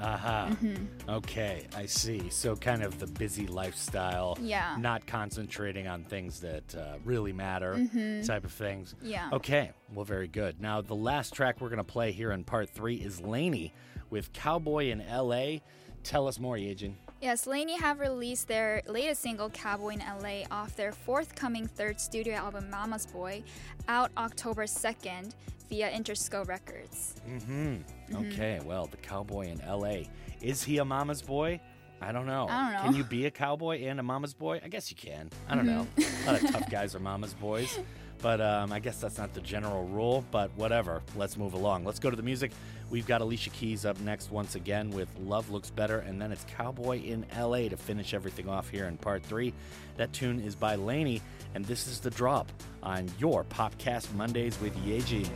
Aha. 0.00 0.48
Mhm. 0.50 0.88
Okay, 1.08 1.66
I 1.76 1.86
see. 1.86 2.28
So, 2.30 2.56
kind 2.56 2.82
of 2.82 2.98
the 2.98 3.06
busy 3.06 3.46
lifestyle. 3.46 4.36
Yeah. 4.40 4.76
Not 4.78 5.06
concentrating 5.06 5.86
on 5.86 6.04
things 6.04 6.40
that 6.40 6.74
uh, 6.74 6.96
really 7.04 7.32
matter, 7.32 7.74
Mhm. 7.74 8.26
type 8.26 8.44
of 8.44 8.52
things. 8.52 8.94
Yeah. 9.02 9.30
Okay, 9.32 9.70
well, 9.92 10.04
very 10.04 10.28
good. 10.28 10.60
Now, 10.60 10.80
the 10.80 10.96
last 10.96 11.32
track 11.34 11.60
we're 11.60 11.68
going 11.68 11.78
to 11.78 11.84
play 11.84 12.12
here 12.12 12.32
in 12.32 12.44
part 12.44 12.68
three 12.70 12.96
is 12.96 13.20
LANY 13.20 13.72
with 14.10 14.32
Cowboy 14.32 14.90
in 14.90 15.00
LA. 15.00 15.60
Tell 16.02 16.26
us 16.28 16.38
more, 16.38 16.56
Yejin. 16.56 16.94
Yes, 17.20 17.46
LANY 17.46 17.78
have 17.78 18.00
released 18.00 18.48
their 18.48 18.82
latest 18.86 19.22
single, 19.22 19.48
Cowboy 19.48 19.90
in 19.94 20.00
LA, 20.00 20.42
off 20.50 20.76
their 20.76 20.92
forthcoming 20.92 21.66
third 21.66 21.98
studio 21.98 22.34
album, 22.34 22.68
Mama's 22.70 23.06
Boy, 23.06 23.42
out 23.88 24.10
October 24.18 24.64
2nd 24.64 25.32
via 25.70 25.90
Interscope 25.90 26.48
Records. 26.48 27.14
Mm-hmm. 27.26 27.76
Mhm. 28.10 28.32
Okay, 28.32 28.60
well, 28.64 28.86
the 28.86 28.98
cowboy 28.98 29.46
in 29.48 29.58
LA. 29.66 30.02
Is 30.42 30.62
he 30.62 30.78
a 30.78 30.84
mama's 30.84 31.22
boy? 31.22 31.60
I 32.02 32.12
don't 32.12 32.26
know. 32.26 32.46
I 32.50 32.64
don't 32.64 32.72
know. 32.74 32.82
Can 32.90 32.94
you 32.96 33.04
be 33.04 33.24
a 33.24 33.30
cowboy 33.30 33.84
and 33.86 33.98
a 33.98 34.02
mama's 34.02 34.34
boy? 34.34 34.60
I 34.62 34.68
guess 34.68 34.90
you 34.90 34.96
can. 34.96 35.30
I 35.48 35.54
don't 35.54 35.64
Mhm. 35.64 35.68
know. 35.68 35.86
A 35.98 36.26
lot 36.32 36.42
of 36.42 36.50
tough 36.50 36.68
guys 36.68 36.94
are 36.94 37.00
mama's 37.00 37.32
boys. 37.32 37.78
But 38.24 38.40
um, 38.40 38.72
I 38.72 38.78
guess 38.78 38.96
that's 39.02 39.18
not 39.18 39.34
the 39.34 39.42
general 39.42 39.84
rule, 39.84 40.24
but 40.30 40.50
whatever. 40.56 41.02
Let's 41.14 41.36
move 41.36 41.52
along. 41.52 41.84
Let's 41.84 41.98
go 41.98 42.08
to 42.08 42.16
the 42.16 42.22
music. 42.22 42.52
We've 42.88 43.06
got 43.06 43.20
Alicia 43.20 43.50
Keys 43.50 43.84
up 43.84 44.00
next 44.00 44.30
once 44.30 44.54
again 44.54 44.88
with 44.92 45.10
Love 45.26 45.50
Looks 45.50 45.68
Better, 45.68 45.98
and 45.98 46.18
then 46.18 46.32
it's 46.32 46.46
Cowboy 46.56 47.02
in 47.02 47.26
LA 47.38 47.68
to 47.68 47.76
finish 47.76 48.14
everything 48.14 48.48
off 48.48 48.70
here 48.70 48.86
in 48.86 48.96
part 48.96 49.22
three. 49.24 49.52
That 49.98 50.14
tune 50.14 50.40
is 50.40 50.56
by 50.56 50.76
LANY, 50.76 51.20
and 51.54 51.66
this 51.66 51.86
is 51.86 52.00
The 52.00 52.08
Drop 52.08 52.50
on 52.82 53.10
your 53.18 53.44
Popcast 53.44 54.14
Mondays 54.14 54.58
with 54.58 54.74
Yejin. 54.86 55.28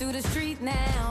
through 0.00 0.12
the 0.12 0.22
street 0.22 0.58
now. 0.62 1.09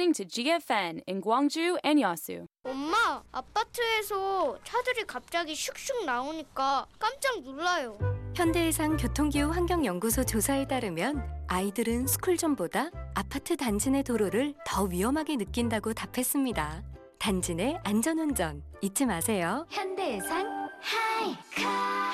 Listening 0.00 0.14
to 0.14 0.24
GFN 0.24 1.02
in 1.06 1.20
Gwangju 1.20 1.76
and 1.84 2.02
Yasu. 2.02 2.46
엄마, 2.64 3.22
아파트에서 3.32 4.58
차들이 4.64 5.04
갑자기 5.06 5.52
슉슉 5.52 6.04
나오니까 6.06 6.86
깜짝 6.98 7.42
놀라요. 7.42 7.98
현대해상 8.34 8.96
교통기후 8.96 9.50
환경연구소 9.50 10.24
조사에 10.24 10.66
따르면 10.66 11.22
아이들은 11.48 12.06
스쿨존보다 12.06 12.90
아파트 13.14 13.56
단지 13.56 13.90
내 13.90 14.02
도로를 14.02 14.54
더 14.64 14.84
위험하게 14.84 15.36
느낀다고 15.36 15.92
답했습니다. 15.92 16.82
단지 17.18 17.54
내 17.54 17.78
안전운전 17.84 18.62
잊지 18.80 19.04
마세요. 19.04 19.66
현대해상 19.68 20.68
하이카. 20.80 22.12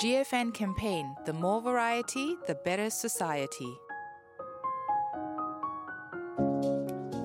GFN 0.00 0.52
campaign 0.56 1.14
The 1.26 1.38
more 1.38 1.62
variety, 1.62 2.38
the 2.46 2.56
better 2.64 2.86
society. 2.86 3.76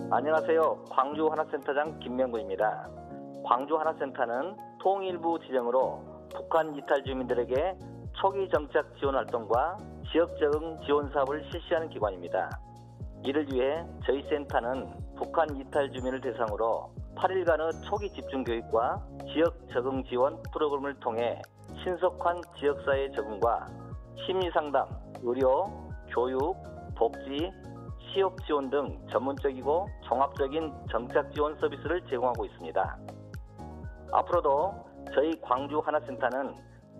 안녕하세요. 0.09 0.85
광주 0.89 1.27
하나센터장 1.27 1.99
김명구입니다. 1.99 2.87
광주 3.43 3.75
하나센터는 3.75 4.55
통일부 4.79 5.37
지정으로 5.39 6.01
북한 6.33 6.73
이탈 6.77 7.03
주민들에게 7.03 7.77
초기 8.13 8.47
정착 8.47 8.95
지원 8.97 9.15
활동과 9.15 9.77
지역 10.09 10.37
적응 10.39 10.77
지원 10.85 11.11
사업을 11.11 11.43
실시하는 11.51 11.89
기관입니다. 11.89 12.49
이를 13.25 13.51
위해 13.51 13.85
저희 14.05 14.23
센터는 14.29 14.93
북한 15.17 15.53
이탈 15.57 15.91
주민을 15.91 16.21
대상으로 16.21 16.89
8일간의 17.17 17.83
초기 17.83 18.09
집중 18.13 18.45
교육과 18.45 19.05
지역 19.33 19.57
적응 19.73 20.05
지원 20.05 20.41
프로그램을 20.53 21.01
통해 21.01 21.41
신속한 21.83 22.41
지역사회 22.57 23.11
적응과 23.11 23.67
심리 24.25 24.49
상담, 24.51 24.87
의료, 25.21 25.65
교육, 26.13 26.55
복지, 26.95 27.51
취업 28.13 28.35
지원 28.45 28.69
등 28.69 28.99
전문적이고 29.11 29.87
종합적인 30.07 30.73
정착 30.91 31.33
지원 31.33 31.55
서비스를 31.59 32.01
제공하고 32.09 32.45
있습니다. 32.45 32.97
앞으로도 34.11 34.73
저희 35.13 35.39
광주 35.41 35.79
하나센터는 35.79 36.55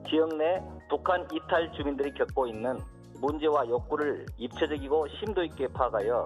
지역 0.07 0.29
내 0.37 0.61
북한 0.89 1.27
이탈 1.33 1.71
주민들이 1.73 2.13
겪고 2.13 2.47
있는 2.47 2.77
문제와 3.19 3.67
욕구를 3.67 4.25
입체적이고 4.37 5.07
심도 5.19 5.43
있게 5.43 5.67
파악하여 5.67 6.23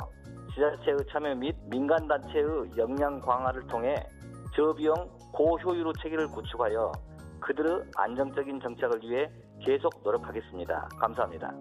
지자체의 0.53 0.97
참여 1.11 1.35
및 1.35 1.55
민간단체의 1.69 2.71
역량 2.77 3.19
강화를 3.21 3.65
통해 3.67 3.95
저비용 4.55 4.93
고효율의 5.31 5.93
체계를 6.01 6.27
구축하여 6.27 6.91
그들의 7.39 7.83
안정적인 7.95 8.59
정착을 8.59 9.01
위해 9.03 9.31
계속 9.63 9.91
노력하겠습니다. 10.03 10.89
감사합니다. 10.99 11.53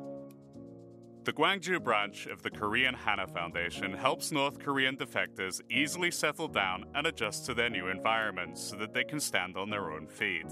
The 1.22 1.34
Gwangju 1.34 1.84
branch 1.84 2.26
of 2.26 2.42
the 2.42 2.50
Korean 2.50 2.94
Hana 2.94 3.26
Foundation 3.26 3.92
helps 3.92 4.32
North 4.32 4.58
Korean 4.58 4.96
defectors 4.96 5.60
easily 5.70 6.10
settle 6.10 6.48
down 6.48 6.86
and 6.94 7.06
adjust 7.06 7.44
to 7.44 7.52
their 7.52 7.68
new 7.68 7.88
environments 7.88 8.62
so 8.62 8.76
that 8.76 8.94
they 8.94 9.04
can 9.04 9.20
stand 9.20 9.58
on 9.58 9.68
their 9.68 9.92
own 9.92 10.06
feet. 10.06 10.46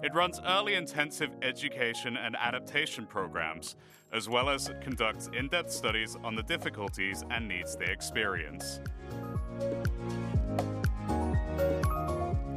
It 0.00 0.14
runs 0.14 0.40
early 0.46 0.74
intensive 0.74 1.30
education 1.42 2.16
and 2.16 2.36
adaptation 2.36 3.06
programs, 3.06 3.74
as 4.12 4.28
well 4.28 4.48
as 4.48 4.70
conducts 4.80 5.30
in 5.36 5.48
depth 5.48 5.72
studies 5.72 6.16
on 6.22 6.36
the 6.36 6.44
difficulties 6.44 7.24
and 7.32 7.48
needs 7.48 7.74
they 7.74 7.86
experience. 7.86 8.78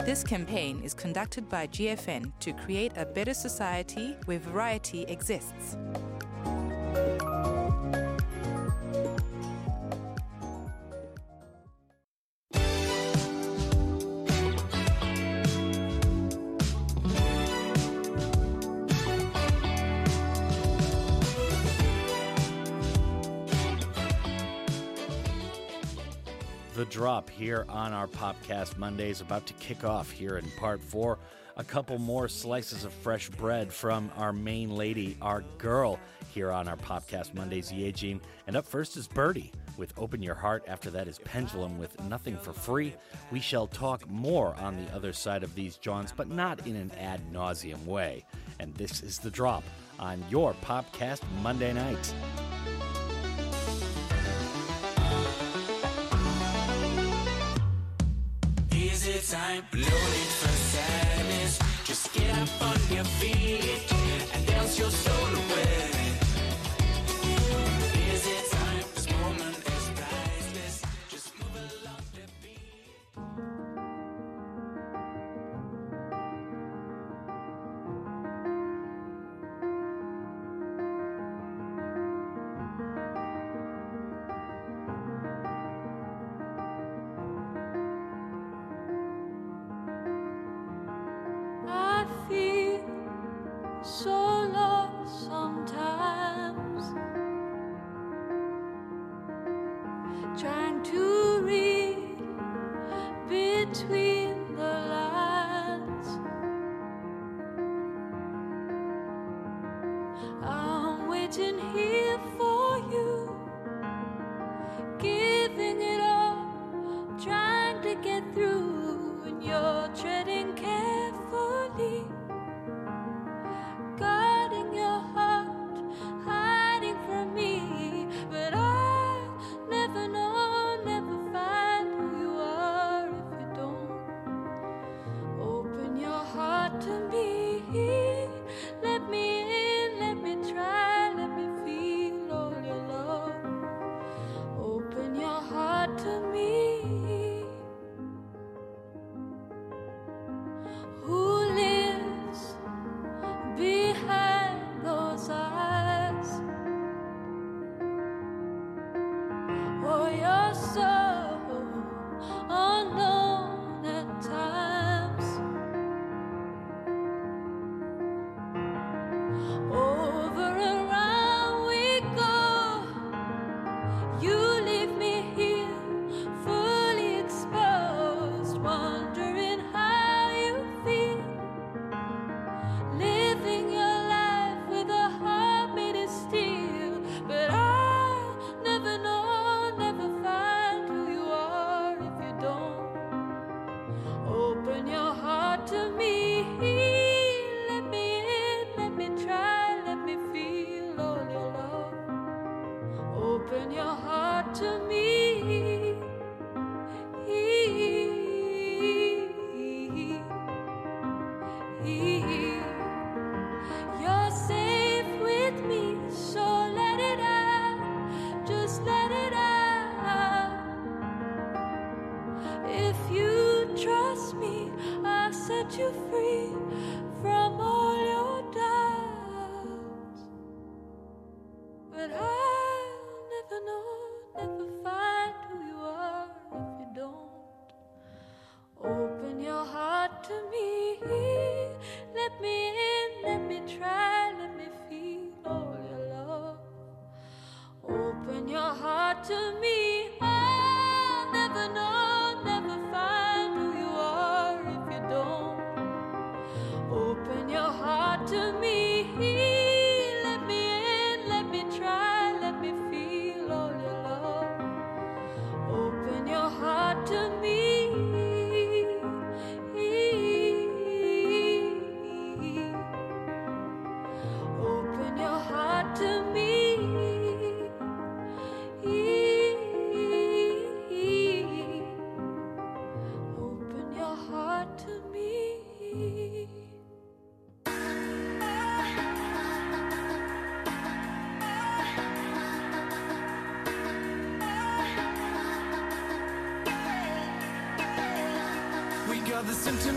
This 0.05 0.23
campaign 0.23 0.81
is 0.83 0.93
conducted 0.93 1.49
by 1.49 1.65
GFN 1.67 2.33
to 2.41 2.53
create 2.53 2.91
a 2.97 3.05
better 3.05 3.33
society 3.33 4.15
where 4.25 4.37
variety 4.37 5.03
exists. 5.03 5.77
drop 26.91 27.29
here 27.29 27.65
on 27.69 27.93
our 27.93 28.05
Popcast 28.05 28.77
Mondays, 28.77 29.21
about 29.21 29.45
to 29.47 29.53
kick 29.53 29.85
off 29.85 30.11
here 30.11 30.37
in 30.37 30.45
part 30.59 30.83
four. 30.83 31.17
A 31.55 31.63
couple 31.63 31.97
more 31.97 32.27
slices 32.27 32.83
of 32.83 32.91
fresh 32.91 33.29
bread 33.29 33.71
from 33.71 34.11
our 34.17 34.33
main 34.33 34.69
lady, 34.69 35.17
our 35.21 35.41
girl, 35.57 35.99
here 36.29 36.51
on 36.51 36.67
our 36.67 36.75
Popcast 36.75 37.33
Mondays, 37.33 37.71
Yejin. 37.71 38.19
And 38.47 38.57
up 38.57 38.65
first 38.65 38.97
is 38.97 39.07
Birdy 39.07 39.51
with 39.77 39.93
Open 39.97 40.21
Your 40.21 40.35
Heart. 40.35 40.65
After 40.67 40.89
that 40.91 41.07
is 41.07 41.19
Pendulum 41.19 41.79
with 41.79 41.97
Nothing 42.03 42.37
for 42.37 42.51
Free. 42.51 42.93
We 43.31 43.39
shall 43.39 43.67
talk 43.67 44.09
more 44.09 44.53
on 44.55 44.75
the 44.75 44.93
other 44.93 45.13
side 45.13 45.43
of 45.43 45.55
these 45.55 45.77
Johns, 45.77 46.11
but 46.11 46.29
not 46.29 46.67
in 46.67 46.75
an 46.75 46.91
ad 46.99 47.21
nauseum 47.31 47.85
way. 47.85 48.25
And 48.59 48.75
this 48.75 49.01
is 49.01 49.17
The 49.17 49.31
Drop 49.31 49.63
on 49.97 50.23
your 50.29 50.53
Popcast 50.55 51.21
Monday 51.41 51.71
night. 51.71 52.13
easy 58.91 59.19
time. 59.31 59.63
Loaded 59.73 60.31
for 60.39 60.47
sadness 60.47 61.59
Just 61.85 62.13
get 62.13 62.29
up 62.37 62.61
on 62.61 62.95
your 62.95 63.03
feet 63.03 63.91
And 64.33 64.45
dance 64.45 64.77
your 64.79 64.91
soul 64.91 65.27
away. 65.27 65.90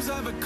dreams 0.05 0.18
of 0.18 0.26
a 0.26 0.44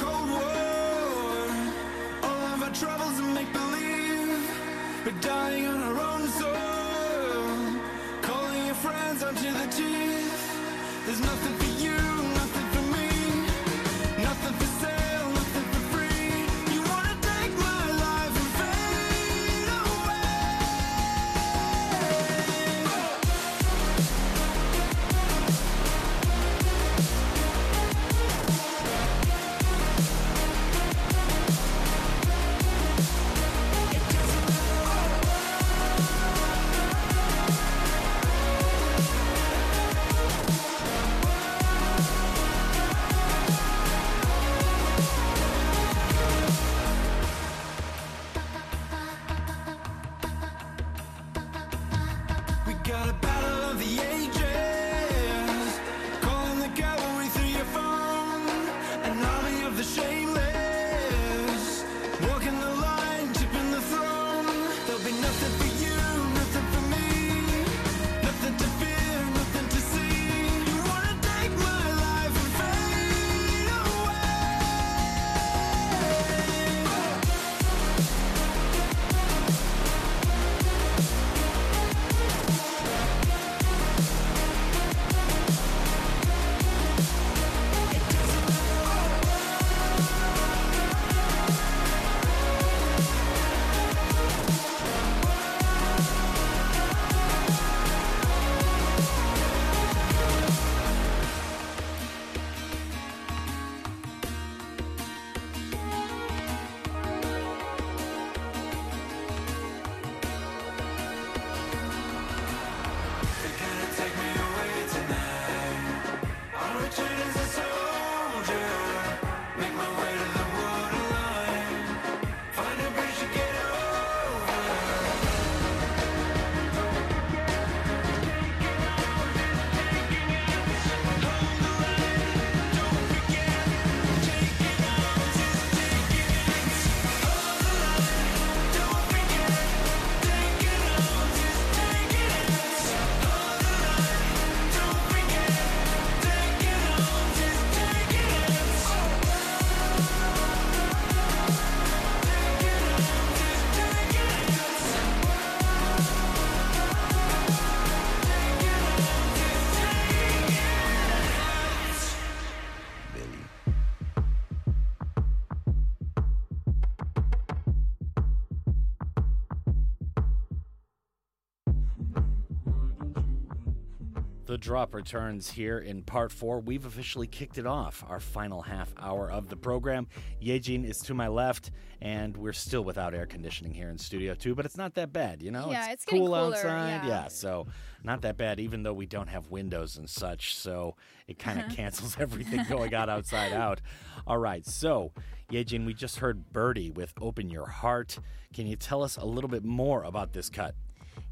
returns 174.66 175.51
here 175.51 175.78
in 175.78 176.02
part 176.02 176.32
four. 176.32 176.60
We've 176.60 176.85
officially 176.85 177.26
kicked 177.26 177.59
it 177.59 177.66
off, 177.66 178.05
our 178.09 178.20
final 178.20 178.62
half 178.62 178.93
hour 178.98 179.30
of 179.30 179.48
the 179.48 179.56
program. 179.56 180.09
Yejin 180.43 180.85
is 180.89 180.98
to 181.01 181.14
my 181.14 181.28
left, 181.28 181.70
and 182.01 182.36
we're 182.36 182.52
still 182.52 182.82
without 182.82 183.14
air 183.14 183.26
conditioning 183.26 183.72
here 183.74 183.89
in 183.90 183.98
Studio 183.98 184.35
2, 184.35 184.55
but 184.55 184.64
it's 184.64 184.76
not 184.76 184.94
that 184.94 185.12
bad, 185.12 185.43
you 185.43 185.51
know? 185.51 185.70
Yeah, 185.70 185.90
it's 185.90 186.05
getting 186.05 186.20
cool 186.20 186.28
cooler, 186.35 186.55
outside. 186.56 187.06
yeah. 187.06 187.28
so 187.28 187.66
not 188.02 188.22
that 188.22 188.36
bad, 188.36 188.60
even 188.60 188.82
though 188.82 188.93
we 188.94 189.06
don't 189.06 189.28
have 189.28 189.51
windows 189.51 189.97
and 189.97 190.09
such, 190.09 190.55
so 190.56 190.97
it 191.26 191.39
kind 191.39 191.59
Uh-huh. 191.59 191.68
of 191.68 191.76
cancels 191.76 192.16
everything 192.20 192.64
going 192.68 192.94
on 192.94 193.09
outside 193.10 193.52
out. 193.52 193.80
All 194.26 194.39
right, 194.39 194.64
so 194.66 195.12
Yejin, 195.52 195.86
we 195.86 195.94
just 195.94 196.18
heard 196.18 196.52
Birdy 196.52 196.90
with 196.90 197.12
Open 197.20 197.48
Your 197.51 197.66
Heart. 197.66 198.18
Can 198.55 198.66
you 198.66 198.76
tell 198.76 199.02
us 199.02 199.16
a 199.16 199.24
little 199.24 199.48
bit 199.48 199.64
more 199.64 200.02
about 200.05 200.32
this 200.32 200.48
cut? 200.51 200.74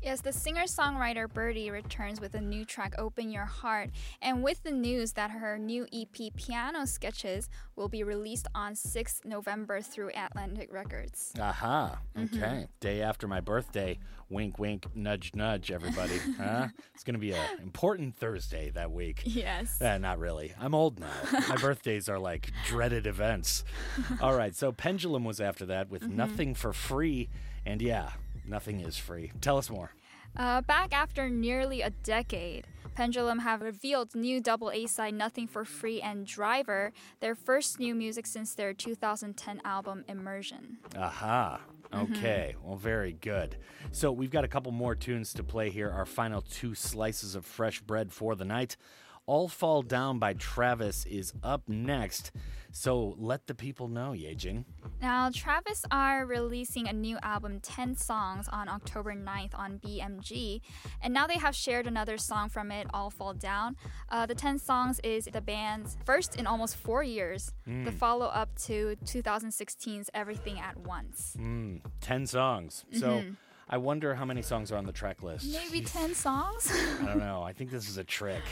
Yes, 0.03 0.21
the 0.21 0.33
singer 0.33 0.65
songwriter 0.65 1.29
Birdy 1.33 1.69
returns 1.71 2.21
with 2.21 2.35
a 2.35 2.41
new 2.41 2.65
track, 2.65 2.95
Open 2.97 3.29
Your 3.29 3.45
Heart, 3.47 3.91
and 4.23 4.41
with 4.41 4.63
the 4.63 4.71
news 4.71 5.13
that 5.15 5.33
her 5.33 5.59
new 5.59 5.85
EP, 5.93 6.33
Piano 6.37 6.85
Sketches, 6.87 7.49
will 7.75 7.89
be 7.89 8.05
released 8.05 8.47
on 8.55 8.75
6th 8.75 9.25
November 9.25 9.81
through 9.81 10.11
Atlantic 10.15 10.73
Records. 10.73 11.33
Aha. 11.41 11.99
Mhm. 12.17 12.37
Okay. 12.37 12.67
Day 12.79 13.03
after 13.03 13.27
my 13.27 13.41
birthday. 13.41 13.99
Wink, 14.29 14.61
wink, 14.61 14.87
nudge, 14.95 15.33
nudge, 15.35 15.73
everybody. 15.73 16.19
huh? 16.39 16.69
It's 16.95 17.03
going 17.03 17.15
to 17.15 17.21
be 17.21 17.33
an 17.33 17.59
important 17.61 18.17
Thursday 18.17 18.71
that 18.71 18.93
week. 18.93 19.23
Yes. 19.25 19.81
Eh, 19.81 19.99
not 19.99 20.21
really. 20.21 20.53
I'm 20.61 20.75
old 20.75 21.01
now. 21.01 21.11
my 21.49 21.57
birthdays 21.61 22.09
are 22.09 22.19
like 22.21 22.53
dreaded 22.67 23.09
events. 23.09 23.65
All 24.21 24.37
right. 24.37 24.55
So 24.55 24.71
Pendulum 24.71 25.25
was 25.25 25.41
after 25.41 25.67
that 25.67 25.91
with 25.91 26.03
Mhm. 26.03 26.11
Nothing 26.13 26.55
for 26.55 26.73
Free. 26.73 27.29
And 27.65 27.83
yeah, 27.83 28.11
nothing 28.49 28.81
is 28.81 28.97
free. 28.97 29.33
Tell 29.41 29.59
us 29.59 29.71
more. 29.71 29.93
Uh, 30.37 30.61
back 30.61 30.93
after 30.93 31.31
nearly 31.31 31.81
a 31.83 31.91
decade, 31.91 32.67
Pendulum 32.95 33.39
have 33.41 33.63
revealed 33.63 34.15
new 34.15 34.41
double 34.41 34.71
A 34.71 34.87
side 34.87 35.15
Nothing 35.15 35.47
for 35.47 35.65
Free 35.65 36.01
and 36.01 36.27
Driver, 36.27 36.93
their 37.21 37.35
first 37.35 37.79
new 37.79 37.95
music 37.95 38.27
since 38.27 38.55
their 38.55 38.73
2010 38.75 39.61
album 39.65 40.05
Immersion. 40.09 40.79
Aha. 40.97 41.61
Mhm. 41.93 42.17
Okay. 42.17 42.55
Well, 42.63 42.77
very 42.77 43.13
good. 43.13 43.57
So 43.93 44.11
we've 44.13 44.31
got 44.31 44.45
a 44.45 44.49
couple 44.49 44.73
more 44.73 44.95
tunes 44.95 45.33
to 45.35 45.45
play 45.45 45.71
here. 45.71 45.91
Our 45.91 46.05
final 46.05 46.41
two 46.43 46.75
slices 46.75 47.35
of 47.35 47.47
fresh 47.47 47.81
bread 47.81 48.13
for 48.13 48.35
the 48.35 48.45
night. 48.45 48.77
All 49.27 49.49
Fall 49.49 49.83
Down 49.83 50.19
by 50.21 50.35
Travis 50.35 51.05
is 51.05 51.33
up 51.43 51.69
next. 51.69 52.31
So 52.71 53.15
let 53.19 53.47
the 53.47 53.55
people 53.55 53.89
know, 53.89 54.11
Yejin. 54.11 54.65
Now, 55.01 55.31
Travis 55.35 55.83
are 55.91 56.27
releasing 56.27 56.87
a 56.89 56.93
new 56.93 57.19
album, 57.23 57.59
10 57.61 57.97
songs, 57.97 58.49
on 58.49 58.69
October 58.69 59.15
9th 59.15 59.55
on 59.59 59.79
BMG, 59.79 60.61
and 61.01 61.13
now 61.15 61.27
they 61.27 61.39
have 61.39 61.57
shared 61.57 61.87
another 61.87 62.19
song 62.19 62.51
from 62.51 62.71
it, 62.71 62.87
All 62.93 63.09
Fall 63.11 63.33
Down. 63.35 63.77
Uh, 64.11 64.27
the 64.27 64.35
10 64.35 64.59
songs 64.59 65.01
is 65.03 65.25
the 65.33 65.41
band's 65.41 65.97
first 66.05 66.37
in 66.37 66.47
almost 66.47 66.77
four 66.77 67.03
years, 67.03 67.53
the 67.65 67.71
Mm. 67.91 67.95
follow 67.95 68.27
up 68.27 68.55
to 68.67 68.97
2016's 69.07 70.11
Everything 70.15 70.61
at 70.61 70.77
Once. 70.77 71.35
Mm, 71.39 71.81
10 72.01 72.27
songs. 72.27 72.85
So 72.93 73.21
Mhm. 73.23 73.37
I 73.69 73.79
wonder 73.79 74.15
how 74.15 74.25
many 74.25 74.43
songs 74.43 74.71
are 74.71 74.77
on 74.77 74.85
the 74.85 74.93
track 74.93 75.23
list. 75.23 75.47
Maybe 75.53 75.81
10 75.85 76.15
songs? 76.15 76.71
I 77.01 77.07
don't 77.07 77.19
know. 77.27 77.43
I 77.43 77.53
think 77.55 77.71
this 77.71 77.89
is 77.89 77.97
a 77.97 78.05
trick. 78.05 78.43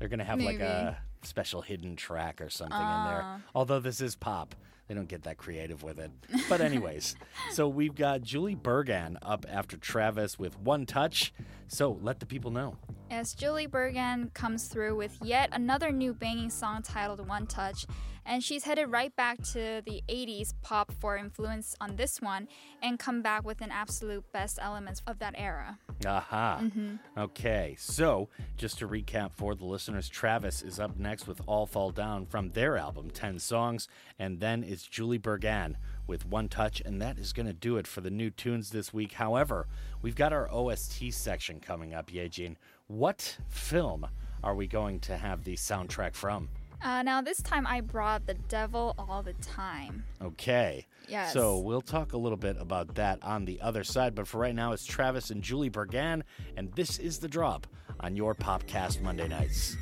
They're 0.00 0.08
to 0.18 0.24
have 0.24 0.40
like 0.40 0.58
a 0.60 0.98
special 1.22 1.60
hidden 1.60 1.94
track 1.94 2.40
or 2.40 2.48
something 2.50 2.76
in 2.76 2.82
Ah. 2.82 3.08
there. 3.08 3.44
Although 3.54 3.78
this 3.80 4.00
is 4.00 4.16
pop. 4.16 4.54
They 4.88 4.94
don't 4.94 5.08
get 5.08 5.22
that 5.22 5.36
creative 5.36 5.84
with 5.84 6.00
it. 6.00 6.10
But, 6.48 6.60
anyways, 6.60 7.14
so 7.52 7.68
we've 7.68 7.94
got 7.94 8.22
Julie 8.22 8.56
Bergan 8.56 9.18
up 9.22 9.46
after 9.48 9.76
Travis 9.76 10.36
with 10.36 10.58
One 10.58 10.84
Touch. 10.84 11.32
So 11.68 11.96
let 12.02 12.18
the 12.18 12.26
people 12.26 12.50
know. 12.50 12.76
As 13.08 13.32
Julie 13.34 13.68
Bergan 13.68 14.34
comes 14.34 14.64
through 14.66 14.96
with 14.96 15.16
yet 15.22 15.50
another 15.52 15.92
new 15.92 16.12
banging 16.12 16.50
song 16.50 16.82
titled 16.82 17.24
One 17.28 17.46
Touch, 17.46 17.86
and 18.26 18.42
she's 18.44 18.64
headed 18.64 18.90
right 18.90 19.14
back 19.16 19.42
to 19.52 19.82
the 19.84 20.02
80s 20.08 20.54
pop 20.62 20.92
for 20.92 21.16
influence 21.16 21.74
on 21.80 21.96
this 21.96 22.20
one 22.20 22.48
and 22.82 22.98
come 22.98 23.22
back 23.22 23.44
with 23.44 23.60
an 23.60 23.70
absolute 23.70 24.24
best 24.32 24.58
elements 24.60 25.02
of 25.06 25.18
that 25.18 25.34
era. 25.36 25.78
Aha. 26.06 26.60
Mhm. 26.62 26.98
Okay, 27.16 27.74
so 27.78 28.28
just 28.56 28.78
to 28.78 28.88
recap 28.88 29.32
for 29.32 29.54
the 29.54 29.64
listeners, 29.64 30.08
Travis 30.08 30.62
is 30.62 30.80
up 30.80 30.96
next 30.96 31.26
with 31.26 31.40
All 31.46 31.66
Fall 31.66 31.90
Down 31.90 32.26
from 32.26 32.50
their 32.50 32.76
album 32.76 33.10
10 33.10 33.38
Songs, 33.38 33.88
and 34.18 34.40
then 34.40 34.62
it's 34.64 34.86
Julie 34.86 35.18
Bergan 35.18 35.76
with 36.06 36.26
One 36.26 36.48
Touch, 36.48 36.80
and 36.80 37.00
that 37.02 37.18
is 37.18 37.32
going 37.32 37.46
to 37.46 37.52
do 37.52 37.76
it 37.76 37.86
for 37.86 38.00
the 38.00 38.10
new 38.10 38.30
tunes 38.30 38.70
this 38.70 38.92
week. 38.92 39.12
However, 39.12 39.66
we've 40.02 40.16
got 40.16 40.32
our 40.32 40.48
OST 40.50 41.10
section 41.12 41.60
coming 41.60 41.94
up, 41.94 42.10
Yejin. 42.10 42.56
What 42.86 43.38
film 43.48 44.06
are 44.42 44.54
we 44.54 44.66
going 44.66 45.00
to 45.00 45.16
have 45.18 45.44
the 45.44 45.54
soundtrack 45.54 46.14
from? 46.14 46.48
Uh, 46.82 47.02
now, 47.02 47.20
this 47.20 47.42
time 47.42 47.66
I 47.66 47.82
brought 47.82 48.26
The 48.26 48.34
Devil 48.34 48.94
All 48.98 49.22
the 49.22 49.34
Time. 49.34 50.04
Okay. 50.22 50.86
Yes. 51.08 51.32
So 51.32 51.58
we'll 51.58 51.82
talk 51.82 52.12
a 52.12 52.16
little 52.16 52.38
bit 52.38 52.56
about 52.58 52.94
that 52.94 53.22
on 53.22 53.44
the 53.44 53.60
other 53.60 53.84
side. 53.84 54.14
But 54.14 54.26
for 54.26 54.38
right 54.38 54.54
now, 54.54 54.72
it's 54.72 54.86
Travis 54.86 55.30
and 55.30 55.42
Julie 55.42 55.70
Bergan, 55.70 56.22
and 56.56 56.72
this 56.74 56.98
is 56.98 57.18
the 57.18 57.28
drop 57.28 57.66
on 58.00 58.16
your 58.16 58.34
Popcast 58.34 59.02
Monday 59.02 59.28
nights. 59.28 59.76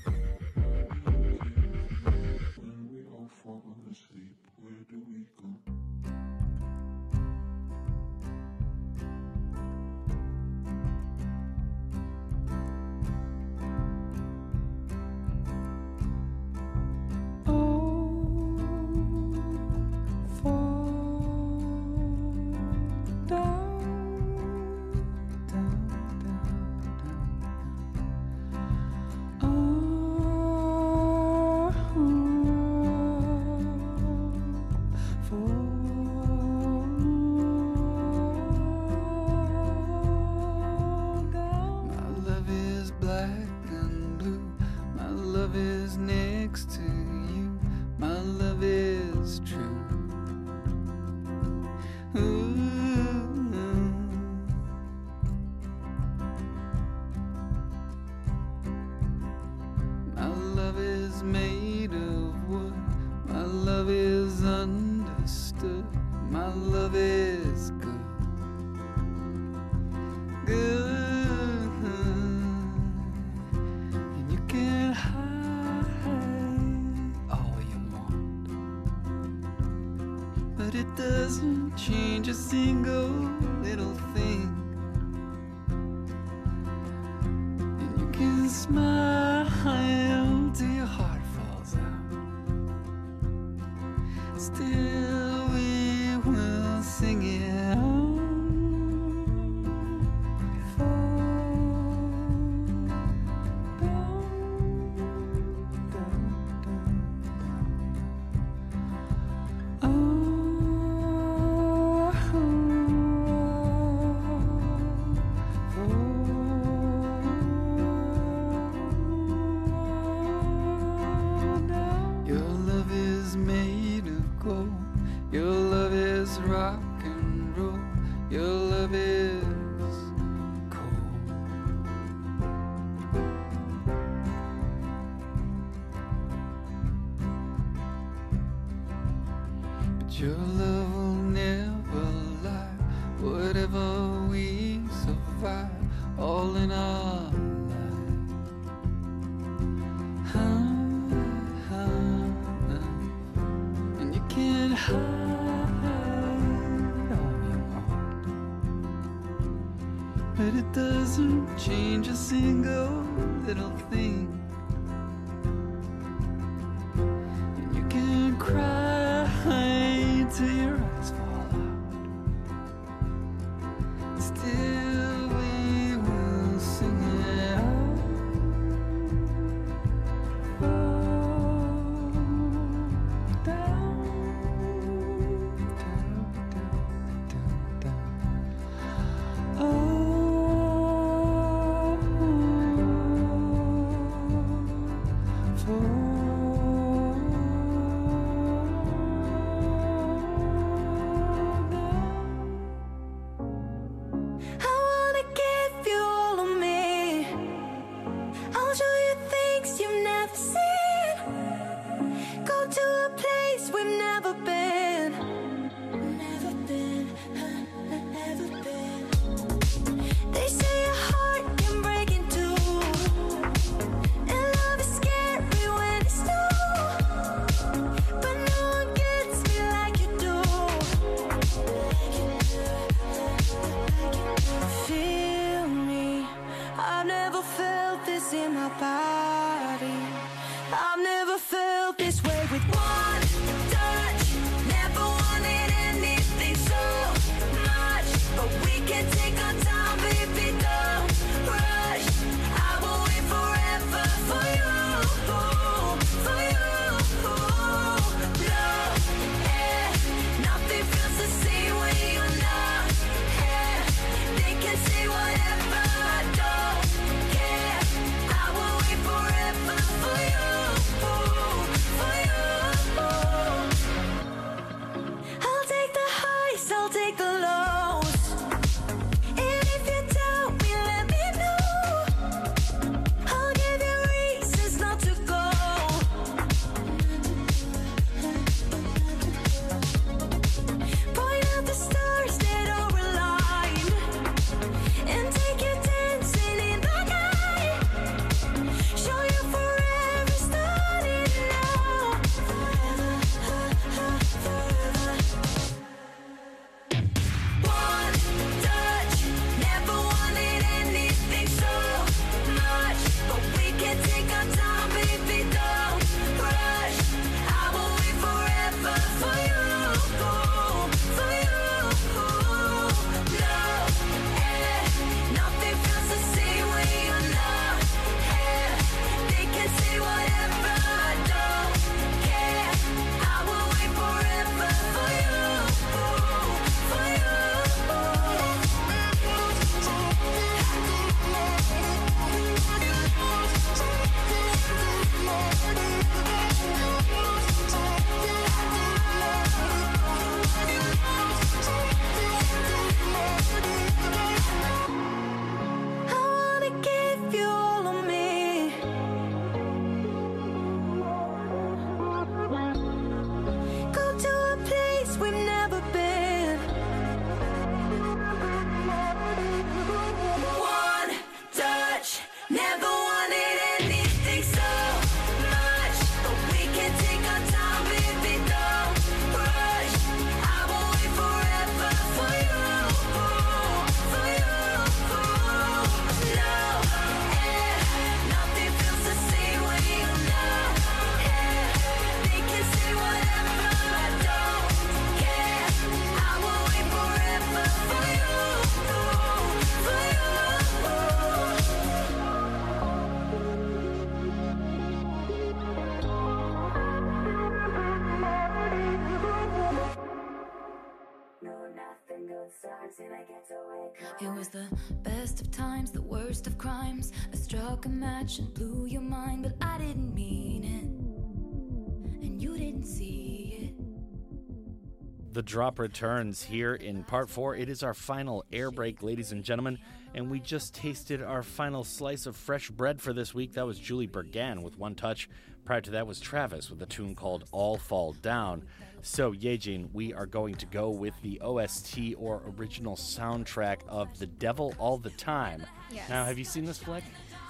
blew 418.36 418.86
your 418.86 419.00
mind, 419.00 419.42
but 419.42 419.54
I 419.66 419.78
didn't 419.78 420.14
mean 420.14 420.64
it. 420.64 422.24
And 422.26 422.40
you 422.40 422.56
didn't 422.56 422.84
see 422.84 423.56
it. 423.60 425.32
The 425.32 425.42
drop 425.42 425.78
returns 425.78 426.42
here 426.42 426.74
in 426.74 427.04
part 427.04 427.30
four. 427.30 427.56
It 427.56 427.68
is 427.68 427.82
our 427.82 427.94
final 427.94 428.44
air 428.52 428.70
break, 428.70 429.02
ladies 429.02 429.32
and 429.32 429.42
gentlemen. 429.42 429.78
And 430.14 430.30
we 430.30 430.40
just 430.40 430.74
tasted 430.74 431.22
our 431.22 431.42
final 431.42 431.84
slice 431.84 432.26
of 432.26 432.36
fresh 432.36 432.70
bread 432.70 433.00
for 433.00 433.12
this 433.12 433.34
week. 433.34 433.52
That 433.54 433.66
was 433.66 433.78
Julie 433.78 434.08
Bergan 434.08 434.62
with 434.62 434.78
One 434.78 434.94
Touch. 434.94 435.28
Prior 435.64 435.80
to 435.82 435.90
that 435.92 436.06
was 436.06 436.18
Travis 436.18 436.70
with 436.70 436.82
a 436.82 436.86
tune 436.86 437.14
called 437.14 437.44
All 437.52 437.76
Fall 437.76 438.12
Down. 438.14 438.64
So, 439.02 439.32
Yejin, 439.32 439.90
we 439.92 440.12
are 440.12 440.26
going 440.26 440.54
to 440.56 440.66
go 440.66 440.90
with 440.90 441.14
the 441.22 441.40
OST 441.40 442.14
or 442.16 442.42
original 442.58 442.96
soundtrack 442.96 443.80
of 443.86 444.18
The 444.18 444.26
Devil 444.26 444.74
All 444.78 444.98
the 444.98 445.10
Time. 445.10 445.64
Yes. 445.90 446.08
Now, 446.08 446.24
have 446.24 446.38
you 446.38 446.44
seen 446.44 446.64
this 446.64 446.78
flick? 446.78 447.04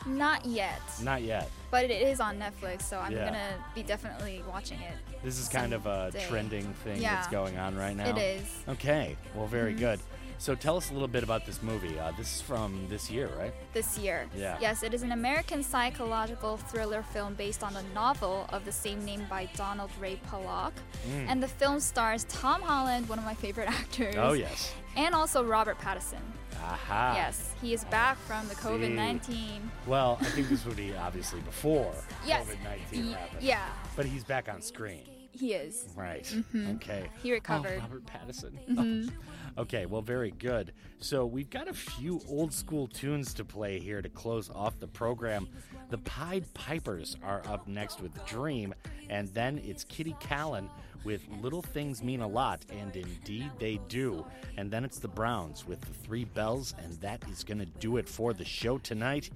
Not 0.08 0.44
yet. 0.46 0.80
Not 1.02 1.22
yet. 1.22 1.50
But 1.70 1.84
it 1.84 2.02
is 2.02 2.18
on 2.18 2.38
Netflix, 2.38 2.82
so 2.82 2.98
I'm 2.98 3.12
yeah. 3.12 3.26
gonna 3.26 3.64
be 3.74 3.82
definitely 3.82 4.42
watching 4.48 4.80
it. 4.80 4.94
This 5.22 5.38
is 5.38 5.48
kind 5.48 5.74
of 5.74 5.86
a 5.86 6.10
trending 6.28 6.72
thing 6.84 7.02
yeah. 7.02 7.16
that's 7.16 7.28
going 7.28 7.58
on 7.58 7.76
right 7.76 7.94
now. 7.94 8.08
It 8.08 8.18
is. 8.18 8.62
Okay. 8.68 9.16
Well, 9.34 9.46
very 9.46 9.72
mm-hmm. 9.72 9.80
good. 9.80 10.00
So 10.40 10.54
tell 10.54 10.76
us 10.76 10.90
a 10.90 10.92
little 10.92 11.08
bit 11.08 11.24
about 11.24 11.44
this 11.44 11.62
movie. 11.64 11.98
Uh, 11.98 12.12
this 12.16 12.36
is 12.36 12.40
from 12.40 12.86
this 12.88 13.10
year, 13.10 13.28
right? 13.36 13.52
this 13.72 13.98
year. 13.98 14.26
Yeah. 14.36 14.56
Yes, 14.60 14.84
it 14.84 14.94
is 14.94 15.02
an 15.02 15.10
American 15.12 15.64
psychological 15.64 16.56
thriller 16.56 17.02
film 17.02 17.34
based 17.34 17.64
on 17.64 17.74
the 17.74 17.82
novel 17.92 18.46
of 18.50 18.64
the 18.64 18.70
same 18.70 19.04
name 19.04 19.26
by 19.28 19.48
Donald 19.56 19.90
Ray 20.00 20.16
Pollock. 20.28 20.74
Mm. 21.10 21.26
And 21.28 21.42
the 21.42 21.48
film 21.48 21.80
stars 21.80 22.24
Tom 22.28 22.62
Holland, 22.62 23.08
one 23.08 23.18
of 23.18 23.24
my 23.24 23.34
favorite 23.34 23.68
actors. 23.80 24.14
Oh, 24.16 24.32
yes. 24.32 24.72
And 24.96 25.12
also 25.14 25.42
Robert 25.44 25.78
Pattinson. 25.80 26.20
Aha. 26.62 27.14
Yes, 27.16 27.52
he 27.60 27.72
is 27.74 27.84
back 27.86 28.16
from 28.18 28.46
the 28.48 28.54
COVID 28.54 28.92
19. 28.94 29.70
Well, 29.86 30.18
I 30.20 30.24
think 30.26 30.48
this 30.48 30.64
would 30.66 30.76
be 30.76 30.94
obviously 30.94 31.40
before 31.40 31.92
Yes. 32.26 32.46
COVID 32.46 32.64
19 32.64 33.04
Ye- 33.06 33.12
happened. 33.12 33.42
yeah. 33.42 33.68
But 33.96 34.06
he's 34.06 34.24
back 34.24 34.48
on 34.48 34.60
screen. 34.62 35.02
He 35.32 35.52
is. 35.54 35.88
Right. 35.96 36.24
Mhm. 36.24 36.76
Okay. 36.76 37.08
He 37.22 37.30
recovered. 37.32 37.78
Oh, 37.78 37.82
Robert 37.82 38.02
Pattinson. 38.06 38.52
Mhm. 38.68 39.10
Okay, 39.58 39.86
well, 39.86 40.02
very 40.02 40.30
good. 40.30 40.72
So 41.00 41.26
we've 41.26 41.50
got 41.50 41.66
a 41.66 41.74
few 41.74 42.20
old 42.28 42.52
school 42.52 42.86
tunes 42.86 43.34
to 43.34 43.44
play 43.44 43.80
here 43.80 44.00
to 44.00 44.08
close 44.08 44.50
off 44.50 44.78
the 44.78 44.86
program. 44.86 45.48
The 45.90 45.98
Pied 45.98 46.44
Pipers 46.54 47.16
are 47.24 47.42
up 47.48 47.66
next 47.66 48.00
with 48.00 48.24
Dream, 48.24 48.72
and 49.10 49.26
then 49.28 49.58
it's 49.58 49.82
Kitty 49.82 50.14
Kallen 50.20 50.68
with 51.02 51.22
Little 51.42 51.62
Things 51.62 52.04
Mean 52.04 52.20
a 52.20 52.28
Lot, 52.28 52.64
and 52.70 52.94
indeed 52.94 53.50
they 53.58 53.80
do. 53.88 54.24
And 54.56 54.70
then 54.70 54.84
it's 54.84 55.00
the 55.00 55.08
Browns 55.08 55.66
with 55.66 55.80
the 55.80 55.92
Three 55.92 56.24
Bells, 56.24 56.72
and 56.84 56.92
that 57.00 57.24
is 57.28 57.42
going 57.42 57.58
to 57.58 57.66
do 57.66 57.96
it 57.96 58.08
for 58.08 58.32
the 58.32 58.44
show 58.44 58.78
tonight. 58.78 59.30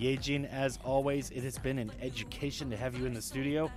Yejin, 0.00 0.48
as 0.52 0.78
always, 0.84 1.30
it 1.30 1.42
has 1.42 1.58
been 1.58 1.80
an 1.80 1.90
education 2.00 2.70
to 2.70 2.76
have 2.76 2.96
you 2.96 3.06
in 3.06 3.14
the 3.14 3.22
studio. 3.22 3.68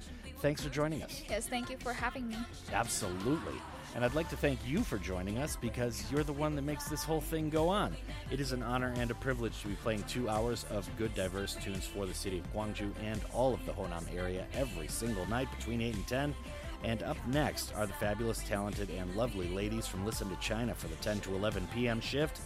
Thanks 0.42 0.62
for 0.62 0.70
joining 0.70 1.02
us. 1.02 1.24
Yes, 1.28 1.48
thank 1.48 1.72
you 1.72 1.78
for 1.78 1.94
having 1.94 2.28
me. 2.28 2.38
Absolutely. 2.72 3.56
And 3.96 4.06
I'd 4.06 4.14
like 4.14 4.30
to 4.30 4.38
thank 4.38 4.60
you 4.66 4.84
for 4.84 4.98
joining 4.98 5.40
us 5.40 5.56
because 5.56 6.04
you're 6.12 6.24
the 6.24 6.34
one 6.34 6.56
that 6.56 6.62
makes 6.62 6.88
this 6.88 7.04
whole 7.04 7.22
thing 7.22 7.50
go 7.50 7.68
on. 7.68 7.96
It 8.30 8.40
is 8.40 8.52
an 8.52 8.62
honor 8.62 8.94
and 8.98 9.10
a 9.10 9.16
privilege 9.16 9.60
to 9.62 9.70
be 9.70 9.76
playing 9.76 10.04
two 10.04 10.30
hours 10.30 10.66
of 10.70 10.88
good, 10.98 11.14
diverse 11.16 11.56
tunes 11.56 11.86
for 11.88 12.06
the 12.06 12.14
city 12.14 12.40
of 12.40 12.54
Gwangju 12.54 12.92
and 13.04 13.22
all 13.34 13.54
of 13.54 13.66
the 13.66 13.72
Honam 13.72 14.04
area 14.16 14.46
every 14.54 14.88
single 14.88 15.26
night 15.28 15.48
between 15.58 15.82
8 15.82 15.96
and 15.96 16.08
10. 16.08 16.36
And 16.84 17.04
up 17.04 17.18
next 17.28 17.74
are 17.76 17.88
the 17.88 17.94
fabulous, 17.94 18.40
talented, 18.40 18.90
and 18.92 19.16
lovely 19.16 19.50
ladies 19.50 19.88
from 19.88 20.06
Listen 20.06 20.30
to 20.30 20.36
China 20.36 20.76
for 20.76 20.88
the 20.88 20.96
10 20.98 21.22
to 21.22 21.36
11 21.36 21.68
p.m. 21.74 22.00
shift. 22.00 22.40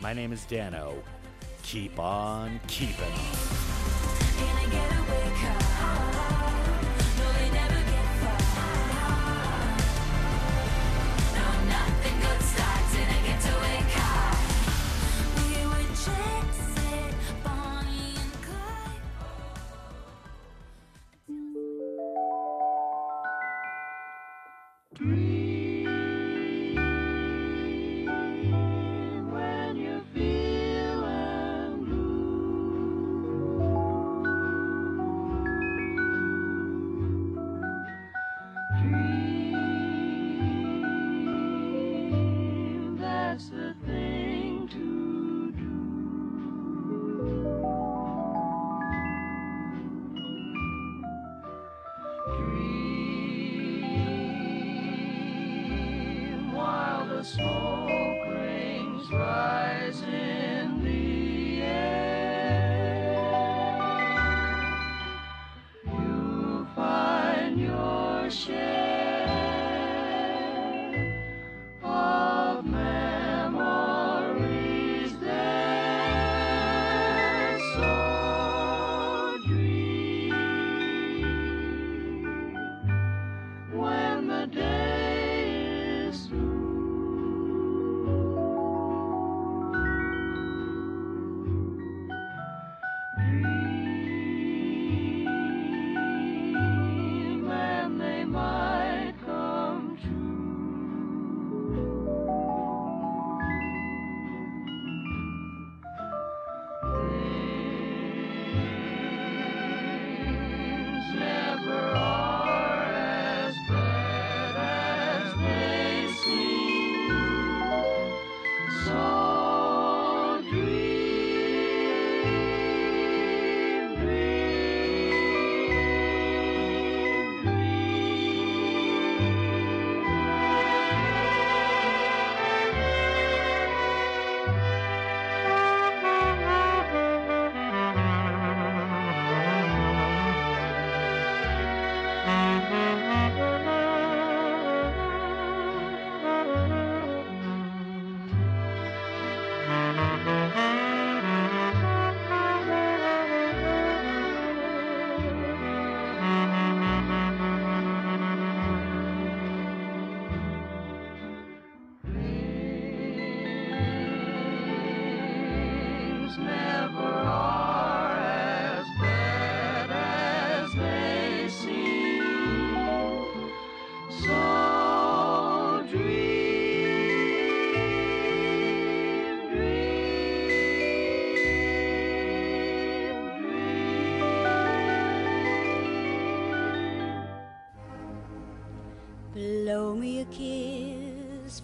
My 0.00 0.12
name 0.12 0.32
is 0.32 0.44
Dano. 0.44 1.02
Keep 1.62 1.98
on 1.98 2.60
keeping. 2.66 2.94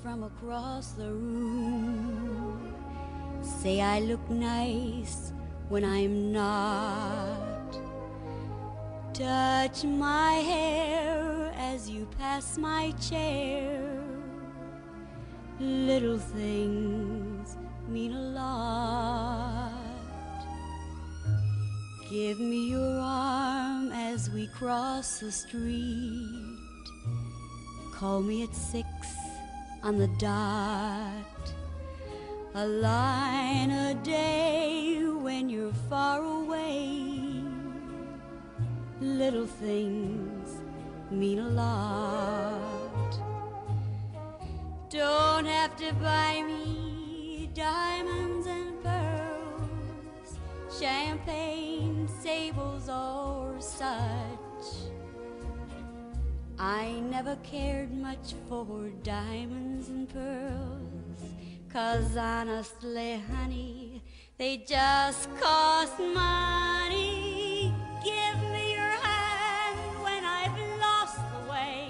From 0.05 0.23
across 0.25 0.91
the 0.93 1.11
room. 1.11 2.75
Say 3.41 3.81
I 3.81 4.01
look 4.01 4.29
nice 4.29 5.33
when 5.71 5.83
I'm 5.83 6.31
not. 6.31 7.73
Touch 9.15 9.83
my 9.85 10.33
hair 10.53 11.51
as 11.57 11.89
you 11.89 12.07
pass 12.19 12.59
my 12.59 12.91
chair. 13.01 13.81
Little 15.59 16.19
things 16.19 17.57
mean 17.89 18.13
a 18.13 18.25
lot. 18.41 19.73
Give 22.11 22.39
me 22.39 22.69
your 22.73 23.01
arm 23.01 23.91
as 23.91 24.29
we 24.29 24.49
cross 24.49 25.21
the 25.21 25.33
street. 25.33 26.59
Call 27.95 28.21
me 28.21 28.43
at 28.43 28.55
six 28.55 28.87
on 29.85 29.99
the 29.99 30.09
dot. 30.17 31.53
a 32.55 32.67
line 32.67 33.71
a 33.71 33.95
day 34.03 35.05
when 35.05 35.51
you're 35.51 35.75
far 35.91 36.23
away. 36.23 37.43
Little 39.03 39.47
things 39.47 40.63
mean 41.11 41.39
a 41.39 41.49
lot. 41.49 43.13
Don't 44.89 45.45
have 45.45 45.77
to 45.77 45.93
buy 45.95 46.43
me 46.47 47.51
diamonds 47.53 48.47
and 48.47 48.83
pearls, 48.83 50.39
champagne, 50.81 52.09
sables, 52.23 52.89
or 52.89 53.61
such. 53.61 54.44
I 56.59 57.01
never 57.11 57.37
cared 57.43 57.93
much 57.93 58.35
for 58.49 58.89
diamonds 59.03 59.89
and 59.89 60.09
pearls, 60.09 61.35
cause 61.69 62.17
honestly, 62.17 63.21
honey, 63.33 64.03
they 64.39 64.59
just 64.59 65.29
cost 65.41 65.99
money. 65.99 67.75
Give 68.05 68.51
me 68.53 68.75
your 68.75 68.83
hand 68.83 70.03
when 70.05 70.25
I've 70.25 70.81
lost 70.81 71.17
the 71.17 71.51
way. 71.51 71.89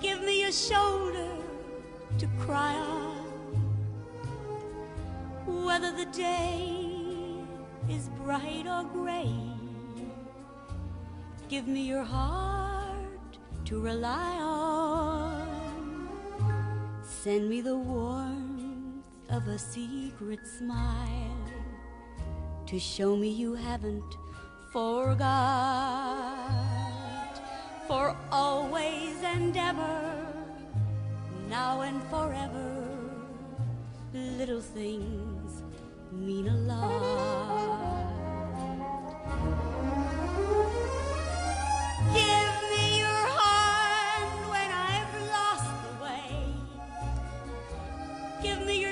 Give 0.00 0.22
me 0.22 0.40
your 0.40 0.52
shoulder 0.52 1.28
to 2.16 2.26
cry 2.38 2.74
on. 2.74 3.16
Whether 5.46 5.92
the 5.92 6.06
day 6.06 6.86
is 7.90 8.08
bright 8.24 8.66
or 8.66 8.84
gray. 8.84 9.47
Give 11.48 11.66
me 11.66 11.80
your 11.80 12.04
heart 12.04 13.38
to 13.64 13.80
rely 13.80 14.36
on. 14.36 15.48
Send 17.02 17.48
me 17.48 17.62
the 17.62 17.74
warmth 17.74 19.02
of 19.30 19.48
a 19.48 19.58
secret 19.58 20.46
smile 20.46 21.50
to 22.66 22.78
show 22.78 23.16
me 23.16 23.30
you 23.30 23.54
haven't 23.54 24.14
forgot. 24.74 25.24
For 27.86 28.14
always 28.30 29.16
and 29.24 29.56
ever, 29.56 30.26
now 31.48 31.80
and 31.80 32.02
forever, 32.10 32.86
little 34.12 34.60
things 34.60 35.62
mean 36.12 36.48
a 36.48 36.56
lot. 36.56 38.07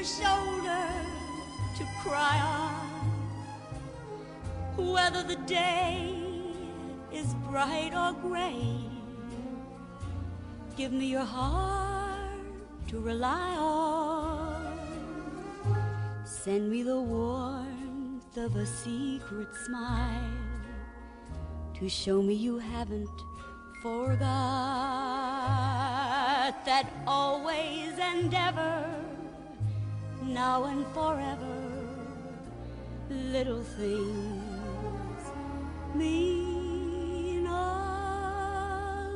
Shoulder 0.06 0.88
to 1.76 1.84
cry 2.00 2.38
on. 2.40 2.74
Whether 4.76 5.22
the 5.24 5.36
day 5.46 6.14
is 7.12 7.34
bright 7.50 7.92
or 7.92 8.12
gray, 8.12 8.78
give 10.76 10.92
me 10.92 11.06
your 11.06 11.24
heart 11.24 12.30
to 12.88 13.00
rely 13.00 13.56
on. 13.56 14.78
Send 16.24 16.70
me 16.70 16.84
the 16.84 17.00
warmth 17.00 18.36
of 18.36 18.54
a 18.54 18.66
secret 18.66 19.48
smile 19.64 20.20
to 21.74 21.88
show 21.88 22.22
me 22.22 22.34
you 22.34 22.58
haven't 22.58 23.08
forgot 23.82 24.26
that 26.64 26.86
always 27.06 27.98
and 27.98 28.32
ever, 28.32 28.95
now 30.26 30.64
and 30.64 30.86
forever, 30.88 31.56
little 33.10 33.62
things 33.62 35.22
mean 35.94 37.46
a 37.46 37.50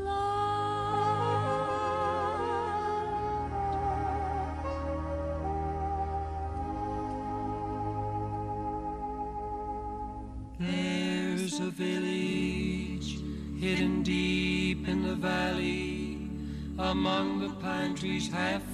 lot. 0.04 0.30
There's 10.58 11.60
a 11.60 11.70
village 11.70 13.18
hidden 13.60 14.02
deep 14.02 14.88
in 14.88 15.02
the 15.02 15.14
valley 15.14 16.30
among 16.78 17.40
the 17.40 17.50
pine 17.60 17.94
trees 17.94 18.28
half. 18.30 18.69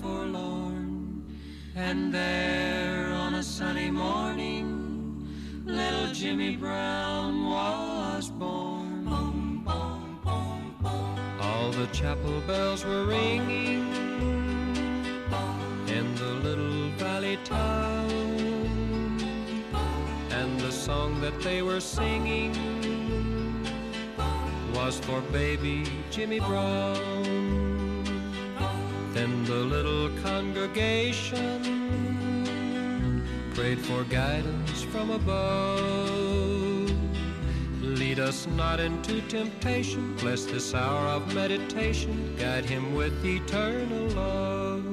And 1.78 2.11
there 2.11 3.12
on 3.12 3.35
a 3.35 3.43
sunny 3.43 3.90
morning, 3.90 5.28
little 5.66 6.11
Jimmy 6.15 6.57
Brown 6.57 7.51
was 7.51 8.31
born. 8.31 9.05
Boom, 9.05 9.62
boom, 9.62 10.19
boom, 10.24 10.74
boom. 10.81 11.39
All 11.39 11.70
the 11.73 11.86
chapel 11.89 12.40
bells 12.47 12.82
were 12.82 13.05
ringing 13.05 13.93
in 15.86 16.15
the 16.15 16.32
little 16.43 16.89
valley 16.97 17.39
town. 17.44 18.11
And 20.31 20.59
the 20.59 20.73
song 20.73 21.20
that 21.20 21.39
they 21.43 21.61
were 21.61 21.81
singing 21.81 22.55
was 24.74 24.98
for 25.01 25.20
baby 25.31 25.85
Jimmy 26.11 26.40
Brown. 26.40 27.66
Then 29.12 29.44
the 29.44 29.55
little 29.55 30.11
congregation 30.23 31.66
prayed 33.67 33.81
for 33.81 34.05
guidance 34.05 34.83
from 34.93 35.11
above. 35.11 36.89
Lead 37.81 38.21
us 38.21 38.47
not 38.55 38.79
into 38.79 39.21
temptation, 39.23 40.15
bless 40.19 40.45
this 40.45 40.73
hour 40.73 41.09
of 41.09 41.35
meditation, 41.35 42.37
guide 42.39 42.65
him 42.65 42.95
with 42.95 43.25
eternal 43.25 44.07
love. 44.11 44.85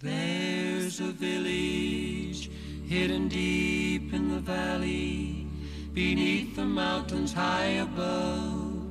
There's 0.00 1.00
a 1.00 1.10
village 1.10 2.50
hidden 2.86 3.28
deep 3.28 4.12
in 4.12 4.28
the 4.28 4.40
valley, 4.40 5.46
beneath 5.94 6.54
the 6.54 6.66
mountains 6.66 7.32
high 7.32 7.80
above. 7.88 8.84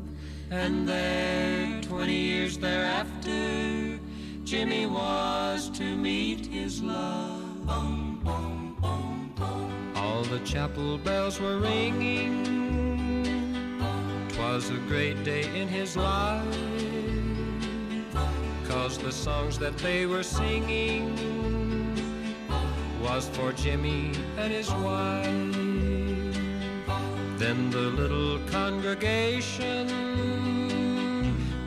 And 0.50 0.90
there, 0.90 1.80
twenty 1.84 2.18
years 2.32 2.58
thereafter, 2.58 4.00
Jimmy 4.46 4.88
was 4.88 5.70
to 5.78 5.96
meet 5.96 6.48
his 6.48 6.82
love. 6.82 7.37
All 7.68 8.24
the 10.24 10.40
chapel 10.46 10.98
bells 10.98 11.40
were 11.40 11.58
ringing. 11.58 12.44
Twas 14.30 14.70
a 14.70 14.78
great 14.88 15.24
day 15.24 15.44
in 15.60 15.68
his 15.68 15.98
life. 15.98 16.46
Cause 18.68 18.98
the 18.98 19.12
songs 19.12 19.60
that 19.60 19.78
they 19.78 20.06
were 20.06 20.24
singing 20.24 21.14
was 23.02 23.28
for 23.30 23.52
Jimmy 23.54 24.12
and 24.38 24.54
his 24.54 24.72
wife. 24.72 25.26
Then 27.38 27.70
the 27.70 27.90
little 28.02 28.40
congregation 28.48 29.88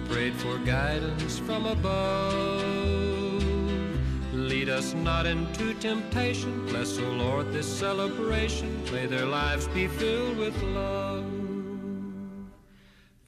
prayed 0.09 0.35
for 0.35 0.59
guidance 0.59 1.39
from 1.39 1.67
above. 1.67 2.80
Us 4.71 4.95
not 4.95 5.27
into 5.27 5.75
temptation. 5.75 6.65
Bless, 6.67 6.97
O 6.99 7.03
Lord, 7.03 7.53
this 7.53 7.67
celebration. 7.67 8.85
May 8.93 9.07
their 9.07 9.27
lives 9.27 9.67
be 9.69 9.89
filled 9.89 10.37
with 10.39 10.57
love. 10.63 11.25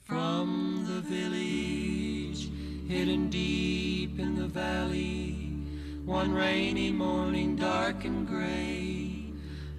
From 0.05 0.85
the 0.86 1.01
village, 1.01 2.48
hidden 2.89 3.28
deep 3.28 4.20
in 4.20 4.36
the 4.36 4.47
valley, 4.47 5.51
one 6.05 6.32
rainy 6.32 6.93
morning, 6.93 7.56
dark 7.56 8.05
and 8.05 8.27
gray, 8.27 9.27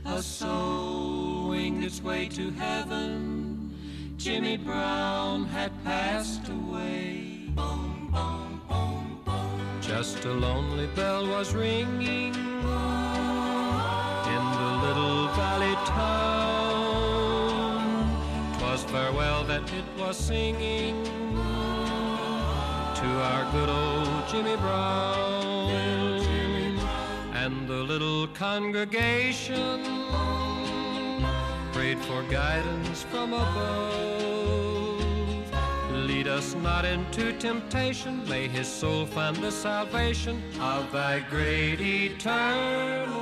a 0.06 0.22
soul 0.22 1.50
winged 1.50 1.84
its 1.86 2.02
way 2.02 2.28
to 2.28 2.52
heaven. 2.52 3.74
Jimmy 4.18 4.58
Brown 4.58 5.46
had 5.46 5.72
passed 5.86 6.50
away. 6.50 7.52
Just 9.96 10.26
a 10.26 10.34
lonely 10.34 10.88
bell 10.96 11.28
was 11.28 11.54
ringing 11.54 12.34
in 12.34 12.44
the 14.60 14.72
little 14.86 15.28
valley 15.38 15.76
town. 15.86 17.38
Twas 18.58 18.84
farewell 18.86 19.44
that 19.44 19.62
it 19.72 19.86
was 20.00 20.18
singing 20.18 21.04
to 23.00 23.08
our 23.30 23.46
good 23.52 23.70
old 23.70 24.28
Jimmy 24.30 24.56
Brown. 24.56 25.70
And 27.36 27.68
the 27.68 27.84
little 27.84 28.28
congregation 28.30 29.84
prayed 31.72 32.00
for 32.00 32.24
guidance 32.24 33.04
from 33.04 33.34
above. 33.34 34.33
Us 36.34 36.56
not 36.56 36.84
into 36.84 37.32
temptation. 37.34 38.28
May 38.28 38.48
his 38.48 38.68
soul 38.68 39.06
find 39.06 39.36
the 39.36 39.52
salvation 39.52 40.42
of 40.60 40.92
thy 40.92 41.20
great 41.20 41.80
eternal 41.80 43.14